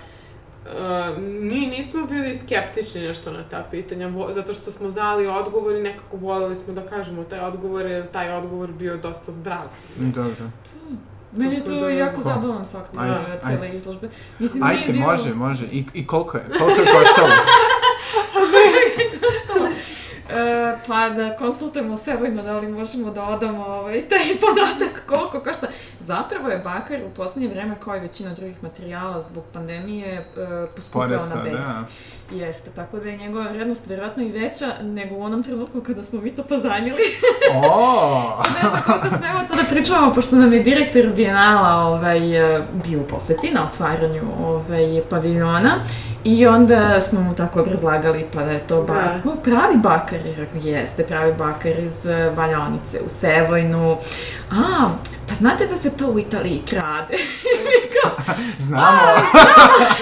Uh, 0.65 1.23
mi 1.23 1.67
nismo 1.67 2.07
bili 2.07 2.35
skeptični 2.35 3.01
nešto 3.01 3.33
na 3.33 3.45
ta 3.51 3.65
pitanja, 3.71 4.09
vo, 4.09 4.33
zato 4.33 4.53
što 4.53 4.71
smo 4.71 4.91
znali 4.91 5.27
odgovor 5.27 5.77
i 5.77 5.83
nekako 5.83 6.17
voljeli 6.17 6.57
smo 6.57 6.75
da 6.75 6.83
kažemo 6.83 7.25
taj 7.25 7.41
odgovor, 7.41 7.87
jer 7.87 8.07
taj 8.11 8.33
odgovor 8.33 8.73
bio 8.73 8.97
dosta 8.97 9.33
zdrav. 9.33 9.65
Dobro. 9.97 10.51
Meni 11.33 11.55
je 11.55 11.65
to 11.65 11.75
da, 11.75 11.89
jako 11.89 12.23
zabavan 12.23 12.65
fakt, 12.73 12.91
ajde, 12.97 13.41
cijele 13.47 13.71
izložbe. 13.75 14.09
Mislim, 14.39 14.63
ajde, 14.63 14.93
bilo... 14.93 15.07
može, 15.07 15.35
može. 15.35 15.67
I, 15.67 15.85
I 15.95 16.07
koliko 16.07 16.37
je? 16.37 16.45
Koliko 16.59 16.81
je 16.81 16.87
koštalo? 16.87 17.29
E, 20.31 20.75
pa 20.87 21.09
da 21.09 21.37
konsultujemo 21.37 21.97
s 21.97 22.09
Evojima 22.09 22.43
da 22.43 22.59
li 22.59 22.69
možemo 22.69 23.11
da 23.11 23.23
odamo 23.23 23.65
ovaj, 23.65 24.09
taj 24.09 24.19
podatak 24.41 25.03
koliko 25.07 25.41
košta. 25.41 25.67
Zapravo 26.01 26.49
je 26.49 26.59
bakar 26.59 27.01
u 27.05 27.15
poslednje 27.17 27.49
vreme, 27.49 27.75
kao 27.85 27.97
i 27.97 28.01
većina 28.01 28.35
drugih 28.35 28.63
materijala 28.63 29.23
zbog 29.23 29.45
pandemije, 29.53 30.15
e, 30.15 30.25
poskupao 30.77 31.09
na 31.09 31.43
bes. 31.45 31.53
Da. 31.53 31.85
Jeste, 32.31 32.71
tako 32.71 32.99
da 32.99 33.09
je 33.09 33.17
njegova 33.17 33.45
vrednost 33.53 33.87
verovatno 33.87 34.23
i 34.23 34.33
veća 34.33 34.67
nego 34.83 35.15
u 35.15 35.23
onom 35.23 35.43
trenutku 35.43 35.81
kada 35.81 36.03
smo 36.03 36.21
mi 36.21 36.35
to 36.35 36.43
pozajmili. 36.43 37.03
Oh. 37.55 38.45
ne 38.55 38.61
znam 38.61 38.83
koliko 38.87 39.09
smemo 39.09 39.41
to 39.49 39.55
da 39.55 39.63
pričamo, 39.71 40.15
pošto 40.15 40.37
nam 40.37 40.53
je 40.53 40.61
direktor 40.61 41.07
Bienala 41.17 41.87
ovaj, 41.87 42.21
bio 42.85 43.01
u 43.01 43.05
poseti 43.05 43.51
na 43.51 43.65
otvaranju 43.65 44.23
ovaj, 44.45 45.03
paviljona 45.11 45.71
i 46.25 46.47
onda 46.47 47.01
smo 47.01 47.21
mu 47.21 47.35
tako 47.35 47.61
obrazlagali 47.61 48.27
pa 48.33 48.45
da 48.45 48.51
je 48.51 48.67
to 48.67 48.77
da. 48.77 48.83
bakar, 48.83 49.21
da. 49.25 49.41
pravi 49.43 49.77
bakar, 49.77 50.19
jer 50.27 50.47
jeste 50.63 51.07
pravi 51.07 51.33
bakar 51.33 51.79
iz 51.79 52.07
eh, 52.07 52.31
Valjonice 52.37 53.01
u 53.07 53.09
Sevojnu. 53.09 53.97
A, 54.51 54.89
pa 55.29 55.35
znate 55.35 55.67
da 55.67 55.77
se 55.77 55.91
to 55.91 56.07
u 56.07 56.19
Italiji 56.19 56.63
krade? 56.67 57.15
znamo. 58.59 58.99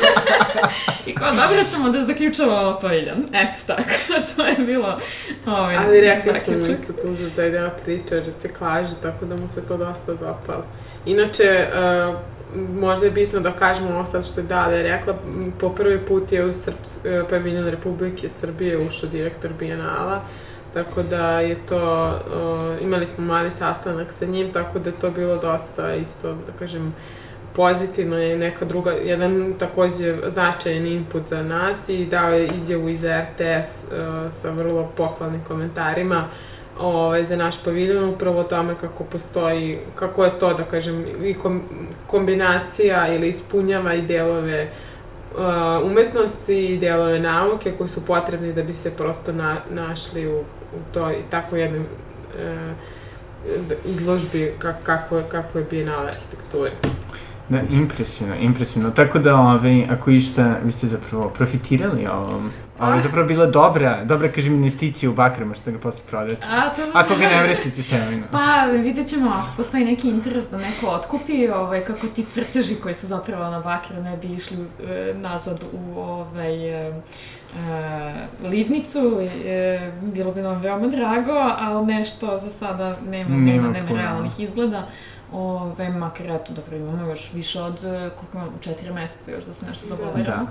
I 1.06 1.14
kao, 1.14 1.30
dobro 1.30 1.64
ćemo 1.70 1.88
da 1.88 2.04
zaključavamo 2.16 2.78
paviljan. 2.80 3.24
Eto, 3.32 3.60
tako. 3.66 3.90
to 4.36 4.46
je 4.46 4.66
bilo... 4.66 5.00
Ovaj, 5.46 5.76
Ali 5.76 6.00
rekli 6.00 6.34
smo 6.34 6.58
mu 6.58 6.66
isto 6.66 6.92
tu 6.92 7.14
za 7.14 7.30
da 7.36 7.46
ide 7.46 7.70
priča 7.84 8.16
o 8.16 8.20
reciklaži, 8.20 8.94
tako 9.02 9.24
da 9.24 9.36
mu 9.36 9.48
se 9.48 9.66
to 9.66 9.76
dosta 9.76 10.14
dopalo. 10.14 10.64
Inače, 11.06 11.66
uh, 12.08 12.16
možda 12.80 13.06
je 13.06 13.12
bitno 13.12 13.40
da 13.40 13.52
kažemo 13.52 13.90
ovo 13.90 14.04
sad 14.04 14.26
što 14.26 14.40
je 14.40 14.46
Dalija 14.46 14.82
rekla, 14.82 15.14
po 15.58 15.70
prvi 15.70 15.98
put 15.98 16.32
je 16.32 16.44
u 16.44 16.52
Srps, 16.52 17.04
e, 17.04 17.22
paviljon 17.30 17.68
Republike 17.68 18.28
Srbije 18.28 18.78
ušao 18.78 19.10
direktor 19.10 19.50
Bijenala, 19.58 20.22
tako 20.74 21.02
da 21.02 21.40
je 21.40 21.56
to, 21.68 22.06
uh, 22.08 22.82
imali 22.82 23.06
smo 23.06 23.24
mali 23.24 23.50
sastanak 23.50 24.12
sa 24.12 24.26
njim, 24.26 24.52
tako 24.52 24.78
da 24.78 24.90
je 24.90 24.98
to 25.00 25.10
bilo 25.10 25.36
dosta 25.36 25.94
isto, 25.94 26.32
da 26.46 26.52
kažem, 26.58 26.94
pozitivno 27.56 28.18
je 28.18 28.36
neka 28.36 28.64
druga, 28.64 28.90
jedan 28.90 29.54
takođe 29.58 30.16
značajan 30.26 30.86
input 30.86 31.28
za 31.28 31.42
nas 31.42 31.88
i 31.88 32.06
dao 32.06 32.30
je 32.30 32.48
izjavu 32.48 32.88
iz 32.88 33.04
RTS 33.04 33.84
uh, 33.84 34.32
sa 34.32 34.50
vrlo 34.50 34.90
pohvalnim 34.96 35.40
komentarima 35.44 36.24
ovaj, 36.78 37.24
za 37.24 37.36
naš 37.36 37.64
paviljon, 37.64 38.08
upravo 38.08 38.40
o 38.40 38.44
tome 38.44 38.74
kako 38.80 39.04
postoji, 39.04 39.78
kako 39.94 40.24
je 40.24 40.38
to, 40.38 40.54
da 40.54 40.64
kažem, 40.64 41.04
i 41.22 41.34
kom, 41.34 41.62
kombinacija 42.06 43.14
ili 43.14 43.28
ispunjava 43.28 43.94
i 43.94 44.02
delove 44.02 44.68
uh, 45.34 45.40
umetnosti 45.90 46.66
i 46.66 46.78
delove 46.78 47.18
nauke 47.18 47.72
koji 47.78 47.88
su 47.88 48.06
potrebni 48.06 48.52
da 48.52 48.62
bi 48.62 48.72
se 48.72 48.90
prosto 48.90 49.32
na, 49.32 49.56
našli 49.70 50.28
u, 50.28 50.38
u 50.40 50.92
toj 50.92 51.16
tako 51.30 51.56
jednoj 51.56 51.80
uh, 51.80 51.86
izložbi 53.84 54.54
kako, 54.58 55.22
kako 55.28 55.58
je 55.58 55.64
bijenala 55.70 56.06
arhitekture. 56.08 56.72
Da, 57.48 57.60
impresivno, 57.70 58.34
impresivno. 58.34 58.90
Tako 58.90 59.18
da, 59.18 59.34
ovaj, 59.36 59.86
ako 59.90 60.10
išta, 60.10 60.56
vi 60.64 60.72
ste 60.72 60.86
zapravo 60.86 61.28
profitirali 61.28 62.06
ovom. 62.06 62.50
Ovo 62.80 62.92
je 62.92 63.00
zapravo 63.00 63.28
bila 63.28 63.46
dobra, 63.46 64.04
dobra, 64.04 64.28
kažem, 64.28 64.54
investicija 64.54 65.10
u 65.10 65.14
bakrama 65.14 65.54
što 65.54 65.70
ga 65.70 65.78
posle 65.78 66.00
prodate. 66.10 66.46
A, 66.50 66.74
to 66.74 66.82
Ako 66.94 67.14
ga 67.14 67.20
ne 67.20 67.42
vratite 67.42 67.82
semenu. 67.82 68.24
Pa, 68.32 68.66
vidjet 68.72 69.08
ćemo, 69.08 69.30
ako 69.30 69.56
postoji 69.56 69.84
neki 69.84 70.08
interes 70.08 70.44
da 70.50 70.56
neko 70.56 70.86
otkupi, 70.86 71.48
ovaj, 71.48 71.80
kako 71.80 72.06
ti 72.06 72.24
crteži 72.24 72.74
koji 72.74 72.94
su 72.94 73.06
zapravo 73.06 73.50
na 73.50 73.60
bakru 73.60 74.02
ne 74.02 74.16
bi 74.16 74.28
išli 74.28 74.56
e, 74.56 75.14
nazad 75.14 75.64
u 75.72 76.00
ovaj, 76.00 76.70
e, 76.70 76.92
e, 76.92 76.92
livnicu, 78.48 79.20
e, 79.44 79.92
bilo 80.02 80.32
bi 80.32 80.42
nam 80.42 80.60
veoma 80.60 80.86
drago, 80.86 81.38
ali 81.58 81.86
nešto 81.86 82.38
za 82.38 82.50
sada 82.50 82.96
nema, 83.08 83.36
nema, 83.36 83.42
nema, 83.42 83.68
nema 83.68 84.02
realnih 84.02 84.40
izgleda. 84.40 84.86
Ove, 85.32 85.90
makar 85.90 86.30
eto, 86.30 86.52
da 86.52 86.76
imamo 86.76 87.06
još 87.10 87.32
više 87.34 87.60
od, 87.60 87.84
e, 87.84 88.10
koliko 88.16 88.38
imamo, 88.38 88.52
četiri 88.60 88.92
meseca 88.92 89.30
još 89.30 89.44
da 89.44 89.54
se 89.54 89.66
nešto 89.66 89.88
dogovorimo. 89.88 90.24
Da. 90.24 90.46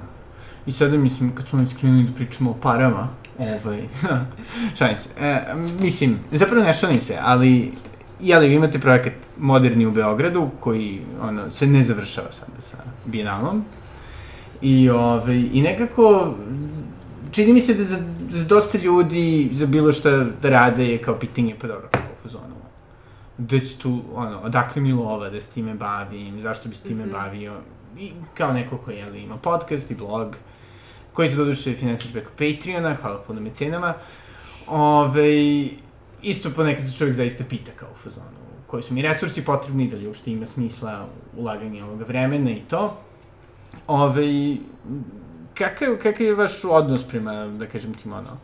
I 0.65 0.71
sada, 0.71 0.97
mislim, 0.97 1.35
kad 1.35 1.47
smo 1.47 1.59
već 1.59 1.73
krenuli 1.79 2.03
da 2.03 2.13
pričamo 2.13 2.51
o 2.51 2.53
parama, 2.53 3.07
ovaj, 3.39 3.83
šalim 4.77 4.97
se, 4.97 5.09
e, 5.19 5.53
mislim, 5.79 6.19
zapravo 6.31 6.63
ne 6.63 6.73
šalim 6.73 7.01
se, 7.01 7.17
ali, 7.21 7.71
jeli, 8.19 8.47
vi 8.47 8.55
imate 8.55 8.79
projekat 8.79 9.13
Moderni 9.37 9.85
u 9.85 9.91
Beogradu, 9.91 10.49
koji, 10.59 11.01
ono, 11.21 11.51
se 11.51 11.67
ne 11.67 11.83
završava 11.83 12.31
sada 12.31 12.61
sa 12.61 12.77
Bienalom, 13.05 13.65
i, 14.61 14.89
ovaj, 14.89 15.43
i 15.53 15.61
nekako, 15.61 16.35
čini 17.31 17.53
mi 17.53 17.61
se 17.61 17.73
da 17.73 17.83
za, 17.83 17.97
za 18.29 18.43
dosta 18.43 18.77
ljudi, 18.77 19.49
za 19.51 19.65
bilo 19.65 19.91
šta 19.91 20.11
da 20.41 20.49
rade 20.49 20.87
je 20.87 20.97
kao 20.97 21.15
pitanje, 21.15 21.55
pa 21.61 21.67
dobro, 21.67 21.89
gde 23.37 23.59
će 23.59 23.77
tu, 23.77 24.01
ono, 24.13 24.39
odakle 24.39 24.81
mi 24.81 24.93
lova 24.93 25.29
da 25.29 25.41
s 25.41 25.47
time 25.47 25.73
bavim, 25.73 26.41
zašto 26.41 26.69
bi 26.69 26.75
s 26.75 26.81
time 26.81 27.05
mm 27.05 27.09
-hmm. 27.09 27.11
bavio, 27.11 27.53
i 27.97 28.11
kao 28.33 28.53
neko 28.53 28.77
ko, 28.77 28.91
jeli, 28.91 29.21
ima 29.21 29.37
podcast 29.37 29.91
i 29.91 29.95
blog, 29.95 30.35
koji 31.13 31.29
se 31.29 31.35
doduše 31.35 31.73
finansira 31.73 32.11
preko 32.13 32.31
Patreona, 32.31 32.95
hvala 33.01 33.23
puno 33.27 33.41
mecenama. 33.41 33.93
Ove, 34.67 35.29
isto 36.21 36.49
ponekad 36.49 36.89
se 36.89 36.97
čovjek 36.97 37.15
zaista 37.15 37.43
pita 37.49 37.71
kao 37.75 37.89
u 37.93 37.97
fazonu, 37.97 38.45
koji 38.67 38.83
su 38.83 38.93
mi 38.93 39.01
resursi 39.01 39.45
potrebni, 39.45 39.89
da 39.89 39.97
li 39.97 40.07
uopšte 40.07 40.31
ima 40.31 40.45
smisla 40.45 41.07
ulaganje 41.37 41.83
ovoga 41.83 42.05
vremena 42.05 42.51
i 42.51 42.61
to. 42.69 42.97
Ove, 43.87 44.57
kakav, 45.53 45.95
kakav 46.03 46.25
je 46.25 46.35
vaš 46.35 46.63
odnos 46.63 47.03
prema, 47.03 47.47
da 47.47 47.67
kažem 47.67 47.93
tim, 47.93 48.13
ono, 48.13 48.37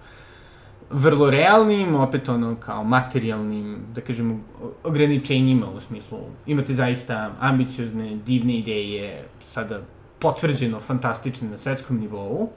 vrlo 0.94 1.30
realnim, 1.30 1.96
opet 1.96 2.30
ono 2.30 2.56
kao 2.56 2.84
materijalnim, 2.84 3.78
da 3.96 4.02
kažem, 4.02 4.44
ograničenjima 4.84 5.70
u 5.70 5.80
smislu, 5.82 6.20
imate 6.46 6.74
zaista 6.74 7.32
ambiciozne, 7.40 8.16
divne 8.16 8.54
ideje, 8.54 9.26
sada 9.46 9.82
potvrđeno 10.20 10.80
fantastične 10.80 11.50
na 11.50 11.58
svetskom 11.58 12.00
nivou, 12.00 12.50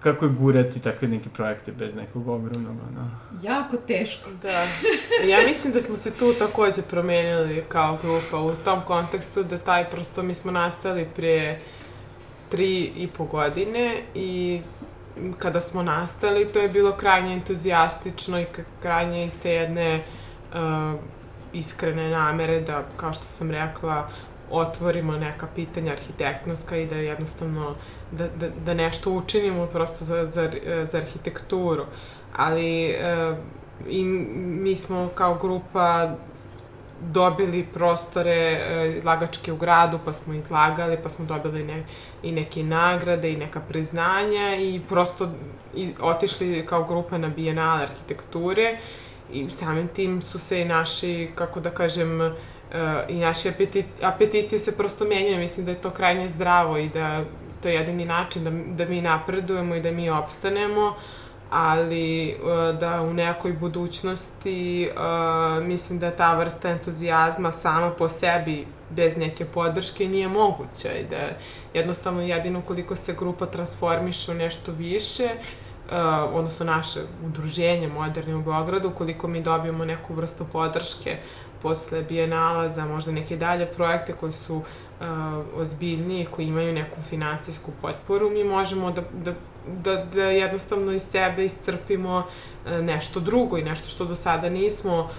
kako 0.00 0.24
je 0.24 0.30
gurati 0.30 0.80
takve 0.80 1.08
neke 1.08 1.28
projekte 1.28 1.72
bez 1.72 1.94
nekog 1.94 2.28
ogromnog, 2.28 2.76
ono... 2.90 3.10
Jako 3.42 3.76
teško. 3.76 4.30
Da. 4.42 4.66
Ja 5.30 5.46
mislim 5.46 5.72
da 5.72 5.80
smo 5.80 5.96
se 5.96 6.10
tu 6.10 6.32
takođe 6.38 6.82
promenili 6.82 7.64
kao 7.68 7.98
grupa 8.02 8.38
u 8.38 8.54
tom 8.64 8.80
kontekstu 8.86 9.42
da 9.42 9.58
taj 9.58 9.90
prosto 9.90 10.22
mi 10.22 10.34
smo 10.34 10.52
nastali 10.52 11.08
pre 11.16 11.58
tri 12.48 12.92
i 12.96 13.06
po 13.06 13.24
godine 13.24 13.94
i 14.14 14.60
kada 15.38 15.60
smo 15.60 15.82
nastali 15.82 16.44
to 16.44 16.58
je 16.58 16.68
bilo 16.68 16.92
krajnje 16.92 17.34
entuzijastično 17.34 18.40
i 18.40 18.46
krajnje 18.82 19.26
iz 19.26 19.40
te 19.42 19.50
jedne 19.50 20.04
uh, 20.52 21.00
iskrene 21.52 22.10
namere 22.10 22.60
da, 22.60 22.84
kao 22.96 23.12
što 23.12 23.24
sam 23.24 23.50
rekla, 23.50 24.08
otvorimo 24.50 25.12
neka 25.12 25.46
pitanja 25.54 25.92
arhitektonska 25.92 26.76
i 26.76 26.86
da 26.86 26.96
jednostavno 26.96 27.74
da, 28.12 28.28
da, 28.28 28.48
da 28.64 28.74
nešto 28.74 29.10
učinimo 29.10 29.66
prosto 29.66 30.04
za, 30.04 30.26
za, 30.26 30.50
za 30.84 30.98
arhitekturu. 30.98 31.84
Ali 32.36 32.84
e, 32.84 33.34
i 33.88 34.04
mi 34.04 34.76
smo 34.76 35.08
kao 35.14 35.34
grupa 35.34 36.14
dobili 37.00 37.66
prostore 37.74 38.32
e, 38.32 38.94
izlagačke 38.98 39.52
u 39.52 39.56
gradu, 39.56 39.98
pa 40.04 40.12
smo 40.12 40.34
izlagali, 40.34 40.98
pa 41.02 41.08
smo 41.08 41.24
dobili 41.24 41.64
ne, 41.64 41.84
i 42.22 42.32
neke 42.32 42.62
nagrade 42.62 43.32
i 43.32 43.36
neka 43.36 43.60
priznanja 43.60 44.56
i 44.56 44.80
prosto 44.88 45.30
otišli 46.00 46.66
kao 46.66 46.84
grupa 46.84 47.18
na 47.18 47.28
Bienale 47.28 47.82
arhitekture 47.82 48.78
i 49.32 49.50
samim 49.50 49.88
tim 49.88 50.22
su 50.22 50.38
se 50.38 50.60
i 50.60 50.64
naši, 50.64 51.30
kako 51.34 51.60
da 51.60 51.70
kažem, 51.70 52.34
i 53.08 53.14
naši 53.14 53.48
apetiti, 53.48 53.88
apetiti 54.02 54.58
se 54.58 54.76
prosto 54.76 55.04
menjaju. 55.04 55.38
Mislim 55.38 55.66
da 55.66 55.72
je 55.72 55.80
to 55.80 55.90
krajnje 55.90 56.28
zdravo 56.28 56.78
i 56.78 56.88
da 56.88 57.24
to 57.62 57.68
je 57.68 57.74
jedini 57.74 58.04
način 58.04 58.44
da, 58.44 58.50
da 58.84 58.90
mi 58.90 59.00
napredujemo 59.00 59.74
i 59.74 59.80
da 59.80 59.90
mi 59.90 60.10
opstanemo, 60.10 60.94
ali 61.50 62.36
da 62.80 63.02
u 63.02 63.14
nekoj 63.14 63.52
budućnosti 63.52 64.90
mislim 65.62 65.98
da 65.98 66.10
ta 66.10 66.34
vrsta 66.34 66.70
entuzijazma 66.70 67.52
sama 67.52 67.90
po 67.90 68.08
sebi 68.08 68.66
bez 68.90 69.16
neke 69.16 69.44
podrške 69.44 70.08
nije 70.08 70.28
moguća 70.28 70.92
i 70.92 71.04
da 71.04 71.16
jednostavno 71.74 72.22
jedino 72.22 72.62
koliko 72.62 72.96
se 72.96 73.14
grupa 73.14 73.46
transformiše 73.46 74.30
u 74.30 74.34
nešto 74.34 74.72
više, 74.72 75.24
uh, 75.24 75.92
odnosno 76.34 76.66
naše 76.66 77.00
udruženje 77.26 77.88
moderni 77.88 78.34
u 78.34 78.42
Beogradu, 78.42 78.90
koliko 78.90 79.28
mi 79.28 79.42
dobijemo 79.42 79.84
neku 79.84 80.14
vrstu 80.14 80.44
podrške 80.52 81.16
posle 81.62 82.02
bijenala 82.02 82.68
za 82.68 82.84
možda 82.84 83.12
neke 83.12 83.36
dalje 83.36 83.66
projekte 83.66 84.12
koji 84.12 84.32
su 84.32 84.56
uh, 84.56 84.64
ozbiljniji, 85.56 86.26
koji 86.30 86.46
imaju 86.46 86.72
neku 86.72 87.02
finansijsku 87.02 87.70
potporu, 87.82 88.30
mi 88.30 88.44
možemo 88.44 88.90
da, 88.90 89.02
da, 89.12 89.32
da, 89.82 90.04
da 90.04 90.24
jednostavno 90.24 90.92
iz 90.92 91.02
sebe 91.02 91.44
iscrpimo 91.44 92.18
uh, 92.18 92.72
nešto 92.80 93.20
drugo 93.20 93.58
i 93.58 93.62
nešto 93.62 93.88
što 93.88 94.04
do 94.04 94.16
sada 94.16 94.48
nismo 94.48 95.10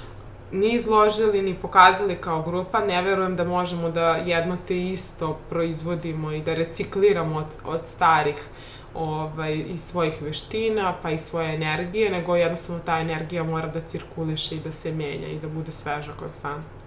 ni 0.52 0.74
izložili, 0.74 1.42
ni 1.42 1.56
pokazali 1.56 2.16
kao 2.16 2.42
grupa. 2.42 2.80
Ne 2.80 3.02
verujem 3.02 3.36
da 3.36 3.44
možemo 3.44 3.90
da 3.90 4.16
jedno 4.16 4.58
te 4.68 4.82
isto 4.82 5.38
proizvodimo 5.50 6.32
i 6.32 6.42
da 6.42 6.54
recikliramo 6.54 7.38
od, 7.38 7.58
od 7.66 7.82
starih 7.88 8.48
ovaj, 8.96 9.64
iz 9.68 9.82
svojih 9.82 10.22
veština, 10.22 10.96
pa 11.02 11.10
i 11.12 11.18
svoje 11.18 11.56
energije, 11.56 12.10
nego 12.10 12.36
jednostavno 12.36 12.82
ta 12.86 13.00
energija 13.00 13.44
mora 13.44 13.68
da 13.68 13.82
cirkuliše 13.82 14.56
i 14.56 14.60
da 14.60 14.72
se 14.72 14.92
menja 14.92 15.28
i 15.28 15.40
da 15.40 15.48
bude 15.48 15.72
sveža 15.72 16.12
konstantno. 16.20 16.79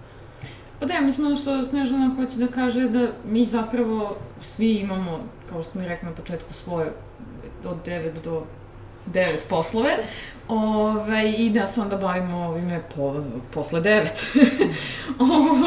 Pa 0.83 0.87
da, 0.87 1.01
mislim 1.01 1.27
ono 1.27 1.35
što 1.35 1.65
Snežana 1.65 2.15
hoće 2.15 2.37
da 2.37 2.47
kaže 2.47 2.89
da 2.89 3.07
mi 3.25 3.45
zapravo 3.45 4.15
svi 4.41 4.73
imamo, 4.73 5.19
kao 5.49 5.61
što 5.61 5.71
smo 5.71 5.81
i 5.81 5.87
rekli 5.87 6.09
na 6.09 6.15
početku, 6.15 6.53
svoje 6.53 6.91
od 7.65 7.77
9 7.85 8.11
do 8.23 8.43
devet 9.05 9.45
poslove, 9.49 9.97
Ove, 10.47 11.31
i 11.31 11.49
da 11.49 11.67
se 11.67 11.81
onda 11.81 11.97
bavimo 11.97 12.37
ovime 12.37 12.81
po, 12.95 13.23
posle 13.53 13.81
devet. 13.81 14.25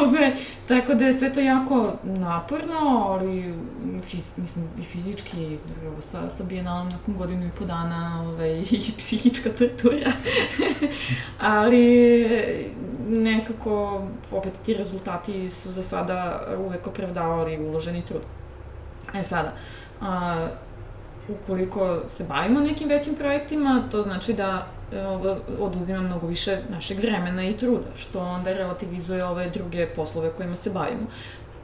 Ove, 0.03 0.37
tako 0.69 0.95
da 0.95 1.07
je 1.07 1.13
sve 1.13 1.33
to 1.33 1.41
jako 1.41 1.93
naporno, 2.05 3.07
ali 3.09 3.55
fiz, 4.03 4.33
mislim 4.37 4.69
i 4.81 4.85
fizički, 4.85 5.59
evo, 5.85 6.01
sa, 6.01 6.31
sa 6.31 6.45
bijenalom 6.45 6.89
nakon 6.89 7.15
godinu 7.17 7.47
i 7.47 7.51
po 7.59 7.65
dana 7.65 8.25
ove, 8.29 8.61
i 8.71 8.93
psihička 8.99 9.51
tortura. 9.59 10.13
ali 11.41 12.75
nekako, 13.09 14.03
opet 14.33 14.53
ti 14.65 14.75
rezultati 14.75 15.51
su 15.51 15.71
za 15.71 15.83
sada 15.83 16.47
uvek 16.67 16.87
opravdavali 16.87 17.59
uloženi 17.59 18.05
trud. 18.05 18.23
E 19.15 19.23
sada, 19.23 19.53
a, 20.01 20.49
ukoliko 21.29 22.01
se 22.09 22.25
bavimo 22.25 22.61
nekim 22.61 22.89
većim 22.89 23.15
projektima, 23.15 23.83
to 23.91 24.03
znači 24.03 24.33
da 24.33 24.67
e, 24.93 25.07
ovo 25.07 25.37
oduzima 25.61 26.01
mnogo 26.01 26.27
više 26.27 26.59
našeg 26.71 26.99
vremena 26.99 27.49
i 27.49 27.57
truda, 27.57 27.89
što 27.97 28.21
onda 28.21 28.53
relativizuje 28.53 29.25
ove 29.25 29.51
druge 29.51 29.87
poslove 29.87 30.31
kojima 30.31 30.57
se 30.57 30.71
bavimo. 30.71 31.07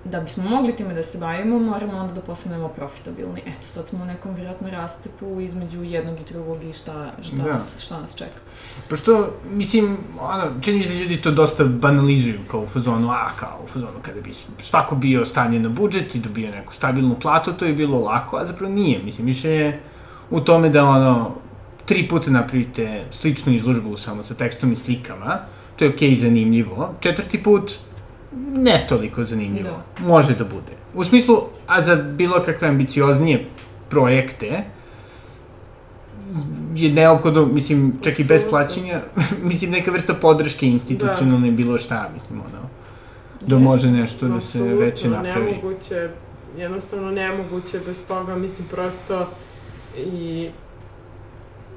Da 0.05 0.21
bismo 0.21 0.45
mogli 0.45 0.77
time 0.77 0.95
da 0.95 1.03
se 1.03 1.19
bavimo, 1.19 1.59
moramo 1.59 1.99
onda 1.99 2.13
da 2.15 2.21
postanemo 2.21 2.69
profitabilni. 2.69 3.41
Eto, 3.41 3.67
sad 3.67 3.87
smo 3.87 4.03
u 4.03 4.07
nekom 4.07 4.35
vjerojatno 4.35 4.71
rascepu 4.71 5.41
između 5.41 5.83
jednog 5.83 6.21
i 6.21 6.33
drugog 6.33 6.65
i 6.65 6.73
šta, 6.73 7.13
šta, 7.23 7.37
da. 7.37 7.53
nas, 7.53 7.85
šta 7.85 8.01
nas 8.01 8.15
čeka. 8.17 8.41
Pošto, 8.89 9.33
mislim, 9.51 9.99
ono, 10.21 10.61
čini 10.61 10.79
mi 10.79 10.85
se 10.85 10.91
da 10.91 10.95
ljudi 10.95 11.23
to 11.23 11.31
dosta 11.31 11.65
banalizuju 11.65 12.41
kao 12.51 12.61
u 12.61 12.67
fazonu, 12.67 13.11
a, 13.11 13.31
kao 13.41 13.61
u 13.65 13.67
fazonu 13.67 13.99
kada 14.03 14.21
bi 14.21 14.31
svako 14.63 14.95
bio 14.95 15.25
stavljen 15.25 15.63
na 15.63 15.69
budžet 15.69 16.15
i 16.15 16.21
dobio 16.21 16.51
neku 16.51 16.75
stabilnu 16.75 17.17
platu, 17.21 17.53
to 17.53 17.65
je 17.65 17.73
bilo 17.73 17.99
lako, 17.99 18.37
a 18.37 18.45
zapravo 18.45 18.73
nije. 18.73 19.03
Mislim, 19.05 19.27
više 19.27 19.51
je 19.51 19.81
u 20.31 20.41
tome 20.41 20.69
da, 20.69 20.85
ono, 20.85 21.31
tri 21.85 22.09
puta 22.09 22.31
napravite 22.31 23.05
sličnu 23.11 23.53
izložbu 23.53 23.97
samo 23.97 24.23
sa 24.23 24.35
tekstom 24.35 24.73
i 24.73 24.77
slikama, 24.77 25.39
to 25.77 25.85
je 25.85 25.91
okej 25.91 26.11
okay, 26.11 26.21
zanimljivo. 26.21 26.95
Četvrti 27.01 27.43
put, 27.43 27.73
ne 28.37 28.87
toliko 28.89 29.25
zanimljivo. 29.25 29.83
Da. 29.99 30.07
Može 30.07 30.35
da 30.35 30.45
bude. 30.45 30.73
U 30.95 31.05
smislu, 31.05 31.43
a 31.67 31.83
za 31.83 31.97
bilo 31.97 32.43
kakve 32.45 32.69
ambicioznije 32.69 33.45
projekte, 33.89 34.65
je 36.75 36.93
neophodno, 36.93 37.47
mislim, 37.47 37.93
čak 38.03 38.21
i 38.21 38.25
bez 38.25 38.43
plaćanja, 38.51 39.01
mislim, 39.51 39.71
neka 39.71 39.91
vrsta 39.91 40.15
podrške 40.15 40.67
institucionalne 40.67 41.51
da. 41.51 41.57
bilo 41.57 41.79
šta, 41.79 42.11
mislim, 42.15 42.41
ono, 42.41 42.69
da 43.41 43.57
yes. 43.57 43.63
može 43.63 43.91
nešto 43.91 44.29
da 44.29 44.41
se 44.41 44.63
veće 44.63 45.09
napravi. 45.09 45.53
nemoguće, 45.53 46.09
jednostavno 46.57 47.11
nemoguće 47.11 47.81
bez 47.87 48.07
toga, 48.07 48.37
mislim, 48.37 48.69
prosto 48.69 49.29
i 49.97 50.51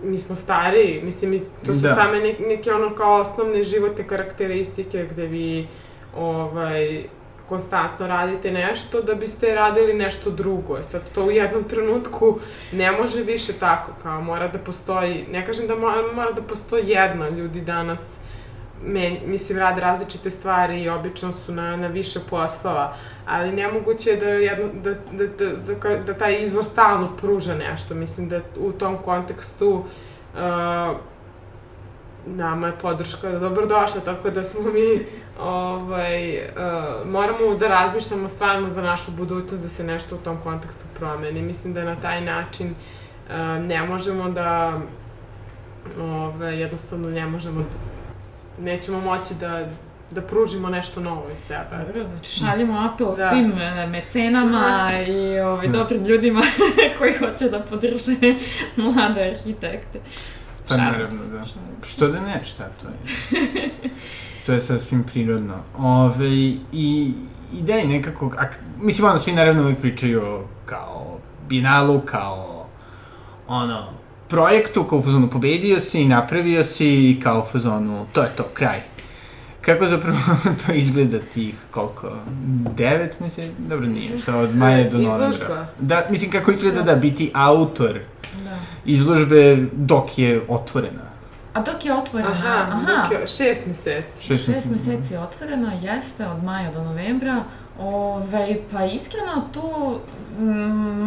mi 0.04 0.18
smo 0.18 0.36
stari, 0.36 1.02
mislim, 1.04 1.40
to 1.66 1.74
su 1.74 1.80
da. 1.80 1.96
same 1.96 2.20
neke, 2.20 2.44
neke 2.44 2.72
ono 2.72 2.96
kao 2.96 3.22
osnovne 3.22 3.64
životne 3.64 4.08
karakteristike 4.08 5.08
gde 5.12 5.28
vi 5.28 5.68
ovaj, 6.16 7.04
konstantno 7.50 8.08
radite 8.08 8.52
nešto 8.52 9.02
da 9.02 9.16
biste 9.16 9.56
radili 9.56 9.94
nešto 9.94 10.30
drugo. 10.30 10.84
Sad 10.84 11.02
to 11.16 11.24
u 11.24 11.32
jednom 11.32 11.64
trenutku 11.64 12.40
ne 12.72 12.92
može 12.92 13.24
više 13.24 13.54
tako, 13.54 13.92
kao 14.04 14.22
mora 14.22 14.48
da 14.48 14.60
postoji, 14.60 15.26
ne 15.32 15.46
kažem 15.46 15.68
da 15.68 15.76
mora, 15.76 16.02
mora 16.16 16.32
da 16.32 16.42
postoji 16.42 16.90
jedna, 16.90 17.30
ljudi 17.30 17.62
danas 17.62 18.20
men, 18.84 19.18
mislim, 19.26 19.60
rade 19.60 19.82
različite 19.82 20.30
stvari 20.30 20.82
i 20.82 20.90
obično 20.90 21.34
su 21.34 21.52
na, 21.52 21.76
na 21.76 21.88
više 21.88 22.20
poslova, 22.30 22.96
ali 23.26 23.52
nemoguće 23.52 24.10
je 24.10 24.18
da, 24.18 24.26
jedno, 24.26 24.66
da, 24.84 24.94
da, 24.94 25.28
da, 25.28 25.76
da, 25.76 25.98
da 25.98 26.14
taj 26.14 26.44
izvor 26.44 26.64
stalno 26.64 27.10
pruža 27.18 27.56
nešto. 27.56 27.96
Mislim 27.96 28.30
da 28.30 28.40
u 28.60 28.72
tom 28.72 28.98
kontekstu 28.98 29.70
uh, 29.70 30.96
nama 32.26 32.68
je 32.68 32.74
podrška 32.82 33.40
dobrodošla, 33.40 34.02
tako 34.06 34.30
da 34.30 34.44
smo 34.44 34.72
mi 34.72 35.06
ovaj, 35.40 36.38
uh, 36.38 37.08
moramo 37.08 37.56
da 37.60 37.68
razmišljamo 37.68 38.30
stvarno 38.30 38.70
za 38.70 38.82
našu 38.82 39.12
budućnost 39.12 39.64
da 39.64 39.70
se 39.70 39.84
nešto 39.84 40.16
u 40.16 40.20
tom 40.20 40.38
kontekstu 40.44 40.86
promeni. 41.00 41.42
Mislim 41.42 41.74
da 41.74 41.84
na 41.84 41.96
taj 41.96 42.22
način 42.22 42.68
uh, 42.70 43.36
ne 43.64 43.84
možemo 43.84 44.30
da 44.30 44.80
ovaj, 46.00 46.60
jednostavno 46.60 47.10
ne 47.10 47.26
možemo 47.26 47.66
nećemo 48.60 49.02
moći 49.02 49.34
da 49.40 49.66
da 50.12 50.22
pružimo 50.22 50.70
nešto 50.70 51.02
novo 51.02 51.24
iz 51.34 51.40
sebe. 51.40 51.86
Dobro, 51.88 52.04
znači 52.04 52.32
šaljemo 52.32 52.90
apel 52.94 53.16
da. 53.16 53.30
svim 53.30 53.52
uh, 53.52 53.90
mecenama 53.92 54.88
da. 54.90 55.02
i 55.02 55.40
ovaj, 55.40 55.68
dobrim 55.68 56.06
ljudima 56.06 56.42
koji 56.98 57.14
hoće 57.14 57.50
da 57.50 57.60
podrže 57.60 58.16
mlade 58.78 59.22
arhitekte. 59.22 60.00
Pa 60.68 60.78
naravno, 60.78 61.20
da. 61.32 61.46
Što 61.88 62.08
da 62.08 62.20
ne, 62.20 62.42
šta 62.44 62.70
to 62.82 62.88
je? 62.88 63.70
to 64.46 64.52
je 64.52 64.62
sasvim 64.62 65.04
prirodno. 65.04 65.56
Ove, 65.78 66.30
i, 66.72 67.14
ideja 67.54 67.78
je 67.78 67.88
nekako, 67.88 68.32
ak, 68.38 68.60
mislim, 68.82 69.08
ono, 69.08 69.20
svi 69.20 69.34
naravno 69.34 69.62
uvijek 69.62 69.82
pričaju 69.82 70.44
kao 70.66 71.18
binalu, 71.50 72.02
kao, 72.02 72.68
ono, 73.48 73.90
projektu, 74.30 74.84
kao 74.84 75.00
u 75.00 75.04
fazonu 75.04 75.30
pobedio 75.30 75.80
si, 75.80 76.06
napravio 76.06 76.64
si 76.64 77.10
i 77.10 77.20
kao 77.24 77.40
u 77.40 77.52
fazonu, 77.52 78.06
to 78.14 78.22
je 78.24 78.30
to, 78.36 78.44
kraj. 78.54 78.82
Kako 79.66 79.88
zapravo 79.88 80.18
to 80.66 80.74
izgleda 80.74 81.20
tih, 81.34 81.56
koliko, 81.72 82.12
devet 82.76 83.20
meseci? 83.20 83.52
Dobro, 83.58 83.88
nije, 83.88 84.18
što 84.18 84.40
od 84.40 84.56
maja 84.56 84.90
do 84.90 84.98
novembra. 84.98 85.30
Izložba. 85.30 85.66
Da, 85.80 86.06
mislim, 86.10 86.32
kako 86.32 86.52
izgleda 86.52 86.82
da 86.82 86.96
biti 86.96 87.32
autor 87.34 88.00
Da. 88.46 88.58
izložbe 88.86 89.66
dok 89.74 90.18
je 90.18 90.42
otvorena. 90.48 91.06
A 91.54 91.62
dok 91.62 91.86
je 91.86 91.94
otvorena, 91.94 92.32
Aha, 92.32 92.66
aha, 92.70 93.04
dok 93.04 93.12
je 93.12 93.28
šest 93.28 93.68
meseci. 93.68 94.24
Šest 94.28 94.46
šest 94.46 94.70
meseci 94.72 95.14
je 95.14 95.20
otvoreno, 95.20 95.72
jeste, 95.82 96.28
od 96.28 96.44
maja 96.44 96.72
do 96.72 96.84
novembra. 96.84 97.44
Ove, 97.80 98.58
pa 98.72 98.86
iskreno 98.86 99.48
tu 99.54 100.00
m, 100.40 100.46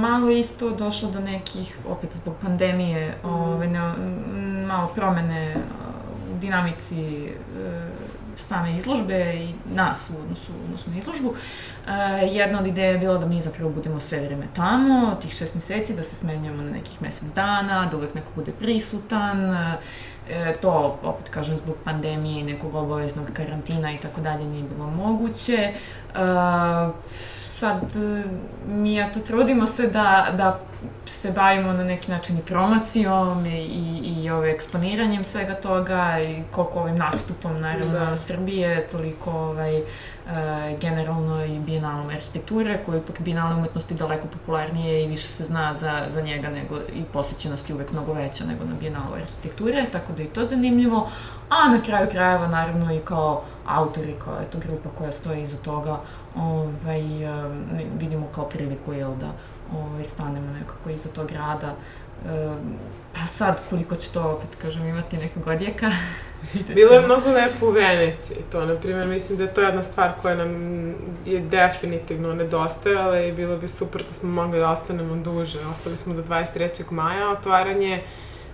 malo 0.01 0.31
isto 0.31 0.71
došlo 0.71 1.11
do 1.11 1.21
nekih, 1.21 1.77
opet 1.89 2.11
zbog 2.17 2.35
pandemije, 2.43 3.15
ove, 3.25 3.67
ne, 3.67 3.79
m, 3.79 3.95
malo 4.67 4.87
promene 4.95 5.57
u 6.35 6.39
dinamici 6.39 7.27
e, 7.27 7.31
same 8.41 8.77
izložbe 8.77 9.35
i 9.35 9.55
nas 9.75 10.11
u 10.11 10.21
odnosu, 10.23 10.53
u 10.53 10.65
odnosu 10.65 10.91
na 10.91 10.99
izložbu. 10.99 11.35
E, 11.87 11.91
jedna 12.27 12.61
od 12.61 12.67
ideja 12.67 12.91
je 12.91 12.99
bila 12.99 13.19
da 13.19 13.27
mi 13.27 13.41
zapravo 13.41 13.71
budemo 13.71 14.01
sve 14.01 14.21
vreme 14.21 14.47
tamo, 14.57 15.17
tih 15.23 15.33
šest 15.33 15.55
meseci, 15.55 15.97
da 15.97 16.05
se 16.05 16.17
smenjujemo 16.17 16.63
na 16.63 16.71
nekih 16.71 17.03
mesec 17.03 17.29
dana, 17.33 17.87
da 17.91 17.97
uvek 17.97 18.15
neko 18.15 18.29
bude 18.35 18.53
prisutan, 18.53 19.55
e, 20.29 20.57
to, 20.61 20.99
opet 21.03 21.29
kažem, 21.29 21.57
zbog 21.57 21.77
pandemije 21.85 22.41
i 22.41 22.45
nekog 22.45 22.75
obaveznog 22.75 23.27
karantina 23.33 23.93
i 23.93 23.99
tako 23.99 24.21
dalje 24.21 24.45
nije 24.45 24.65
bilo 24.65 24.91
moguće. 24.91 25.73
E, 26.15 27.38
sad, 27.59 27.81
mi 28.69 28.95
ja 28.95 29.13
to 29.13 29.21
trudimo 29.21 29.67
se 29.67 29.87
da, 29.87 30.35
da 30.37 30.61
se 31.07 31.33
bavimo 31.33 31.73
na 31.73 31.85
neki 31.85 32.11
način 32.11 32.39
i 32.39 32.43
promocijom 32.43 33.47
i, 33.47 33.59
i, 33.59 34.23
i 34.23 34.31
ove 34.31 34.51
eksponiranjem 34.51 35.25
svega 35.25 35.55
toga 35.55 36.19
i 36.21 36.43
koliko 36.51 36.81
ovim 36.81 36.97
nastupom, 36.97 37.61
naravno, 37.61 37.93
Da. 37.93 38.17
Srbije, 38.17 38.87
toliko 38.93 39.31
ovaj, 39.31 39.77
e, 39.79 39.83
generalno 40.81 41.45
i 41.45 41.59
bijenalom 41.59 42.09
arhitekture, 42.09 42.79
koja 42.87 42.97
je 42.97 43.03
ipak 43.03 43.21
bijenalne 43.21 43.57
umetnosti 43.57 43.95
daleko 43.95 44.27
popularnije 44.27 45.05
i 45.05 45.09
više 45.09 45.29
se 45.29 45.45
zna 45.45 45.75
za, 45.75 46.07
za 46.15 46.21
njega 46.21 46.49
nego 46.49 46.77
i 46.77 47.05
posjećenost 47.13 47.69
je 47.69 47.75
uvek 47.75 47.93
mnogo 47.93 48.13
veća 48.13 48.45
nego 48.45 48.65
na 48.65 48.75
bijenalu 48.81 49.15
arhitekture, 49.15 49.87
tako 49.93 50.13
da 50.13 50.23
je 50.23 50.29
to 50.29 50.45
zanimljivo. 50.45 51.11
A 51.49 51.69
na 51.69 51.83
kraju 51.83 52.09
krajeva, 52.11 52.47
naravno, 52.49 52.95
i 52.95 52.99
kao 52.99 53.45
autori, 53.67 54.15
kao 54.25 54.41
eto 54.43 54.59
grupa 54.59 54.89
koja 54.99 55.13
stoji 55.13 55.43
iza 55.43 55.57
toga, 55.57 56.01
ovaj, 56.37 57.25
em, 57.25 57.67
vidimo 58.01 58.27
kao 58.35 58.45
priliku, 58.45 58.93
jel 58.93 59.15
da, 59.21 59.31
ovaj, 59.79 60.05
stanemo 60.05 60.53
nekako 60.53 60.91
iza 60.91 61.09
tog 61.09 61.31
rada. 61.31 61.75
E, 62.27 62.55
pa 63.15 63.27
sad, 63.27 63.61
koliko 63.71 63.97
će 63.97 64.11
to, 64.11 64.23
opet 64.23 64.57
kažem, 64.63 64.87
imati 64.87 65.17
nekog 65.17 65.47
odjeka, 65.47 65.91
Bilo 66.75 66.95
je 66.95 67.01
mnogo 67.01 67.31
lepo 67.31 67.67
u 67.67 67.71
Veneciji, 67.71 68.37
to, 68.53 68.67
na 68.67 68.75
primjer, 68.75 69.07
mislim 69.07 69.39
da 69.39 69.45
je 69.45 69.55
to 69.55 69.61
jedna 69.61 69.83
stvar 69.83 70.11
koja 70.23 70.35
nam 70.35 70.51
je 71.27 71.41
definitivno 71.41 72.35
nedostajala 72.35 73.21
i 73.21 73.33
bilo 73.33 73.57
bi 73.57 73.69
super 73.69 74.03
da 74.09 74.15
smo 74.15 74.31
mogli 74.43 74.59
da 74.59 74.71
ostanemo 74.71 75.17
duže. 75.17 75.59
Ostali 75.71 75.97
smo 75.97 76.15
do 76.15 76.23
23. 76.23 76.93
maja, 76.93 77.31
otvaranje 77.31 78.03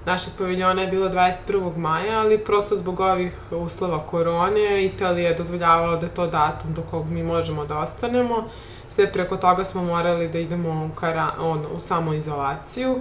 našeg 0.06 0.32
paviljona 0.38 0.82
je 0.82 0.88
bilo 0.88 1.08
21. 1.08 1.76
maja, 1.76 2.20
ali 2.20 2.38
prosto 2.38 2.76
zbog 2.76 3.00
ovih 3.00 3.38
uslova 3.50 4.06
korone, 4.06 4.84
Italija 4.84 5.28
je 5.28 5.34
dozvoljavala 5.34 5.96
da 5.96 6.06
je 6.06 6.14
to 6.14 6.26
datum 6.26 6.74
do 6.74 6.82
kog 6.82 7.10
mi 7.10 7.22
možemo 7.22 7.64
da 7.64 7.78
ostanemo. 7.78 8.48
Sve 8.88 9.12
preko 9.12 9.36
toga 9.36 9.64
smo 9.64 9.82
morali 9.82 10.28
da 10.28 10.38
idemo 10.38 10.90
u, 10.92 10.94
kara, 10.94 11.30
ono, 11.38 11.68
u 11.68 11.80
samoizolaciju, 11.80 12.98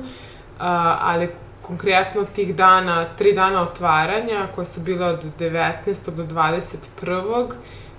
A, 0.60 0.98
ali 1.02 1.30
konkretno 1.64 2.26
tih 2.36 2.56
dana, 2.56 3.06
tri 3.18 3.34
dana 3.34 3.62
otvaranja, 3.62 4.48
koje 4.56 4.66
su 4.66 4.82
bile 4.82 5.06
od 5.06 5.24
19. 5.40 6.12
do 6.12 6.24
21. 6.24 7.52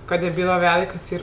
kada 0.05 0.25
je 0.25 0.31
bila 0.31 0.57
velika 0.57 0.97
cir, 1.03 1.21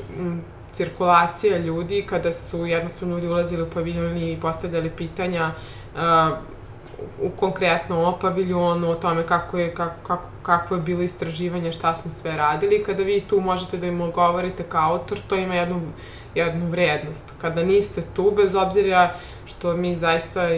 cirkulacija 0.73 1.59
ljudi, 1.59 2.05
kada 2.09 2.33
su 2.33 2.67
jednostavno 2.67 3.15
ljudi 3.15 3.27
ulazili 3.29 3.63
u 3.63 3.71
paviljon 3.71 4.17
i 4.17 4.39
postavljali 4.41 4.91
pitanja 4.91 5.51
a, 5.97 6.31
u 7.21 7.31
konkretno 7.31 8.05
o 8.05 8.19
paviljonu, 8.19 8.91
o 8.91 8.95
tome 8.95 9.27
kako 9.27 9.59
je, 9.59 9.75
kako, 9.75 9.95
kako, 10.03 10.29
kako 10.43 10.75
je 10.75 10.81
bilo 10.81 11.03
istraživanje, 11.03 11.73
šta 11.73 11.95
smo 11.95 12.11
sve 12.11 12.37
radili. 12.37 12.83
Kada 12.85 13.03
vi 13.03 13.21
tu 13.21 13.41
možete 13.41 13.77
da 13.77 13.87
im 13.87 14.01
odgovorite 14.01 14.63
kao 14.63 14.93
autor, 14.93 15.19
to 15.29 15.37
ima 15.37 15.55
jednu, 15.55 15.81
jednu 16.35 16.71
vrednost. 16.71 17.33
Kada 17.41 17.63
niste 17.63 18.03
tu, 18.15 18.33
bez 18.37 18.55
obzira 18.55 19.15
što 19.47 19.77
mi 19.77 19.97
zaista 19.97 20.49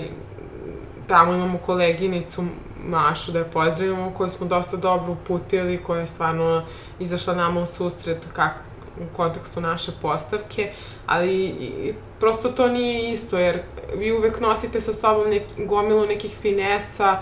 tamo 1.07 1.35
imamo 1.35 1.59
koleginicu 1.59 2.45
Mašu 2.87 3.33
da 3.33 3.39
je 3.39 3.45
pozdravimo, 3.45 4.13
koju 4.17 4.29
smo 4.29 4.47
dosta 4.47 4.77
dobro 4.77 5.13
uputili, 5.13 5.83
koja 5.83 6.01
je 6.01 6.07
stvarno 6.07 6.63
izašla 7.01 7.35
nama 7.35 7.61
u 7.61 7.67
susret 7.67 8.27
kak, 8.33 8.53
u 9.01 9.17
kontekstu 9.17 9.61
naše 9.61 9.93
postavke, 10.03 10.73
ali 11.07 11.55
prosto 12.21 12.49
to 12.49 12.69
nije 12.69 13.13
isto, 13.13 13.39
jer 13.39 13.63
vi 13.97 14.13
uvek 14.13 14.41
nosite 14.41 14.81
sa 14.81 14.93
sobom 14.93 15.31
nek, 15.31 15.43
gomilu 15.59 16.07
nekih 16.07 16.37
finesa 16.43 17.19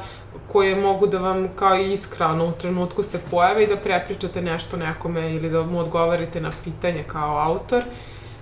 koje 0.53 0.77
mogu 0.77 1.07
da 1.07 1.19
vam 1.19 1.49
kao 1.57 1.77
iskra 1.77 2.27
ono, 2.27 2.47
u 2.47 2.53
trenutku 2.53 3.03
se 3.03 3.21
pojave 3.31 3.65
i 3.65 3.67
da 3.67 3.77
prepričate 3.77 4.43
nešto 4.43 4.77
nekome 4.77 5.35
ili 5.35 5.51
da 5.51 5.63
mu 5.63 5.79
odgovorite 5.79 6.41
na 6.41 6.51
pitanje 6.65 7.05
kao 7.13 7.39
autor. 7.39 7.83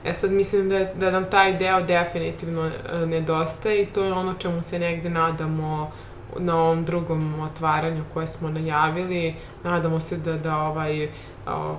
E 0.04 0.14
sad 0.14 0.30
mislim 0.30 0.68
da, 0.68 0.84
da 0.84 1.10
nam 1.10 1.24
taj 1.30 1.58
deo 1.58 1.82
definitivno 1.82 2.66
e, 2.66 3.06
nedostaje 3.06 3.82
i 3.82 3.86
to 3.86 4.04
je 4.04 4.12
ono 4.12 4.34
čemu 4.34 4.62
se 4.62 4.78
negde 4.78 5.10
nadamo 5.10 5.92
na 6.38 6.56
ovom 6.56 6.84
drugom 6.84 7.40
otvaranju 7.40 8.04
koje 8.14 8.26
smo 8.26 8.48
najavili. 8.48 9.34
Nadamo 9.64 10.00
se 10.00 10.16
da, 10.16 10.36
da 10.36 10.56
ovaj, 10.56 11.08
o, 11.46 11.78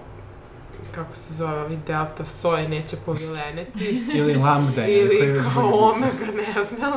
kako 0.92 1.16
se 1.16 1.34
zove, 1.34 1.62
ovaj 1.62 1.78
delta 1.88 2.26
soje 2.26 2.70
neće 2.70 2.98
povileneti. 3.06 4.04
Ili 4.18 4.36
lambda. 4.36 4.88
ili 4.88 5.42
kao 5.54 5.92
omega, 5.92 6.26
ne 6.36 6.64
znam. 6.64 6.94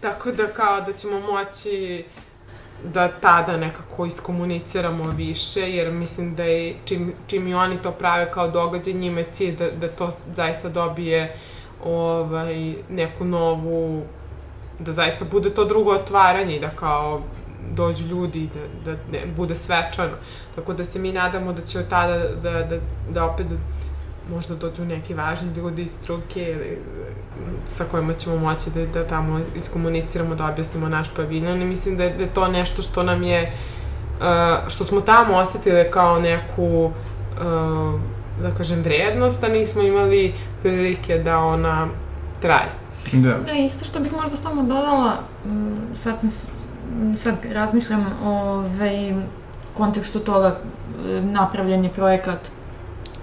Tako 0.00 0.32
da 0.32 0.46
kao 0.46 0.80
da 0.80 0.92
ćemo 0.92 1.20
moći 1.20 2.04
da 2.92 3.08
tada 3.08 3.56
nekako 3.56 4.06
iskomuniciramo 4.06 5.04
više, 5.04 5.60
jer 5.60 5.92
mislim 5.92 6.34
da 6.34 6.44
je, 6.44 6.74
čim, 6.84 7.12
čim 7.26 7.48
i 7.48 7.54
oni 7.54 7.82
to 7.82 7.92
prave 7.92 8.30
kao 8.30 8.48
događaj, 8.48 8.92
njima 8.92 9.18
je 9.18 9.26
cilj 9.32 9.56
da, 9.56 9.70
da 9.70 9.88
to 9.88 10.10
zaista 10.32 10.68
dobije 10.68 11.36
ovaj, 11.84 12.74
neku 12.88 13.24
novu, 13.24 14.02
da 14.78 14.92
zaista 14.92 15.24
bude 15.24 15.50
to 15.50 15.64
drugo 15.64 15.90
otvaranje 15.90 16.56
i 16.56 16.60
da 16.60 16.70
kao 16.70 17.22
dođu 17.70 18.04
ljudi 18.04 18.48
da, 18.84 18.92
da 18.92 18.98
ne, 19.12 19.26
bude 19.36 19.54
svečano. 19.54 20.12
Tako 20.54 20.72
da 20.72 20.84
se 20.84 20.98
mi 20.98 21.12
nadamo 21.12 21.52
da 21.52 21.62
će 21.62 21.78
od 21.78 21.88
tada 21.88 22.18
da, 22.42 22.50
da, 22.50 22.76
da 23.10 23.24
opet 23.24 23.46
možda 24.30 24.54
dođu 24.54 24.84
neki 24.84 25.14
važni 25.14 25.54
ljudi 25.56 25.82
iz 25.82 25.92
struke 25.92 26.42
ili 26.42 26.78
sa 27.66 27.84
kojima 27.84 28.12
ćemo 28.14 28.36
moći 28.38 28.70
da, 28.70 28.86
da 28.88 29.06
tamo 29.06 29.40
iskomuniciramo, 29.56 30.34
da 30.34 30.46
objasnimo 30.46 30.88
naš 30.88 31.06
paviljon 31.08 31.62
i 31.62 31.66
mislim 31.66 31.96
da 31.96 32.04
je, 32.04 32.10
da 32.10 32.22
je 32.22 32.28
to 32.28 32.48
nešto 32.48 32.82
što 32.82 33.02
nam 33.02 33.22
je, 33.22 33.52
uh, 34.12 34.24
što 34.68 34.84
smo 34.84 35.00
tamo 35.00 35.36
osetile 35.36 35.90
kao 35.90 36.18
neku, 36.20 36.84
uh, 36.84 38.00
da 38.42 38.50
kažem, 38.50 38.82
vrednost, 38.82 39.44
a 39.44 39.48
nismo 39.48 39.82
imali 39.82 40.32
prilike 40.62 41.18
da 41.18 41.38
ona 41.38 41.86
traje. 42.40 42.70
Da. 43.12 43.34
Da, 43.38 43.52
isto 43.52 43.84
što 43.84 44.00
bih 44.00 44.12
možda 44.12 44.36
samo 44.36 44.62
dodala, 44.62 45.12
m, 45.46 45.74
sad, 45.96 46.20
sam, 46.20 46.30
s- 46.30 46.46
m, 46.92 47.16
sad 47.16 47.34
razmišljam 47.44 48.06
o 48.24 48.30
ovaj, 48.30 49.14
kontekstu 49.74 50.20
toga, 50.20 50.58
e, 51.06 51.20
napravljen 51.22 51.84
je 51.84 51.90
projekat, 51.90 52.38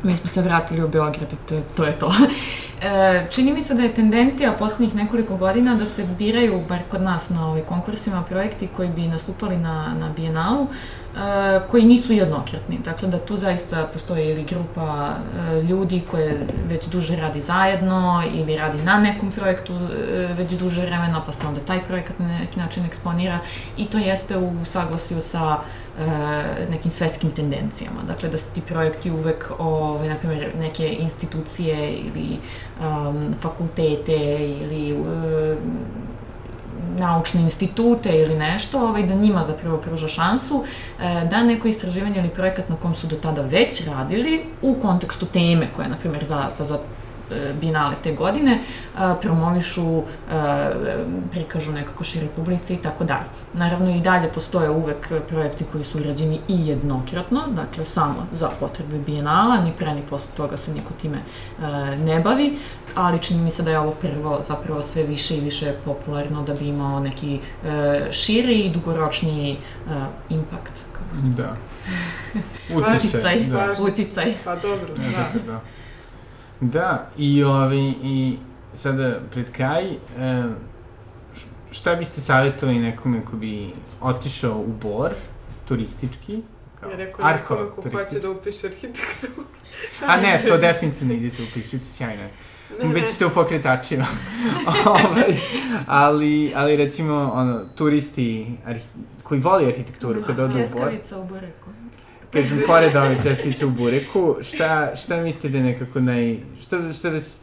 mi 0.03 0.17
smo 0.17 0.27
se 0.27 0.41
vratili 0.41 0.83
u 0.83 0.87
Beograd 0.87 1.33
i 1.33 1.47
to, 1.47 1.55
je- 1.55 1.63
to 1.75 1.85
je 1.85 1.99
to. 1.99 2.13
E, 2.83 3.25
čini 3.29 3.53
mi 3.53 3.63
se 3.63 3.73
da 3.73 3.81
je 3.81 3.93
tendencija 3.93 4.51
poslednjih 4.51 4.95
nekoliko 4.95 5.35
godina 5.35 5.75
da 5.75 5.85
se 5.85 6.05
biraju, 6.09 6.61
bar 6.69 6.79
kod 6.91 7.01
nas 7.01 7.29
na 7.29 7.47
ovim 7.47 7.63
konkursima, 7.65 8.23
projekti 8.23 8.67
koji 8.67 8.89
bi 8.89 9.01
nastupali 9.03 9.57
na, 9.57 9.93
na 9.95 10.09
Bijenalu, 10.09 10.63
e, 10.63 11.10
koji 11.71 11.85
nisu 11.85 12.13
jednokratni. 12.13 12.79
Dakle, 12.85 13.07
da 13.07 13.19
tu 13.19 13.37
zaista 13.37 13.89
postoji 13.93 14.29
ili 14.29 14.43
grupa 14.43 15.13
e, 15.13 15.61
ljudi 15.61 16.01
koje 16.11 16.47
već 16.67 16.87
duže 16.87 17.15
radi 17.15 17.41
zajedno 17.41 18.23
ili 18.33 18.57
radi 18.57 18.83
na 18.83 18.99
nekom 18.99 19.31
projektu 19.31 19.73
e, 19.73 20.33
već 20.37 20.51
duže 20.51 20.81
vremena, 20.81 21.23
pa 21.25 21.31
se 21.31 21.47
onda 21.47 21.61
taj 21.61 21.83
projekat 21.83 22.19
na 22.19 22.27
neki 22.27 22.59
način 22.59 22.85
eksponira 22.85 23.39
i 23.77 23.85
to 23.85 23.97
jeste 23.97 24.37
u 24.37 24.65
saglasju 24.65 25.21
sa 25.21 25.57
nekim 26.69 26.91
svetskim 26.91 27.31
tendencijama. 27.31 28.01
Dakle, 28.07 28.29
da 28.29 28.37
se 28.37 28.49
ti 28.53 28.61
projekti 28.61 29.11
uvek, 29.11 29.51
ove, 29.59 30.09
na 30.09 30.15
primjer, 30.15 30.51
neke 30.59 30.87
institucije 30.87 31.91
ili 31.91 32.37
um, 32.79 33.35
fakultete 33.41 34.15
ili 34.61 34.91
e, 34.91 35.55
naučne 36.97 37.41
institute 37.41 38.17
ili 38.17 38.35
nešto, 38.35 38.79
ovaj, 38.79 39.03
da 39.03 39.13
njima 39.13 39.43
zapravo 39.43 39.77
pruža 39.77 40.07
šansu 40.07 40.63
e, 40.99 41.27
da 41.29 41.43
neko 41.43 41.67
istraživanje 41.67 42.19
ili 42.19 42.29
projekat 42.29 42.69
na 42.69 42.75
kom 42.75 42.95
su 42.95 43.07
do 43.07 43.15
tada 43.15 43.41
već 43.41 43.87
radili 43.87 44.43
u 44.61 44.75
kontekstu 44.81 45.25
teme 45.25 45.67
koja 45.75 45.85
je, 45.85 45.89
na 45.89 45.97
primjer, 45.97 46.25
za, 46.25 46.49
za, 46.57 46.65
za 46.65 46.79
Bienale 47.61 47.95
te 48.03 48.13
godine, 48.13 48.61
promovišu, 49.21 50.03
prikažu 51.31 51.71
nekako 51.71 52.03
šire 52.03 52.27
publici 52.35 52.73
i 52.73 52.77
tako 52.77 53.03
dalje. 53.03 53.25
Naravno 53.53 53.95
i 53.95 54.01
dalje 54.01 54.31
postoje 54.33 54.69
uvek 54.69 55.11
projekti 55.27 55.65
koji 55.71 55.83
su 55.83 55.97
urađeni 55.97 56.39
i 56.47 56.67
jednokratno, 56.67 57.41
dakle 57.47 57.85
samo 57.85 58.27
za 58.31 58.49
potrebe 58.59 58.99
Bienala, 58.99 59.57
ni 59.57 59.71
pre 59.77 59.93
ni 59.93 60.01
posle 60.09 60.31
toga 60.37 60.57
se 60.57 60.73
niko 60.73 60.93
time 61.01 61.17
ne 61.97 62.19
bavi, 62.19 62.57
ali 62.95 63.19
čini 63.19 63.41
mi 63.41 63.51
se 63.51 63.63
da 63.63 63.71
je 63.71 63.79
ovo 63.79 63.91
prvo 63.91 64.39
zapravo 64.41 64.81
sve 64.81 65.03
više 65.03 65.37
i 65.37 65.41
više 65.41 65.73
popularno 65.85 66.43
da 66.43 66.53
bi 66.53 66.67
imao 66.67 66.99
neki 66.99 67.39
širi 68.11 68.59
i 68.59 68.69
dugoročni 68.69 69.57
impact. 70.29 70.85
Kako 70.91 71.15
se... 71.15 71.21
Da. 71.37 71.55
Uticaj, 72.75 73.39
da. 73.39 73.75
uticaj. 73.79 74.33
Pa 74.43 74.55
dobro, 74.55 74.87
da. 74.95 75.51
da. 75.51 75.61
Da. 76.61 76.79
Da, 76.79 77.09
i, 77.17 77.43
ovi, 77.43 77.95
i 78.03 78.37
sada 78.73 79.19
pred 79.31 79.51
kraj, 79.51 79.91
e, 79.91 79.97
šta 81.71 81.95
biste 81.95 82.21
savjetovali 82.21 82.79
nekome 82.79 83.25
ko 83.25 83.37
bi 83.37 83.73
otišao 84.01 84.59
u 84.59 84.73
Bor, 84.81 85.11
turistički, 85.67 86.41
kao 86.79 86.91
ja 86.91 86.97
rekao 86.97 87.31
nekome 87.31 87.69
ko 87.69 87.81
hoće 87.81 88.19
da 88.19 88.29
upiše 88.29 88.67
arhitekturu. 88.67 89.43
A 90.07 90.17
ne, 90.17 90.41
to 90.47 90.57
definitivno 90.57 91.13
idete 91.13 91.43
upisujete, 91.43 91.85
sjajno 91.85 92.23
Ne, 92.83 92.93
Već 92.93 93.09
ste 93.09 93.25
u 93.25 93.29
pokretačima. 93.29 94.05
ovaj, 94.85 95.37
ali, 95.87 96.53
ali 96.55 96.75
recimo, 96.75 97.31
ono, 97.33 97.65
turisti 97.75 98.57
arhi, 98.65 98.83
koji 99.23 99.41
voli 99.41 99.67
arhitekturu, 99.67 100.23
kad 100.27 100.39
odu 100.39 100.55
u 100.55 100.59
Bor... 100.59 100.67
Pljeskavica 100.67 101.17
u 101.17 101.25
Bureku 101.25 101.69
kažem, 102.33 102.61
pored 102.67 102.95
ove 102.95 103.17
pljeskavice 103.21 103.65
u 103.65 103.69
bureku, 103.69 104.35
šta, 104.41 104.95
šta 104.95 105.17
mislite 105.17 105.49
da 105.49 105.57
je 105.57 105.63
nekako 105.63 105.99
naj... 105.99 106.37
Šta, 106.61 106.93
šta 106.93 107.09
vas 107.09 107.37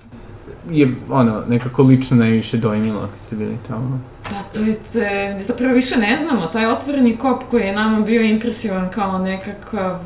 je, 0.70 0.95
ono, 1.11 1.43
nekako 1.49 1.82
lično 1.82 2.16
najviše 2.16 2.57
dojmilo 2.57 3.01
kad 3.01 3.20
ste 3.26 3.36
bili 3.36 3.57
tamo? 3.68 4.01
Pa 4.22 4.43
to 4.55 4.61
je, 4.61 4.74
te, 4.93 5.36
zapravo 5.47 5.74
više 5.74 5.97
ne 5.97 6.18
znamo, 6.22 6.47
taj 6.47 6.66
otvoreni 6.66 7.16
kop 7.16 7.43
koji 7.51 7.62
je 7.62 7.72
nama 7.72 8.01
bio 8.01 8.22
impresivan 8.22 8.91
kao 8.91 9.18
nekakav... 9.18 10.01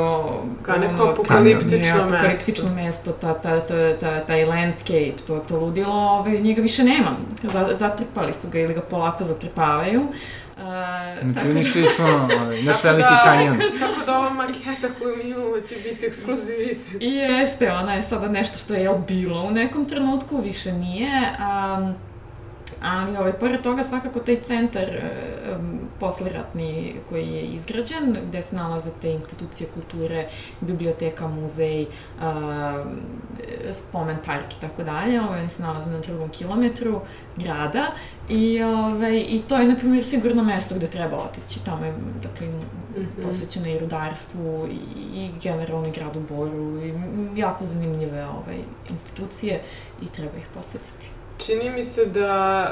O, 0.00 0.42
kao 0.62 0.78
neko 0.78 1.02
ono, 1.02 1.12
apokaliptično 1.12 1.78
mesto. 1.78 2.02
Apokaliptično 2.02 2.74
mesto, 2.74 3.12
ta, 3.12 3.34
ta, 3.34 3.60
ta, 3.60 3.96
ta, 4.00 4.20
taj 4.24 4.44
landscape, 4.44 5.14
to, 5.26 5.38
to 5.48 5.60
ludilo, 5.60 5.94
ove, 5.94 6.38
njega 6.38 6.62
više 6.62 6.84
nema. 6.84 7.16
Zatrpali 7.74 8.32
su 8.32 8.48
ga 8.52 8.58
ili 8.58 8.74
ga 8.74 8.80
polako 8.80 9.24
zatrpavaju. 9.24 10.02
Uh, 10.58 11.32
znači, 11.32 11.50
uništili 11.50 11.86
smo 11.86 12.06
ovaj, 12.06 12.62
naš 12.66 12.84
veliki 12.84 13.02
da, 13.02 13.22
kanjon. 13.24 13.58
Tako 13.80 14.06
da 14.06 14.18
ova 14.18 14.30
maketa 14.30 14.88
koju 14.98 15.16
mi 15.16 15.30
imamo 15.30 15.60
će 15.60 15.74
biti 15.74 16.06
ekskluzivitet. 16.06 17.02
I 17.02 17.06
jeste, 17.06 17.72
ona 17.72 17.94
je 17.94 18.02
sada 18.02 18.28
nešto 18.28 18.58
što 18.58 18.74
je 18.74 18.90
bilo 19.08 19.42
u 19.42 19.50
nekom 19.50 19.84
trenutku, 19.84 20.40
više 20.40 20.72
nije. 20.72 21.32
Um, 21.78 22.07
Ali, 22.82 23.16
ovaj, 23.16 23.32
pored 23.32 23.62
toga, 23.62 23.84
svakako 23.84 24.18
taj 24.18 24.40
centar 24.40 24.90
um, 24.90 25.80
posleratni 26.00 26.94
koji 27.08 27.28
je 27.28 27.42
izgrađen, 27.42 28.16
gde 28.28 28.42
se 28.42 28.56
nalaze 28.56 28.90
te 29.02 29.10
institucije 29.10 29.68
kulture, 29.74 30.28
biblioteka, 30.60 31.28
muzej, 31.28 31.86
um, 31.86 33.00
spomen 33.72 34.16
park 34.26 34.52
i 34.52 34.60
tako 34.60 34.82
dalje, 34.82 35.20
ovaj, 35.20 35.40
oni 35.40 35.48
se 35.48 35.62
nalaze 35.62 35.90
na 35.90 35.98
drugom 35.98 36.28
kilometru 36.28 37.00
grada 37.36 37.86
i, 38.28 38.62
ovaj, 38.62 39.24
i 39.28 39.42
to 39.48 39.56
je, 39.56 39.68
na 39.68 39.76
primjer, 39.76 40.04
sigurno 40.04 40.44
mesto 40.44 40.74
gde 40.74 40.86
treba 40.86 41.16
otići. 41.16 41.64
Tamo 41.64 41.84
je, 41.84 41.94
dakle, 42.22 42.46
mm 42.46 42.60
-hmm. 42.96 43.24
posvećeno 43.24 43.68
i 43.68 43.78
rudarstvu 43.78 44.68
i, 44.70 44.74
i 45.18 45.30
generalno 45.42 45.88
i 45.88 45.92
gradu 45.92 46.20
Boru 46.20 46.82
i 46.82 46.94
jako 47.36 47.66
zanimljive 47.66 48.24
ovaj, 48.24 48.58
institucije 48.90 49.60
i 50.02 50.06
treba 50.06 50.36
ih 50.38 50.46
posetiti. 50.54 51.17
Čini 51.38 51.70
mi 51.70 51.84
se 51.84 52.06
da 52.06 52.66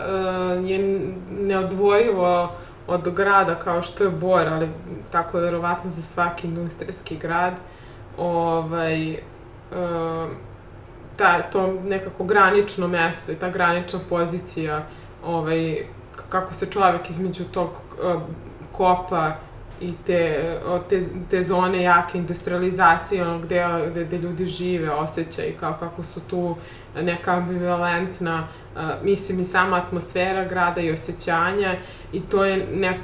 uh, 0.59 0.71
je 0.71 1.09
neodvojivo 1.31 2.53
od 2.87 3.15
grada 3.15 3.55
kao 3.55 3.83
što 3.83 4.05
je 4.05 4.11
Bor, 4.11 4.49
ali 4.49 4.69
tako 5.11 5.39
je 5.39 5.45
verovatno 5.45 5.91
za 5.91 6.03
svaki 6.03 6.47
industrijski 6.47 7.17
grad, 7.17 7.55
ovaj, 8.19 9.13
uh, 9.13 10.31
ta, 11.17 11.43
to 11.43 11.73
nekako 11.85 12.25
granično 12.25 12.89
mesto 12.89 13.33
i 13.33 13.37
ta 13.37 13.51
granična 13.51 14.01
pozicija, 14.09 14.87
ovaj, 15.25 15.87
kako 16.29 16.55
se 16.55 16.67
čovek 16.67 17.11
između 17.11 17.45
tog 17.45 17.69
uh, 17.69 18.23
kopa 18.73 19.33
i 19.81 19.93
te, 20.07 20.59
te, 20.89 21.01
te 21.31 21.43
zone 21.43 21.83
jake 21.83 22.19
industrializacije, 22.19 23.29
ono 23.29 23.39
gde, 23.39 23.65
gde, 23.91 24.05
gde 24.05 24.19
ljudi 24.19 24.47
žive, 24.47 24.91
osjećaj, 24.91 25.53
kao 25.61 25.77
kako 25.81 26.05
su 26.05 26.21
tu 26.21 26.57
neka 27.03 27.33
ambivalentna, 27.33 28.49
mislim 29.03 29.41
i 29.41 29.45
sama 29.45 29.77
atmosfera 29.77 30.45
grada 30.45 30.81
i 30.81 30.93
osjećanja 30.93 31.75
i 32.13 32.21
to 32.21 32.45
je 32.45 32.67
nek, 32.73 32.97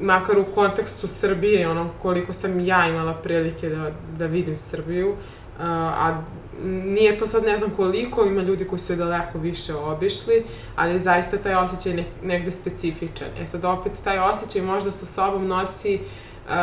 makar 0.00 0.38
u 0.38 0.44
kontekstu 0.54 1.06
Srbije, 1.06 1.68
ono 1.68 1.90
koliko 2.02 2.32
sam 2.32 2.60
ja 2.60 2.86
imala 2.86 3.14
prilike 3.14 3.68
da, 3.68 3.90
da 4.18 4.26
vidim 4.26 4.56
Srbiju, 4.56 5.16
a 5.58 6.22
nije 6.64 7.18
to 7.18 7.26
sad 7.26 7.44
ne 7.44 7.56
znam 7.56 7.70
koliko, 7.70 8.24
ima 8.24 8.42
ljudi 8.42 8.64
koji 8.64 8.78
su 8.78 8.96
daleko 8.96 9.38
više 9.38 9.74
obišli, 9.74 10.44
ali 10.76 11.00
zaista 11.00 11.38
taj 11.38 11.54
osjećaj 11.54 11.94
ne, 11.94 12.04
negde 12.22 12.50
specifičan. 12.50 13.28
E 13.42 13.46
sad 13.46 13.64
opet 13.64 13.92
taj 14.04 14.18
osjećaj 14.18 14.62
možda 14.62 14.90
sa 14.90 15.06
sobom 15.06 15.46
nosi 15.46 15.94
uh, 15.94 16.54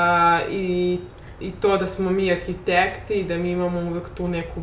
i 0.51 0.99
i 1.39 1.51
to 1.51 1.77
da 1.77 1.87
smo 1.87 2.09
mi 2.09 2.31
arhitekti 2.31 3.13
i 3.13 3.23
da 3.23 3.37
mi 3.37 3.51
imamo 3.51 3.79
uvek 3.79 4.09
tu 4.17 4.27
neku, 4.27 4.61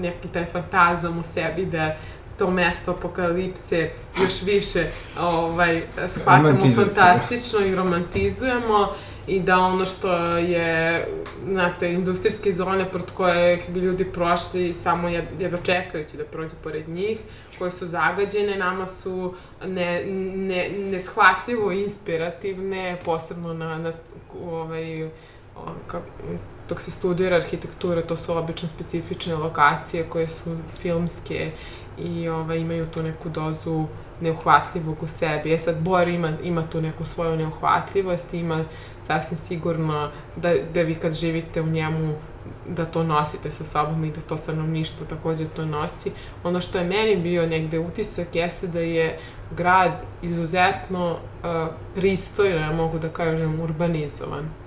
neki 0.00 0.28
taj 0.28 0.46
fantazam 0.46 1.18
u 1.18 1.22
sebi 1.22 1.66
da 1.66 1.96
to 2.38 2.50
mesto 2.50 2.90
apokalipse 2.90 3.90
još 4.22 4.42
više 4.42 4.86
ovaj, 5.20 5.82
shvatamo 6.08 6.70
fantastično 6.74 7.60
i 7.60 7.74
romantizujemo 7.74 8.88
i 9.26 9.40
da 9.40 9.58
ono 9.58 9.86
što 9.86 10.12
je, 10.36 11.06
znate, 11.48 11.92
industrijske 11.92 12.52
zone 12.52 12.90
pred 12.90 13.04
koje 13.14 13.58
bi 13.68 13.80
ljudi 13.80 14.04
prošli 14.04 14.72
samo 14.72 15.08
jedno 15.08 15.58
čekajući 15.62 16.16
da 16.16 16.24
prođu 16.24 16.56
pored 16.62 16.88
njih, 16.88 17.18
koje 17.58 17.70
su 17.70 17.86
zagađene, 17.86 18.56
nama 18.56 18.86
su 18.86 19.34
ne, 19.64 20.04
ne, 20.36 20.68
neshvatljivo 20.70 21.72
inspirativne, 21.72 22.98
posebno 23.04 23.54
na, 23.54 23.78
na 23.78 23.92
ovaj, 24.44 25.10
dok 26.68 26.80
se 26.80 26.90
studira 26.90 27.36
arhitektura, 27.36 28.02
to 28.02 28.16
su 28.16 28.36
obično 28.36 28.68
specifične 28.68 29.34
lokacije 29.34 30.04
koje 30.04 30.28
su 30.28 30.56
filmske 30.80 31.50
i 31.98 32.28
ovaj, 32.28 32.58
imaju 32.58 32.86
tu 32.86 33.02
neku 33.02 33.28
dozu 33.28 33.86
neuhvatljivog 34.20 35.02
u 35.02 35.08
sebi. 35.08 35.52
E 35.52 35.58
sad, 35.58 35.80
Bor 35.80 36.08
ima, 36.08 36.32
ima 36.42 36.62
tu 36.70 36.80
neku 36.80 37.04
svoju 37.04 37.36
neuhvatljivost, 37.36 38.34
ima 38.34 38.64
sasvim 39.02 39.38
sigurno 39.38 40.10
da, 40.36 40.54
da 40.74 40.82
vi 40.82 40.94
kad 40.94 41.12
živite 41.12 41.60
u 41.60 41.66
njemu 41.66 42.14
da 42.68 42.84
to 42.84 43.02
nosite 43.02 43.52
sa 43.52 43.64
sobom 43.64 44.04
i 44.04 44.10
da 44.10 44.20
to 44.20 44.36
stanovništvo 44.36 45.06
takođe 45.06 45.44
to 45.44 45.64
nosi. 45.64 46.12
Ono 46.44 46.60
što 46.60 46.78
je 46.78 46.84
meni 46.84 47.16
bio 47.16 47.46
negde 47.46 47.78
utisak 47.78 48.34
jeste 48.34 48.66
da 48.66 48.80
je 48.80 49.18
grad 49.56 49.92
izuzetno 50.22 51.10
uh, 51.12 51.74
pristojno, 51.94 52.56
ja 52.56 52.72
mogu 52.72 52.98
da 52.98 53.08
kažem, 53.08 53.60
urbanizovan 53.60 54.59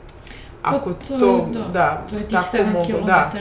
ako 0.63 0.93
to, 0.93 1.19
to 1.19 1.47
da, 1.53 1.59
da, 1.59 2.05
to 2.09 2.15
je 2.15 2.27
tih 2.27 2.37
7 2.37 2.85
km 2.85 3.05
da. 3.05 3.31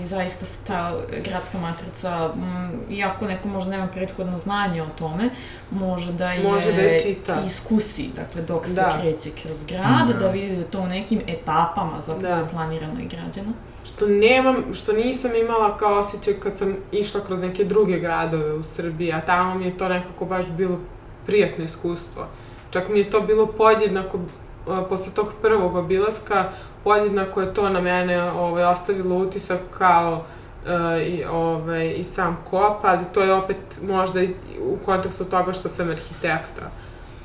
i 0.00 0.06
zaista 0.06 0.44
se 0.44 0.58
ta 0.66 0.94
gradska 1.24 1.58
matrica, 1.58 2.32
m, 2.36 2.42
mm, 2.42 2.92
iako 2.92 3.26
neko 3.26 3.48
možda 3.48 3.70
nema 3.70 3.86
prethodno 3.86 4.38
znanje 4.38 4.82
o 4.82 4.86
tome, 4.98 5.30
može 5.70 6.12
da 6.12 6.32
je, 6.32 6.42
može 6.42 6.72
da 6.72 6.80
je 6.80 7.00
čita. 7.00 7.42
iskusi, 7.46 8.10
dakle, 8.16 8.42
dok 8.42 8.66
se 8.66 8.74
da. 8.74 8.98
kreće 9.00 9.30
kroz 9.42 9.64
grad, 9.64 10.08
da. 10.08 10.12
da 10.12 10.30
vidi 10.30 10.56
da 10.56 10.64
to 10.64 10.80
u 10.80 10.86
nekim 10.86 11.20
etapama 11.26 12.00
zapravo 12.00 12.42
da. 12.42 12.48
planirano 12.48 13.00
i 13.00 13.08
građeno. 13.08 13.52
Što 13.84 14.06
nemam, 14.06 14.56
što 14.74 14.92
nisam 14.92 15.30
imala 15.34 15.76
kao 15.76 15.98
osjećaj 15.98 16.34
kad 16.34 16.56
sam 16.56 16.76
išla 16.92 17.20
kroz 17.26 17.40
neke 17.40 17.64
druge 17.64 17.98
gradove 17.98 18.52
u 18.52 18.62
Srbiji, 18.62 19.12
a 19.12 19.20
tamo 19.20 19.54
mi 19.54 19.64
je 19.64 19.76
to 19.76 19.88
nekako 19.88 20.24
baš 20.24 20.44
bilo 20.50 20.78
prijatno 21.26 21.64
iskustvo. 21.64 22.26
Čak 22.70 22.88
mi 22.88 22.98
je 22.98 23.10
to 23.10 23.20
bilo 23.20 23.46
podjednako 23.46 24.18
posle 24.88 25.12
tog 25.14 25.32
prvog 25.42 25.76
obilaska 25.76 26.50
podjednako 26.84 27.40
je 27.40 27.54
to 27.54 27.68
na 27.68 27.80
mene 27.80 28.22
ovaj, 28.22 28.64
ostavilo 28.64 29.16
utisak 29.16 29.60
kao 29.78 30.24
uh, 30.64 31.06
i, 31.06 31.24
ovaj, 31.24 31.94
i 31.96 32.04
sam 32.04 32.38
kop, 32.50 32.84
ali 32.84 33.04
to 33.14 33.22
je 33.22 33.34
opet 33.34 33.80
možda 33.88 34.20
iz, 34.20 34.36
u 34.62 34.76
kontekstu 34.84 35.24
toga 35.24 35.52
što 35.52 35.68
sam 35.68 35.90
arhitekta. 35.90 36.70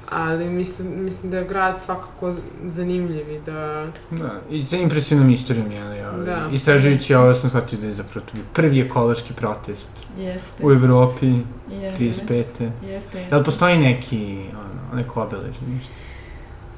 Ali 0.09 0.49
mislim, 0.49 1.03
mislim 1.03 1.31
da 1.31 1.37
je 1.37 1.45
grad 1.45 1.81
svakako 1.81 2.33
zanimljiv 2.67 3.29
i 3.29 3.39
da... 3.39 3.87
Da, 4.11 4.41
i 4.49 4.63
sa 4.63 4.77
impresivnom 4.77 5.29
istorijom 5.29 5.71
je, 5.71 6.09
ovaj, 6.09 6.25
da. 6.25 6.47
istražujući 6.51 7.15
ovo 7.15 7.33
sam 7.33 7.49
shvatio 7.49 7.79
da 7.79 7.87
je 7.87 7.93
zapravo 7.93 8.25
to 8.25 8.37
prvi 8.53 8.81
ekološki 8.81 9.33
protest 9.33 9.89
Jeste. 10.17 10.63
u 10.63 10.71
Evropi, 10.71 11.33
Jeste. 11.71 12.03
35. 12.03 12.37
Jeste, 12.37 12.69
jeste. 12.91 13.25
Da 13.29 13.37
li 13.37 13.43
postoji 13.43 13.77
neki, 13.77 14.45
ono, 14.53 15.01
neko 15.01 15.23
obeležje, 15.23 15.67
ništa? 15.67 15.93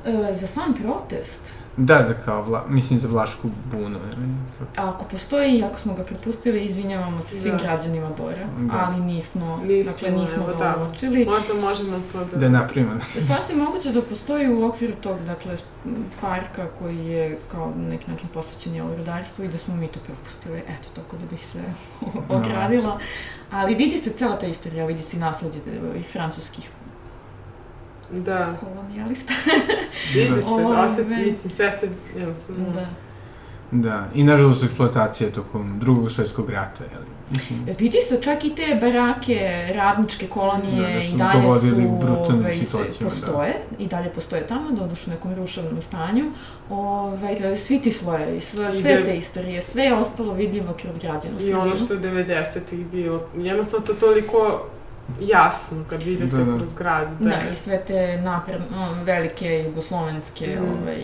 E, 0.08 0.36
za 0.36 0.48
sam 0.48 0.74
protest, 0.74 1.54
Da, 1.78 2.04
za 2.08 2.14
kao, 2.26 2.42
vla, 2.44 2.66
mislim 2.68 3.00
za 3.00 3.08
Vlašku 3.08 3.50
bunu. 3.72 4.00
Ili, 4.00 4.28
kako? 4.76 4.90
ako 4.90 5.06
postoji 5.06 5.52
i 5.54 5.64
ako 5.64 5.80
smo 5.80 5.94
ga 5.94 6.04
propustili, 6.04 6.66
izvinjavamo 6.66 7.22
se 7.22 7.36
svim 7.36 7.58
Da. 7.58 7.64
građanima 7.64 8.10
Bora, 8.18 8.46
Da. 8.60 8.86
ali 8.88 9.02
nismo, 9.02 9.62
Nismo, 9.66 9.92
dakle 9.94 10.12
nismo 10.12 10.44
evo, 10.44 10.48
ga 10.48 10.54
da. 10.60 10.76
uočili. 10.80 11.26
Možda 11.26 11.54
možemo 11.54 12.00
to 12.12 12.26
da... 12.26 12.38
Da 12.38 12.50
napravimo. 12.50 13.00
Sasvim 13.20 13.58
moguće 13.60 13.92
da 13.92 14.02
postoji 14.02 14.54
u 14.54 14.66
okviru 14.66 14.94
tog, 15.02 15.20
dakle, 15.26 15.56
parka 16.22 16.68
koji 16.80 17.06
je 17.06 17.38
kao 17.52 17.72
na 17.76 17.90
neki 17.90 18.12
način 18.12 18.28
posvećen 18.34 18.76
je 18.76 18.82
rudarstvu 18.98 19.46
i 19.46 19.48
da 19.48 19.58
smo 19.58 19.76
mi 19.76 19.88
to 19.88 20.00
propustili, 20.00 20.58
eto, 20.60 20.90
tako 20.96 21.18
da 21.18 21.26
bih 21.26 21.46
se 21.48 21.60
ogradila. 22.38 23.00
Ali 23.52 23.76
vidi 23.76 23.98
se 23.98 24.12
cela 24.12 24.40
ta 24.40 24.48
istorija, 24.48 24.86
vidi 24.86 25.04
se 25.04 25.18
i 25.18 25.20
nasledđe 25.20 25.60
i 26.00 26.04
francuskih 26.04 26.70
Da, 28.12 28.54
kolonijalista. 28.60 29.34
vidi 30.14 30.42
se, 30.42 30.50
Ove. 30.50 30.78
osjet, 30.78 31.08
mislim, 31.08 31.52
sve 31.52 31.72
se, 31.72 31.90
jednostavno... 32.18 32.66
da. 32.72 32.86
Da, 33.72 34.08
i 34.14 34.24
nažalost 34.24 34.64
eksploatacija 34.64 35.32
tokom 35.32 35.80
drugog 35.80 36.12
svjetskog 36.12 36.50
rata, 36.50 36.84
jel? 36.84 37.02
Mislim, 37.30 37.70
E, 37.70 37.74
Vidi 37.80 37.98
se 38.02 38.22
čak 38.22 38.46
i 38.46 38.50
te 38.50 38.78
barake, 38.82 39.40
radničke 39.74 40.28
kolonije 40.28 40.82
Da, 40.82 40.94
da 40.94 41.02
su 41.02 41.08
i 41.08 41.18
dalje 41.18 41.60
su, 41.60 41.76
u 41.78 42.00
brutalnim 42.00 42.40
ovaj, 42.40 42.56
da. 43.00 43.06
postoje, 43.06 43.56
i 43.80 43.88
dalje 43.88 44.10
postoje 44.10 44.48
tamo, 44.48 44.72
doduše 44.72 45.10
u 45.10 45.14
nekom 45.14 45.36
ruševnom 45.36 45.82
stanju. 45.82 46.32
Ovaj, 46.70 47.58
svi 47.58 47.80
ti 47.80 47.92
slojevi, 47.92 48.42
sve, 48.42 48.74
sve 48.74 48.96
da- 48.96 49.06
te 49.06 49.18
istorije, 49.18 49.62
sve 49.62 49.84
je 49.84 49.94
ostalo 49.96 50.34
vidljivo 50.34 50.74
kroz 50.74 50.98
građanu 50.98 51.36
I 51.42 51.54
ono 51.54 51.76
što 51.76 51.94
je 51.94 52.00
90-ih 52.00 52.86
bilo, 52.86 53.22
jednostavno 53.38 53.86
to 53.86 53.94
toliko 53.94 54.66
jasno 55.22 55.84
kad 55.90 56.04
vidite 56.04 56.36
Da, 56.36 56.44
da. 56.44 56.58
kroz 56.58 56.74
grad. 56.74 57.10
Da, 57.20 57.30
Da, 57.30 57.50
i 57.50 57.54
sve 57.54 57.82
te 57.88 58.22
napred, 58.22 58.62
velike 59.04 59.64
jugoslovenske 59.64 60.58
Mm. 60.62 60.64
ovaj, 60.64 61.04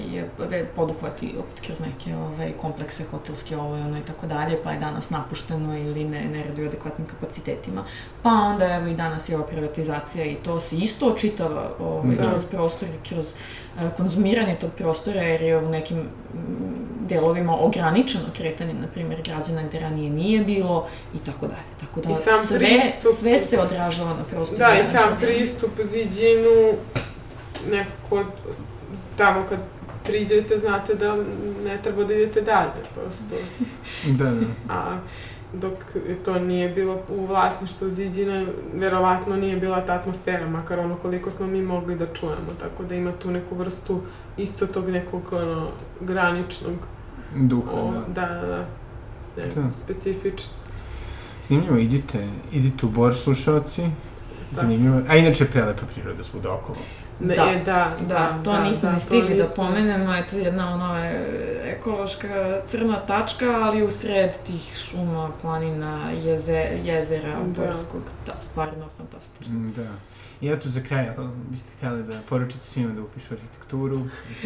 poduhvati 0.75 1.33
opet 1.39 1.65
kroz 1.65 1.79
neke 1.79 2.15
ovaj, 2.15 2.51
komplekse 2.61 3.03
hotelske 3.11 3.57
ovo 3.57 3.77
i 3.77 3.81
ono 3.81 3.97
i 3.97 4.01
tako 4.01 4.27
dalje, 4.27 4.57
pa 4.63 4.71
je 4.71 4.79
danas 4.79 5.09
napušteno 5.09 5.77
ili 5.77 6.03
ne, 6.03 6.25
ne 6.25 6.43
radi 6.43 6.63
u 6.63 6.67
adekvatnim 6.67 7.07
kapacitetima. 7.07 7.83
Pa 8.23 8.29
onda 8.29 8.75
evo 8.75 8.87
i 8.87 8.95
danas 8.95 9.29
je 9.29 9.35
ova 9.35 9.45
privatizacija 9.45 10.25
i 10.25 10.35
to 10.35 10.59
se 10.59 10.77
isto 10.77 11.07
očitava 11.07 11.71
ovaj, 11.79 12.15
Da. 12.15 12.23
kroz 12.23 12.45
prostor 12.45 12.89
i 12.89 13.09
kroz 13.09 13.33
konzumiranje 13.97 14.55
tog 14.55 14.69
prostora 14.77 15.21
jer 15.21 15.41
je 15.41 15.57
u 15.57 15.69
nekim 15.69 15.97
mm, 15.97 16.07
delovima 17.07 17.57
ograničeno 17.59 18.23
kretanje, 18.37 18.73
na 18.73 18.87
primjer, 18.87 19.21
građana 19.21 19.63
gde 19.63 19.79
ranije 19.79 20.09
nije 20.09 20.43
bilo 20.43 20.87
i 21.15 21.19
tako 21.19 21.47
dalje. 21.47 21.69
Tako 21.79 22.01
da 22.01 22.09
I 22.09 22.13
sam 22.13 22.45
sve, 22.47 22.59
pristup- 22.59 23.15
sve 23.19 23.39
se 23.39 23.59
odražava 23.59 24.13
na 24.13 24.23
prostoru. 24.23 24.59
Da, 24.59 24.79
i 24.79 24.83
sam 24.83 25.15
zemlje. 25.19 25.35
pristup 25.35 25.71
Ziđinu, 25.83 26.73
nekako 27.71 28.23
tamo 29.17 29.45
kad 29.49 29.59
priđete 30.03 30.57
znate 30.57 30.93
da 30.95 31.15
ne 31.65 31.77
treba 31.83 32.03
da 32.03 32.13
idete 32.13 32.41
dalje, 32.41 32.71
prosto. 32.93 33.35
da, 34.05 34.31
da. 34.31 34.45
A 34.69 34.97
dok 35.53 35.73
to 36.25 36.39
nije 36.39 36.69
bilo 36.69 37.01
u 37.09 37.25
vlasništvu 37.25 37.89
Ziđina, 37.89 38.45
verovatno 38.73 39.35
nije 39.35 39.57
bila 39.57 39.85
ta 39.85 39.93
atmosfera, 39.93 40.47
makar 40.49 40.79
ono 40.79 40.95
koliko 40.95 41.31
smo 41.31 41.47
mi 41.47 41.61
mogli 41.61 41.95
da 41.95 42.13
čujemo, 42.13 42.53
tako 42.59 42.83
da 42.83 42.95
ima 42.95 43.11
tu 43.11 43.31
neku 43.31 43.55
vrstu 43.55 44.01
isto 44.37 44.67
tog 44.67 44.89
nekog 44.89 45.21
ono, 45.31 45.67
graničnog, 46.01 46.75
Duha, 47.35 47.71
o, 47.71 47.91
da. 47.91 48.21
da, 48.21 48.27
da, 48.27 48.47
da, 48.47 49.61
ne, 49.61 49.67
Da. 49.67 49.73
specifično. 49.73 50.53
Zanimljivo, 51.47 51.77
idite, 51.77 52.27
idite 52.51 52.85
u 52.85 52.89
Bor, 52.89 53.15
slušalci. 53.15 53.81
Da. 54.51 54.61
Zanimljivo. 54.61 55.01
A 55.07 55.15
inače, 55.15 55.45
prelepa 55.45 55.85
priroda 55.93 56.23
svuda 56.23 56.53
okolo. 56.53 56.77
Da. 57.19 57.33
e, 57.33 57.63
da, 57.65 57.95
Da, 58.07 58.39
to 58.43 58.59
nismo 58.59 58.89
da, 58.89 58.95
ni 58.95 58.99
to 58.99 59.05
stigli 59.05 59.37
da 59.37 59.43
pomenemo, 59.55 60.15
eto 60.15 60.37
jedna 60.37 60.73
ono 60.73 60.95
ekološka 61.63 62.61
crna 62.67 63.05
tačka, 63.05 63.45
ali 63.63 63.83
u 63.83 63.91
sred 63.91 64.31
tih 64.45 64.75
šuma, 64.77 65.31
planina, 65.41 66.11
jeze, 66.11 66.79
jezera 66.83 67.39
Da. 67.45 67.65
Borskog, 67.65 68.01
da, 68.25 68.33
stvarno 68.41 68.85
fantastično. 68.97 69.59
Mm, 69.59 69.73
Da. 69.75 69.89
I 70.43 70.49
eto 70.49 70.69
za 70.69 70.81
kraj, 70.81 71.09
ako 71.09 71.29
biste 71.49 71.71
htjeli 71.77 72.03
da 72.03 72.19
poručite 72.29 72.65
svima 72.65 72.93
da 72.93 73.01
upišu 73.01 73.33
arhitekturu, 73.33 73.99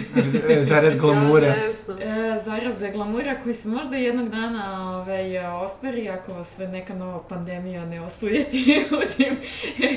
e, 0.50 0.64
zarad 0.64 0.98
glamura. 0.98 1.48
Ja. 1.48 1.56
E, 1.56 2.42
zarad 2.46 2.94
glamura 2.94 3.36
koji 3.44 3.56
se 3.56 3.70
možda 3.70 3.96
jednog 3.96 4.30
dana 4.30 4.92
ovaj, 4.98 5.40
ostvari 5.40 6.10
ako 6.10 6.34
vas 6.34 6.58
neka 6.58 6.96
nova 6.96 7.24
pandemija 7.30 7.86
ne 7.86 8.02
osujeti 8.02 8.86
u 8.92 9.16
tim 9.18 9.38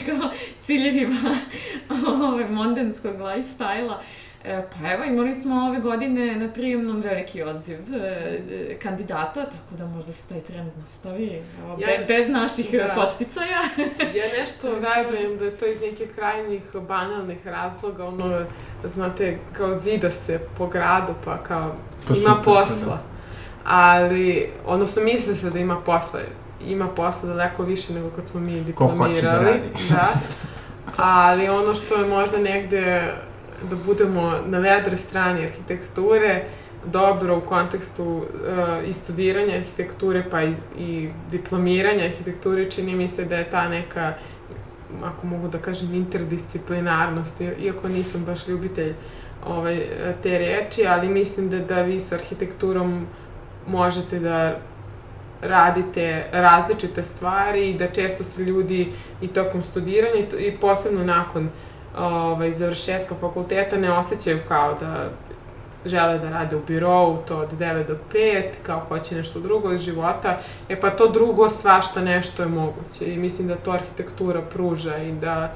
ciljevima 0.65 1.37
ovaj, 2.25 2.49
mondenskog 2.61 3.15
lifestyle-a. 3.19 4.01
E, 4.45 4.63
pa 4.73 4.93
evo, 4.93 5.05
imali 5.05 5.35
smo 5.35 5.67
ove 5.67 5.81
godine 5.81 6.37
na 6.37 6.49
prijemnom 6.49 7.01
veliki 7.01 7.43
odziv 7.43 7.79
e, 7.95 8.39
kandidata, 8.79 9.45
tako 9.45 9.75
da 9.75 9.87
možda 9.87 10.13
se 10.13 10.29
taj 10.29 10.41
trend 10.41 10.71
nastavi 10.79 11.27
evo, 11.61 11.77
Ja- 11.81 11.87
be- 11.89 12.05
bez 12.09 12.29
naših 12.29 12.71
da. 12.73 12.93
podsticaja. 12.95 13.61
Ja 14.19 14.41
nešto 14.41 14.69
verujem 14.71 15.39
da 15.39 15.45
je 15.45 15.57
to 15.57 15.67
iz 15.67 15.81
nekih 15.81 16.09
krajnjih 16.15 16.63
banalnih 16.89 17.47
razloga, 17.47 18.05
ono, 18.07 18.39
znate, 18.85 19.39
kao 19.53 19.75
zida 19.75 20.11
se 20.11 20.39
po 20.59 20.67
gradu, 20.67 21.13
pa 21.25 21.37
kao 21.39 21.75
Pa 22.09 22.15
ima 22.15 22.29
super, 22.29 22.45
posla. 22.45 22.87
da. 22.87 23.03
Ali, 23.65 24.51
odnosno 24.67 25.03
misli 25.03 25.37
se 25.37 25.51
da 25.51 25.59
ima 25.59 25.77
posla. 25.77 26.21
Ima 26.63 26.89
posla 26.89 27.29
daleko 27.29 27.63
više 27.63 27.93
nego 27.93 28.11
kad 28.11 28.27
smo 28.29 28.41
mi 28.41 28.73
Ko 28.75 28.87
hoće 28.87 28.99
da 29.13 29.13
diplomirali. 29.13 29.47
radi. 29.47 29.61
da. 29.91 30.09
Ali 30.97 31.49
ono 31.49 31.75
što 31.75 31.95
je 31.95 32.09
možda 32.09 32.39
negde 32.39 33.15
da 33.71 33.77
budemo 33.77 34.33
na 34.47 34.59
vedroj 34.59 34.97
strani 34.97 35.43
arhitekture, 35.43 36.45
dobro 36.85 37.39
u 37.39 37.41
kontekstu 37.41 38.05
uh, 38.05 38.25
i 38.89 38.93
studiranja 38.93 39.55
arhitekture 39.55 40.25
pa 40.31 40.43
i, 40.43 40.55
i 40.79 41.09
diplomiranja 41.31 42.05
arhitekture 42.05 42.71
čini 42.71 42.95
mi 42.95 43.09
se 43.09 43.25
da 43.25 43.37
je 43.37 43.51
ta 43.51 43.69
neka 43.69 44.15
ako 45.05 45.27
mogu 45.27 45.49
da 45.49 45.59
kažem 45.59 45.95
interdisciplinarnost 45.95 47.41
iako 47.41 47.89
nisam 47.89 48.25
baš 48.25 48.49
ljubitelj 48.49 48.95
ovaj, 49.47 49.87
te 50.23 50.39
reči, 50.39 50.87
ali 50.87 51.09
mislim 51.09 51.51
da, 51.51 51.59
da 51.59 51.83
vi 51.83 52.01
sa 52.01 52.15
arhitekturom 52.15 53.07
možete 53.67 54.19
da 54.19 54.59
radite 55.43 56.25
različite 56.33 57.03
stvari 57.03 57.71
i 57.71 57.75
da 57.75 57.87
često 57.87 58.25
se 58.25 58.45
ljudi 58.45 58.93
i 59.23 59.29
tokom 59.29 59.63
studiranja 59.63 60.17
i, 60.17 60.47
i 60.47 60.57
posebno 60.61 61.05
nakon 61.05 61.51
ovaj, 61.99 62.53
završetka 62.53 63.15
fakulteta 63.21 63.79
ne 63.79 63.93
osjećaju 63.93 64.39
kao 64.49 64.75
da 64.75 65.11
žele 65.87 66.19
da 66.19 66.31
rade 66.31 66.57
u 66.57 66.63
birovu, 66.67 67.23
to 67.29 67.37
od 67.37 67.53
9 67.53 67.87
do 67.87 67.97
5, 68.13 68.43
kao 68.63 68.81
hoće 68.81 69.15
nešto 69.15 69.41
drugo 69.41 69.73
iz 69.73 69.81
života, 69.81 70.41
e 70.69 70.81
pa 70.81 70.91
to 70.91 71.09
drugo 71.09 71.49
svašta 71.49 72.01
nešto 72.01 72.43
je 72.43 72.49
moguće 72.49 73.15
i 73.15 73.19
mislim 73.19 73.49
da 73.49 73.57
to 73.57 73.71
arhitektura 73.73 74.43
pruža 74.43 74.97
i 74.97 75.13
da, 75.13 75.55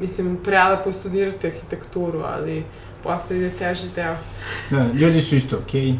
mislim, 0.00 0.38
prelepo 0.44 0.88
je 0.88 0.92
studirati 0.92 1.46
arhitekturu, 1.46 2.22
ali 2.24 2.64
posle 3.02 3.36
ide 3.36 3.50
teži 3.50 3.88
deo. 3.94 4.16
Da, 4.70 4.86
ljudi 4.92 5.20
su 5.20 5.36
isto 5.36 5.56
okej 5.56 5.94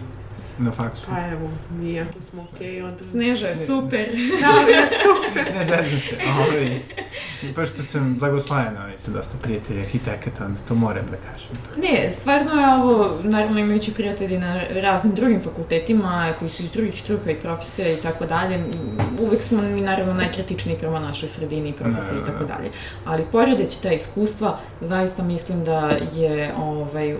na 0.61 0.71
faksu. 0.73 1.07
Pa 1.09 1.27
evo, 1.27 1.51
nije, 1.81 2.03
ako 2.03 2.23
smo 2.23 2.47
okej, 2.53 2.83
onda... 2.83 3.05
Sneža 3.05 3.49
je 3.49 3.67
super. 3.67 4.09
Da, 4.41 4.71
je 4.73 4.83
super. 5.03 5.55
Ne 5.55 5.65
zezam 5.65 6.01
se, 6.01 6.17
ovaj, 6.39 6.79
pošto 7.55 7.83
sam 7.83 8.17
blagosloven, 8.19 8.77
ovaj, 8.77 8.99
sa 8.99 9.11
dosta 9.11 9.39
prijatelja 9.43 9.81
arhitekata, 9.81 10.45
onda 10.45 10.61
to 10.69 10.75
moram 10.75 11.05
da 11.11 11.17
kažem. 11.17 11.49
Ne, 11.77 12.11
stvarno 12.11 12.61
je 12.61 12.75
ovo, 12.75 13.19
naravno 13.23 13.61
imajući 13.61 13.95
prijatelji 13.95 14.39
na 14.39 14.63
raznim 14.71 15.15
drugim 15.15 15.43
fakultetima, 15.43 16.35
koji 16.39 16.51
su 16.51 16.63
iz 16.63 16.71
drugih 16.71 17.01
struka 17.01 17.31
i 17.31 17.37
profesija 17.37 17.93
i 17.93 17.97
tako 17.97 18.27
dalje, 18.27 18.65
uvek 19.21 19.43
smo 19.43 19.63
mi 19.63 19.81
naravno 19.81 20.15
najkritičniji 20.15 20.79
prema 20.79 21.01
našoj 21.01 21.29
sredini 21.29 21.69
i 21.69 21.73
profesiji 21.73 22.17
i 22.17 22.21
Da, 22.21 22.27
da, 22.27 22.33
tako 22.33 22.45
da. 22.45 22.55
dalje. 22.55 22.71
Ali 23.05 23.25
poredeći 23.33 23.83
ta 23.83 23.93
iskustva, 23.93 24.59
zaista 24.81 25.23
mislim 25.23 25.65
da 25.65 25.91
je 26.15 26.53
ovaj, 26.59 27.15
u, 27.15 27.19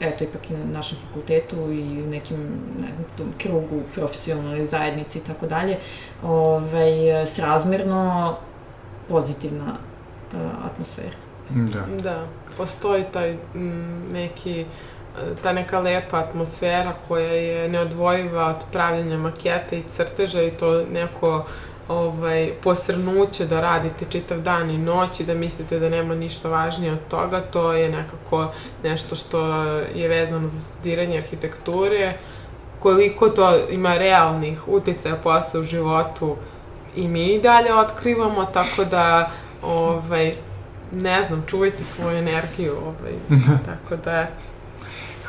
eto, 0.00 0.24
ipak 0.24 0.50
i 0.50 0.54
na 0.54 0.64
našem 0.64 0.98
fakultetu 1.06 1.56
i 1.56 2.02
u 2.02 2.06
nekim, 2.06 2.36
ne 2.80 2.94
znam, 2.94 3.06
tom 3.16 3.32
krugu 3.38 3.82
profesionalne 3.94 4.64
zajednici 4.66 5.18
i 5.18 5.22
tako 5.22 5.46
dalje, 5.46 5.78
ovaj, 6.22 7.26
srazmerno 7.26 8.36
pozitivna 9.08 9.76
uh, 10.32 10.66
atmosfera. 10.66 11.16
Da. 11.50 12.02
Da, 12.02 12.26
postoji 12.56 13.04
taj 13.12 13.32
mm, 13.54 14.12
neki, 14.12 14.60
e, 14.60 14.64
ta 15.42 15.52
neka 15.52 15.80
lepa 15.80 16.18
atmosfera 16.18 16.92
koja 17.08 17.32
je 17.32 17.68
neodvojiva 17.68 18.46
od 18.46 18.64
pravljenja 18.72 19.18
maketa 19.18 19.76
i 19.76 19.82
crteža 19.82 20.42
i 20.42 20.50
to 20.50 20.84
neko 20.92 21.44
ovaj, 21.88 22.52
posrnuće 22.62 23.46
da 23.46 23.60
radite 23.60 24.04
čitav 24.10 24.40
dan 24.40 24.70
i 24.70 24.78
noć 24.78 25.20
i 25.20 25.24
da 25.24 25.34
mislite 25.34 25.78
da 25.78 25.88
nema 25.88 26.14
ništa 26.14 26.48
važnije 26.48 26.92
od 26.92 27.08
toga, 27.08 27.40
to 27.40 27.72
je 27.72 27.88
nekako 27.90 28.52
nešto 28.84 29.16
što 29.16 29.52
je 29.94 30.08
vezano 30.08 30.48
za 30.48 30.60
studiranje 30.60 31.18
arhitekture. 31.18 32.18
Koliko 32.78 33.28
to 33.28 33.56
ima 33.70 33.96
realnih 33.96 34.68
uticaja 34.68 35.16
posle 35.16 35.60
u 35.60 35.62
životu 35.62 36.36
i 36.96 37.08
mi 37.08 37.26
i 37.26 37.40
dalje 37.40 37.74
otkrivamo, 37.74 38.44
tako 38.44 38.84
da 38.84 39.30
ovaj, 39.62 40.34
ne 40.92 41.24
znam, 41.24 41.44
čuvajte 41.46 41.84
svoju 41.84 42.18
energiju, 42.18 42.76
ovaj, 42.82 43.12
tako 43.68 43.96
da, 44.04 44.20
eto. 44.20 44.46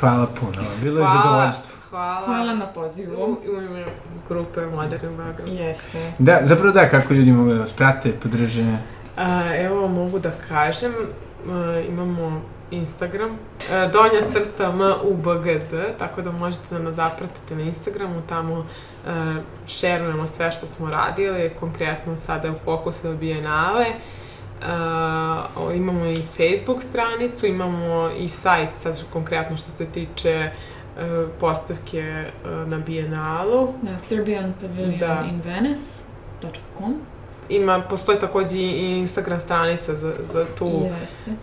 Hvala 0.00 0.26
puno, 0.40 0.62
bilo 0.82 1.00
je 1.00 1.06
zadovoljstvo. 1.06 1.71
Hvala. 1.92 2.26
Hvala 2.26 2.54
na 2.54 2.66
pozivu. 2.66 3.14
U, 3.18 3.36
u 3.56 3.62
ime 3.62 3.84
grupe 4.28 4.60
Moderni 4.60 5.16
Beograd. 5.16 5.48
Jeste. 5.48 6.12
Da, 6.18 6.40
zapravo 6.44 6.72
da, 6.72 6.88
kako 6.88 7.14
ljudi 7.14 7.32
mogu 7.32 7.52
da 7.52 7.60
vas 7.60 7.72
prate, 7.72 8.12
podrže? 8.22 8.76
A, 9.16 9.56
evo, 9.56 9.88
mogu 9.88 10.18
da 10.18 10.30
kažem, 10.48 10.92
a, 11.50 11.82
imamo 11.88 12.42
Instagram, 12.70 13.30
a, 13.72 13.86
donja 13.86 14.28
crta 14.28 14.72
MUBGD, 14.72 15.98
tako 15.98 16.22
da 16.22 16.32
možete 16.32 16.74
da 16.74 16.78
nas 16.78 16.94
zapratite 16.94 17.56
na 17.56 17.62
Instagramu, 17.62 18.22
tamo 18.28 18.66
a, 19.06 19.36
šerujemo 19.66 20.26
sve 20.26 20.52
što 20.52 20.66
smo 20.66 20.90
radili, 20.90 21.50
konkretno 21.60 22.18
sada 22.18 22.48
je 22.48 22.54
u 22.54 22.58
fokusu 22.58 23.16
Bijenale, 23.16 23.86
Uh, 24.62 25.76
imamo 25.76 26.06
i 26.06 26.22
Facebook 26.22 26.82
stranicu, 26.82 27.46
imamo 27.46 28.10
i 28.18 28.28
sajt, 28.28 28.74
sad 28.74 29.02
konkretno 29.12 29.56
što 29.56 29.70
se 29.70 29.86
tiče 29.86 30.50
uh, 30.52 30.71
postavke 31.40 32.30
uh, 32.44 32.50
na 32.68 32.78
Bijenalu. 32.78 33.72
Na 33.82 33.98
serbianpavilioninvenice.com 33.98 36.94
Ima, 37.48 37.82
postoji 37.90 38.18
takođe 38.18 38.56
i 38.56 38.98
Instagram 38.98 39.40
stranica 39.40 39.96
za, 39.96 40.12
za 40.20 40.46
tu, 40.58 40.88
Jeste. 41.00 41.30
uh, 41.30 41.36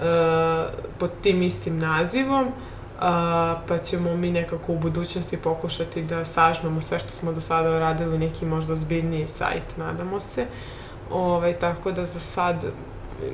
pod 1.00 1.12
tim 1.22 1.42
istim 1.42 1.80
nazivom. 1.80 2.48
Uh, 2.48 2.54
pa 3.68 3.78
ćemo 3.78 4.16
mi 4.16 4.32
nekako 4.32 4.74
u 4.74 4.80
budućnosti 4.80 5.38
pokušati 5.38 6.04
da 6.04 6.26
sažmemo 6.26 6.82
sve 6.82 7.00
što 7.00 7.10
smo 7.10 7.32
do 7.32 7.42
sada 7.42 7.80
radili 7.80 8.16
u 8.16 8.20
neki 8.20 8.46
možda 8.46 8.76
zbiljniji 8.76 9.28
sajt, 9.28 9.78
nadamo 9.78 10.20
se. 10.20 10.46
Ove, 11.12 11.24
ovaj, 11.24 11.54
tako 11.54 11.92
da 11.92 12.06
za 12.06 12.20
sad 12.20 12.66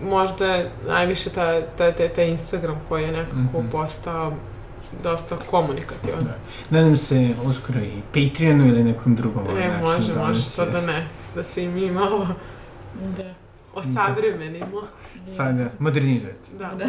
možda 0.03 0.45
je 0.45 0.71
najviše 0.87 1.29
ta, 1.29 1.61
ta, 1.61 1.91
ta, 1.91 2.07
ta 2.07 2.23
Instagram 2.23 2.81
koji 2.89 3.03
je 3.03 3.11
nekako 3.11 3.35
mm 3.35 3.49
-hmm. 3.53 3.71
postao 3.71 4.33
dosta 5.03 5.37
komunikativan. 5.49 6.23
Da. 6.23 6.37
Nadam 6.69 6.97
se 6.97 7.29
uskoro 7.45 7.79
i 7.79 8.01
Patreonu 8.13 8.67
ili 8.67 8.83
nekom 8.83 9.15
drugom 9.15 9.43
e, 9.49 9.67
načinu. 9.67 9.83
može, 9.83 10.13
da 10.13 10.27
može, 10.27 10.41
što 10.41 10.65
da 10.65 10.81
ne. 10.81 11.07
Da 11.35 11.43
se 11.43 11.63
i 11.63 11.67
mi 11.67 11.91
malo 11.91 12.27
da. 13.17 13.33
osavremenimo. 13.79 14.81
Pa 15.37 15.51
da, 15.51 15.69
modernizujete. 15.79 16.49
Da, 16.59 16.71
da. 16.77 16.85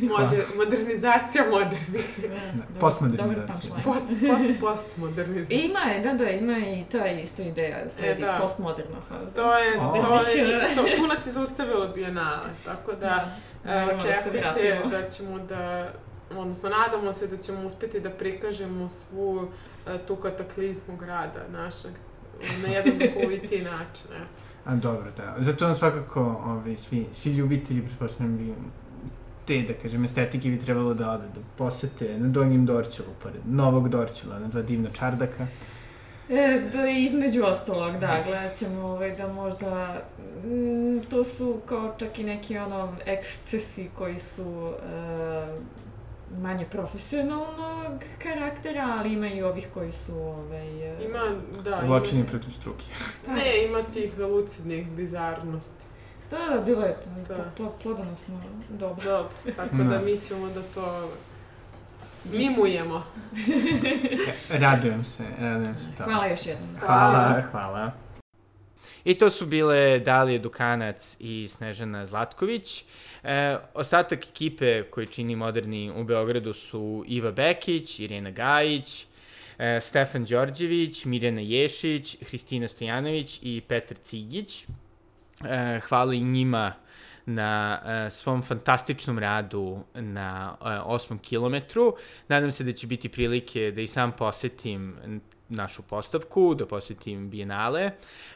Moder, 0.00 0.44
modernizacija 0.56 1.44
modernih. 1.50 2.18
Da, 2.22 2.28
da, 2.28 2.80
postmodernizacija. 2.80 3.74
Post, 3.84 4.06
post, 4.28 4.46
postmodernizacija. 4.60 5.60
Ima 5.60 5.78
je, 5.78 6.00
da, 6.00 6.12
da, 6.12 6.30
ima 6.30 6.58
i 6.58 6.84
ta 6.92 7.06
isto 7.06 7.42
ideja, 7.42 7.88
sledi 7.88 8.22
e, 8.22 8.26
da. 8.26 8.38
postmoderna 8.40 8.96
faza. 9.08 9.34
To 9.34 9.58
je, 9.58 9.74
to 9.76 10.28
je, 10.28 10.74
to, 10.74 10.82
tu 10.96 11.06
nas 11.06 11.26
je 11.26 11.32
zaustavilo 11.32 11.88
Bienale, 11.88 12.48
tako 12.64 12.92
da, 12.92 12.98
da 12.98 13.36
e, 13.66 13.84
očekujte 13.84 14.80
da, 14.82 14.88
da 14.88 15.10
ćemo 15.10 15.38
da, 15.38 15.92
odnosno 16.30 16.68
nadamo 16.68 17.12
se 17.12 17.26
da 17.26 17.36
ćemo 17.36 17.66
uspeti 17.66 18.00
da 18.00 18.10
prikažemo 18.10 18.88
svu 18.88 19.48
e, 19.86 19.98
tu 20.06 20.16
kataklizmu 20.16 20.96
grada 20.96 21.40
našeg 21.52 21.92
na 22.62 22.68
jedan 22.68 22.98
duhoviti 22.98 23.62
način, 23.72 24.06
eto. 24.06 24.42
A 24.64 24.74
dobro, 24.74 25.10
da. 25.16 25.34
Zato 25.38 25.66
on 25.66 25.74
svakako, 25.74 26.42
ovi, 26.46 26.76
svi, 26.76 27.06
svi 27.12 27.30
ljubitelji, 27.30 27.82
pretpostavljam, 27.82 28.36
bi 28.36 28.54
te, 29.46 29.62
da 29.62 29.74
kažem, 29.82 30.04
estetike 30.04 30.48
bi 30.48 30.58
trebalo 30.58 30.94
da 30.94 31.10
ode, 31.10 31.24
da 31.34 31.40
posete 31.56 32.18
na 32.18 32.28
Donjim 32.28 32.66
Dorćelu, 32.66 33.08
pored 33.22 33.40
Novog 33.46 33.88
Dorćela, 33.88 34.38
na 34.38 34.48
dva 34.48 34.62
divna 34.62 34.90
čardaka. 34.90 35.46
E, 36.32 36.60
da, 36.72 36.88
između 36.88 37.44
ostalog, 37.44 37.98
da, 37.98 38.16
gledat 38.26 38.56
ćemo 38.56 38.86
ovaj, 38.86 39.16
da 39.16 39.28
možda, 39.28 40.02
m, 40.44 41.02
to 41.10 41.24
su 41.24 41.60
kao 41.66 41.94
čak 41.98 42.18
i 42.18 42.24
neki 42.24 42.58
ono 42.58 42.96
ekscesi 43.06 43.90
koji 43.98 44.18
su 44.18 44.72
e, 44.72 45.72
manje 46.40 46.66
profesionalnog 46.70 48.02
karaktera, 48.22 48.96
ali 48.98 49.12
ima 49.12 49.28
i 49.28 49.42
ovih 49.42 49.68
koji 49.74 49.92
su 49.92 50.18
ovaj... 50.18 50.90
E, 50.90 51.04
ima, 51.04 51.20
da. 51.64 51.80
Zločini 51.86 52.20
ima... 52.20 52.30
protiv 52.30 52.50
struke. 52.50 52.84
Pa, 53.26 53.32
ne, 53.34 53.64
ima 53.64 53.78
tih 53.92 54.18
lucidnih 54.18 54.88
bizarnosti. 54.90 55.84
Da, 56.30 56.54
da, 56.54 56.60
bilo 56.60 56.82
je 56.82 56.94
to 56.94 57.34
da. 57.34 57.50
Pl 57.56 57.62
plodonosno 57.82 58.40
dobro. 58.68 59.04
Dobro, 59.04 59.28
tako 59.56 59.76
da. 59.76 59.84
da 59.84 60.00
mi 60.00 60.20
ćemo 60.20 60.48
da 60.48 60.62
to 60.62 61.08
mimujemo. 62.24 63.04
radujem 64.50 65.04
se, 65.04 65.24
radujem 65.38 65.78
se 65.78 65.86
to. 65.98 66.04
Hvala 66.04 66.26
još 66.26 66.46
jednom. 66.46 66.68
Hvala, 66.80 67.42
hvala. 67.50 67.92
I 69.04 69.14
to 69.14 69.30
su 69.30 69.46
bile 69.46 69.98
Dalije 69.98 70.38
Dukanac 70.38 71.16
i 71.20 71.48
Snežana 71.48 72.06
Zlatković. 72.06 72.84
E, 73.22 73.56
ostatak 73.74 74.26
ekipe 74.26 74.82
koji 74.82 75.06
čini 75.06 75.36
moderni 75.36 75.92
u 75.96 76.04
Beogradu 76.04 76.52
su 76.52 77.04
Iva 77.06 77.30
Bekić, 77.30 78.00
Irena 78.00 78.30
Gajić, 78.30 79.06
e, 79.58 79.80
Stefan 79.80 80.24
Đorđević, 80.24 81.04
Mirjana 81.04 81.40
Ješić, 81.40 82.16
Hristina 82.24 82.68
Stojanović 82.68 83.38
i 83.42 83.62
Petar 83.68 83.96
Cigić. 83.96 84.64
E, 85.44 85.80
hvala 85.80 86.14
i 86.14 86.20
njima 86.20 86.72
na 87.26 87.80
uh, 87.82 88.12
svom 88.12 88.42
fantastičnom 88.42 89.18
radu 89.18 89.78
na 89.94 90.56
uh, 90.60 90.66
osmom 90.84 91.18
kilometru. 91.18 91.96
Nadam 92.28 92.50
se 92.50 92.64
da 92.64 92.72
će 92.72 92.86
biti 92.86 93.08
prilike 93.08 93.70
da 93.70 93.80
i 93.80 93.86
sam 93.86 94.12
posetim 94.12 94.96
našu 95.52 95.82
postavku, 95.82 96.54
da 96.54 96.66
posetim 96.66 97.30
bijenale. 97.30 97.90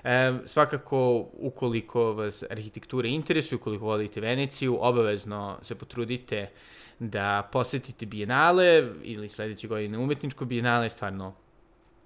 E, 0.04 0.32
svakako, 0.44 1.26
ukoliko 1.32 2.12
vas 2.12 2.42
arhitektura 2.50 3.08
interesuje, 3.08 3.56
ukoliko 3.56 3.84
volite 3.84 4.20
Veneciju, 4.20 4.78
obavezno 4.80 5.58
se 5.62 5.74
potrudite 5.74 6.50
da 6.98 7.48
posetite 7.52 8.06
bijenale 8.06 8.88
ili 9.02 9.28
sledeće 9.28 9.68
godine 9.68 9.98
umetničko 9.98 10.44
bijenale, 10.44 10.90
stvarno 10.90 11.34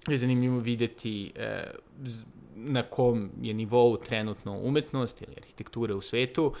je 0.07 0.17
zanimljivo 0.17 0.59
videti 0.59 1.31
e, 1.35 1.63
na 2.63 2.83
kom 2.83 3.31
je 3.41 3.53
nivou 3.53 3.97
trenutno 3.97 4.59
umetnost 4.59 5.21
ili 5.21 5.35
arhitektura 5.37 5.95
u 5.95 6.01
svetu. 6.01 6.53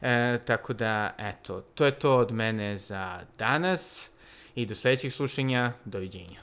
E, 0.00 0.38
tako 0.44 0.72
da, 0.72 1.14
eto, 1.18 1.60
to 1.60 1.84
je 1.84 1.98
to 1.98 2.16
od 2.16 2.32
mene 2.32 2.76
za 2.76 3.20
danas 3.38 4.10
i 4.54 4.66
do 4.66 4.74
sledećeg 4.74 5.12
slušanja. 5.12 5.72
Doviđenja. 5.84 6.40